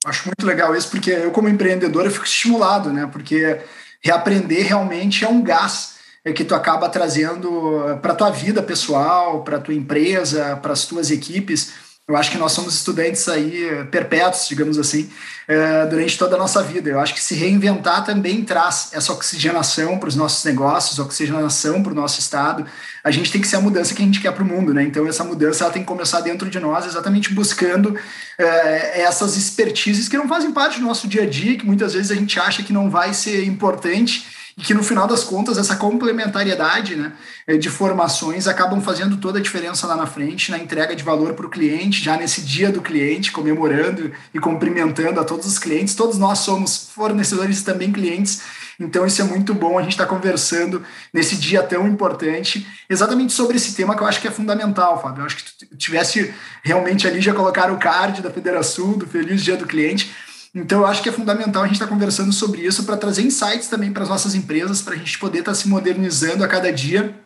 [0.06, 3.08] Acho muito legal isso, porque eu, como empreendedor, eu fico estimulado, né?
[3.12, 3.62] Porque
[4.04, 9.44] reaprender realmente é um gás é que tu acaba trazendo eh, para tua vida pessoal,
[9.44, 11.74] para tua empresa, para as tuas equipes.
[12.12, 15.10] Eu acho que nós somos estudantes aí eh, perpétuos, digamos assim,
[15.48, 16.90] é, durante toda a nossa vida.
[16.90, 21.94] Eu acho que se reinventar também traz essa oxigenação para os nossos negócios, oxigenação para
[21.94, 22.66] o nosso estado.
[23.02, 24.84] A gente tem que ser a mudança que a gente quer para o mundo, né?
[24.84, 27.98] Então essa mudança ela tem que começar dentro de nós, exatamente buscando
[28.38, 32.12] é, essas expertises que não fazem parte do nosso dia a dia, que muitas vezes
[32.12, 34.28] a gente acha que não vai ser importante
[34.62, 37.12] e que no final das contas essa complementariedade né,
[37.48, 41.34] eh, de formações acabam fazendo toda a diferença lá na frente, na entrega de valor
[41.34, 45.96] para o cliente, já nesse dia do cliente, comemorando e cumprimentando a todos os clientes.
[45.96, 48.44] Todos nós somos fornecedores e também clientes,
[48.80, 53.34] então isso é muito bom a gente estar tá conversando nesse dia tão importante, exatamente
[53.34, 55.22] sobre esse tema que eu acho que é fundamental, Fábio.
[55.22, 56.32] Eu acho que tu tivesse
[56.62, 60.14] realmente ali já colocar o card da Federação, do Feliz Dia do Cliente,
[60.54, 63.22] então, eu acho que é fundamental a gente estar tá conversando sobre isso para trazer
[63.22, 66.48] insights também para as nossas empresas, para a gente poder estar tá se modernizando a
[66.48, 67.18] cada dia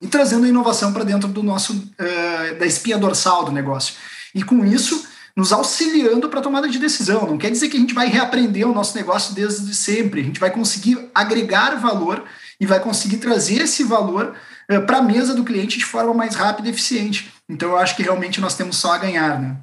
[0.00, 3.94] e trazendo inovação para dentro do nosso uh, da espinha dorsal do negócio.
[4.34, 7.26] E com isso, nos auxiliando para a tomada de decisão.
[7.26, 10.22] Não quer dizer que a gente vai reaprender o nosso negócio desde sempre.
[10.22, 12.24] A gente vai conseguir agregar valor
[12.58, 14.34] e vai conseguir trazer esse valor
[14.70, 17.30] uh, para a mesa do cliente de forma mais rápida e eficiente.
[17.46, 19.58] Então, eu acho que realmente nós temos só a ganhar, né?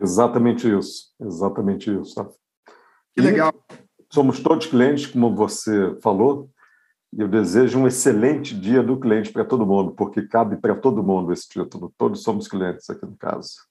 [0.00, 2.14] Exatamente isso, exatamente isso.
[2.14, 2.28] Tá?
[3.14, 3.52] Que legal.
[4.10, 6.50] somos todos clientes, como você falou,
[7.12, 11.02] e eu desejo um excelente dia do cliente para todo mundo, porque cabe para todo
[11.02, 11.92] mundo esse título.
[11.98, 13.69] Todos somos clientes aqui no caso.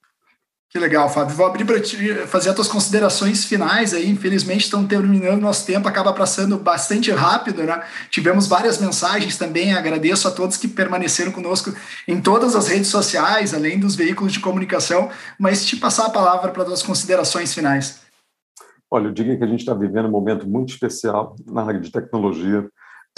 [0.70, 1.34] Que legal, Fábio.
[1.34, 1.82] Vou abrir para
[2.28, 4.08] fazer as tuas considerações finais aí.
[4.08, 7.82] Infelizmente, estão terminando nosso tempo, acaba passando bastante rápido, né?
[8.08, 9.74] Tivemos várias mensagens também.
[9.74, 11.74] Agradeço a todos que permaneceram conosco
[12.06, 15.10] em todas as redes sociais, além dos veículos de comunicação.
[15.36, 18.02] Mas te passar a palavra para as tuas considerações finais.
[18.88, 21.90] Olha, eu diria que a gente está vivendo um momento muito especial na área de
[21.90, 22.68] tecnologia.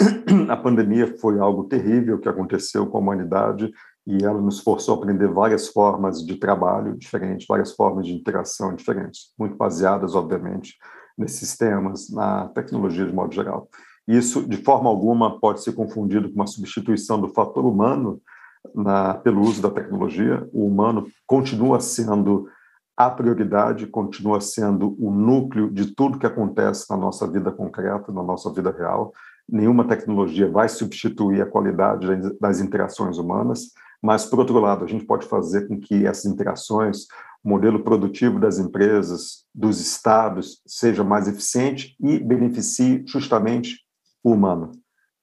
[0.49, 3.71] A pandemia foi algo terrível que aconteceu com a humanidade
[4.05, 8.75] e ela nos forçou a aprender várias formas de trabalho diferentes, várias formas de interação
[8.75, 10.77] diferentes, muito baseadas, obviamente,
[11.17, 13.69] nesses sistemas, na tecnologia de modo geral.
[14.07, 18.21] Isso, de forma alguma, pode ser confundido com uma substituição do fator humano
[18.75, 20.47] na, pelo uso da tecnologia.
[20.51, 22.47] O humano continua sendo
[22.97, 28.21] a prioridade, continua sendo o núcleo de tudo que acontece na nossa vida concreta, na
[28.21, 29.13] nossa vida real.
[29.49, 32.07] Nenhuma tecnologia vai substituir a qualidade
[32.39, 33.71] das interações humanas,
[34.03, 37.07] mas, por outro lado, a gente pode fazer com que essas interações,
[37.41, 43.79] o modelo produtivo das empresas, dos estados, seja mais eficiente e beneficie justamente
[44.21, 44.71] o humano,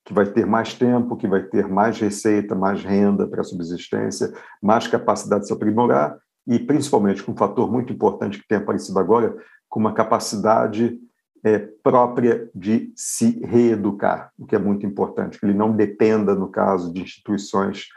[0.03, 4.33] que vai ter mais tempo, que vai ter mais receita, mais renda para a subsistência,
[4.63, 6.17] mais capacidade de se aprimorar
[6.47, 9.37] e, principalmente, com um fator muito importante que tem aparecido agora,
[9.69, 10.99] com uma capacidade
[11.45, 16.49] é, própria de se reeducar, o que é muito importante, que ele não dependa, no
[16.49, 17.89] caso de instituições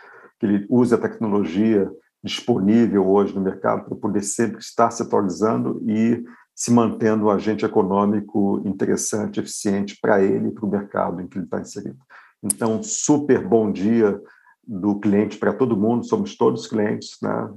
[0.43, 1.89] que ele use a tecnologia
[2.21, 6.21] disponível hoje no mercado para poder sempre estar se atualizando e
[6.53, 11.37] se mantendo um agente econômico interessante, eficiente para ele e para o mercado em que
[11.37, 11.97] ele está inserido.
[12.43, 14.21] Então, super bom dia
[14.67, 17.49] do cliente para todo mundo, somos todos clientes, né?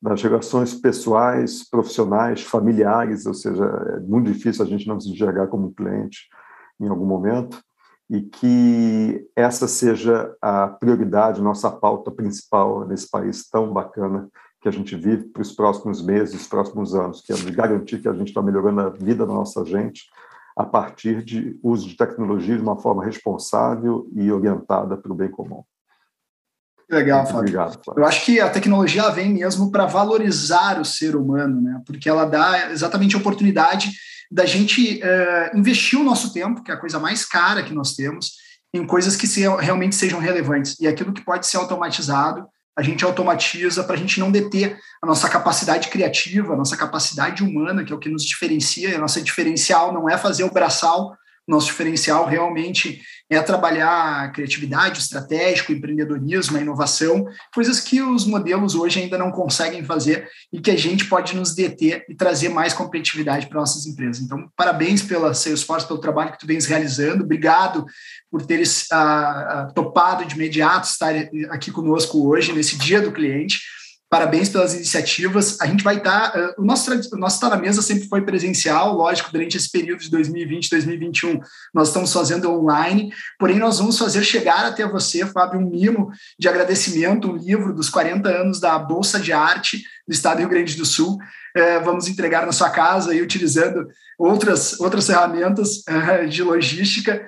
[0.00, 5.48] das relações pessoais, profissionais, familiares, ou seja, é muito difícil a gente não se enxergar
[5.48, 6.28] como cliente
[6.80, 7.60] em algum momento.
[8.10, 14.28] E que essa seja a prioridade, nossa pauta principal nesse país tão bacana
[14.60, 18.02] que a gente vive para os próximos meses, os próximos anos, que é de garantir
[18.02, 20.10] que a gente está melhorando a vida da nossa gente
[20.56, 25.30] a partir de uso de tecnologia de uma forma responsável e orientada para o bem
[25.30, 25.62] comum.
[26.90, 27.38] Legal, Fábio.
[27.38, 28.02] Obrigado, Fábio.
[28.02, 31.80] Eu acho que a tecnologia vem mesmo para valorizar o ser humano, né?
[31.86, 33.92] porque ela dá exatamente a oportunidade
[34.30, 37.94] da gente uh, investir o nosso tempo, que é a coisa mais cara que nós
[37.94, 38.32] temos,
[38.72, 40.78] em coisas que se, realmente sejam relevantes.
[40.78, 42.46] E aquilo que pode ser automatizado,
[42.78, 47.42] a gente automatiza para a gente não deter a nossa capacidade criativa, a nossa capacidade
[47.42, 48.96] humana, que é o que nos diferencia.
[48.96, 51.16] A nossa diferencial não é fazer o braçal,
[51.46, 59.16] nosso diferencial realmente é trabalhar criatividade, estratégico, empreendedorismo, inovação, coisas que os modelos hoje ainda
[59.16, 63.60] não conseguem fazer e que a gente pode nos deter e trazer mais competitividade para
[63.60, 64.20] nossas empresas.
[64.20, 67.22] Então, parabéns pela Salesforce, pelo trabalho que tu vens realizando.
[67.22, 67.86] Obrigado
[68.30, 68.98] por teres ah,
[69.68, 71.14] ah, topado de imediato estar
[71.50, 73.60] aqui conosco hoje, nesse dia do cliente.
[74.10, 75.56] Parabéns pelas iniciativas.
[75.60, 76.32] A gente vai estar.
[76.32, 79.70] Tá, uh, o nosso, o nosso Estar na Mesa sempre foi presencial, lógico, durante esse
[79.70, 81.40] período de 2020, 2021,
[81.72, 86.48] nós estamos fazendo online, porém, nós vamos fazer chegar até você, Fábio, um mimo de
[86.48, 90.76] agradecimento, um livro dos 40 anos da Bolsa de Arte do Estado do Rio Grande
[90.76, 91.16] do Sul.
[91.56, 93.86] Uh, vamos entregar na sua casa e utilizando
[94.18, 97.24] outras, outras ferramentas uh, de logística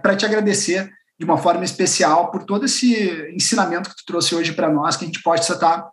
[0.00, 0.88] para te agradecer
[1.18, 2.94] de uma forma especial por todo esse
[3.34, 5.88] ensinamento que tu trouxe hoje para nós, que a gente pode estar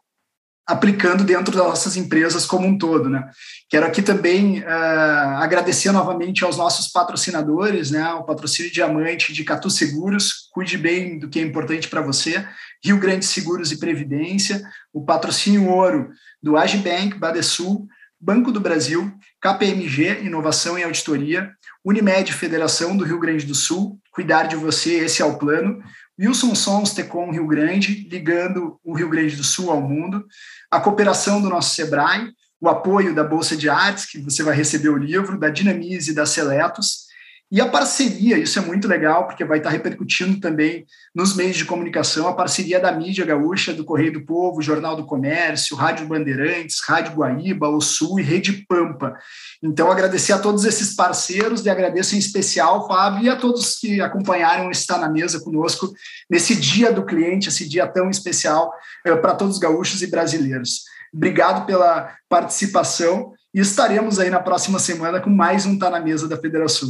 [0.69, 3.27] aplicando dentro das nossas empresas como um todo, né?
[3.67, 8.13] Quero aqui também uh, agradecer novamente aos nossos patrocinadores, né?
[8.13, 12.47] O patrocínio Diamante de Catu Seguros, cuide bem do que é importante para você,
[12.85, 14.61] Rio Grande Seguros e Previdência,
[14.93, 17.87] o patrocínio Ouro do Agibank, Badesul,
[18.21, 21.51] Banco do Brasil, KPMG, Inovação e Auditoria,
[21.83, 25.81] Unimed Federação do Rio Grande do Sul, cuidar de você, esse é o plano.
[26.19, 30.25] Wilson Sons Tecom Rio Grande, ligando o Rio Grande do Sul ao mundo.
[30.69, 34.89] A cooperação do nosso SEBRAE, o apoio da Bolsa de Artes, que você vai receber
[34.89, 37.08] o livro, da Dinamize e da Seletos,
[37.51, 40.85] e a parceria, isso é muito legal, porque vai estar repercutindo também
[41.15, 45.03] nos meios de comunicação, a parceria da mídia gaúcha, do Correio do Povo, Jornal do
[45.03, 49.17] Comércio, Rádio Bandeirantes, Rádio Guaíba, O Sul e Rede Pampa.
[49.63, 53.99] Então, agradecer a todos esses parceiros, e agradeço em especial, Fábio, e a todos que
[53.99, 55.91] acompanharam estar na mesa conosco
[56.29, 58.71] nesse dia do cliente, esse dia tão especial
[59.03, 60.83] eh, para todos os gaúchos e brasileiros.
[61.11, 66.27] Obrigado pela participação e estaremos aí na próxima semana com mais um Tá na Mesa
[66.27, 66.89] da Federação.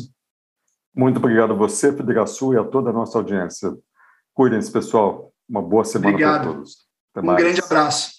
[1.00, 3.74] Muito obrigado a você, Federação, e a toda a nossa audiência.
[4.34, 5.32] Cuidem-se, pessoal.
[5.48, 6.86] Uma boa semana para todos.
[7.16, 8.12] um grande abraço.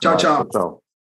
[0.00, 0.44] Tchau, tchau.
[0.46, 0.85] tchau.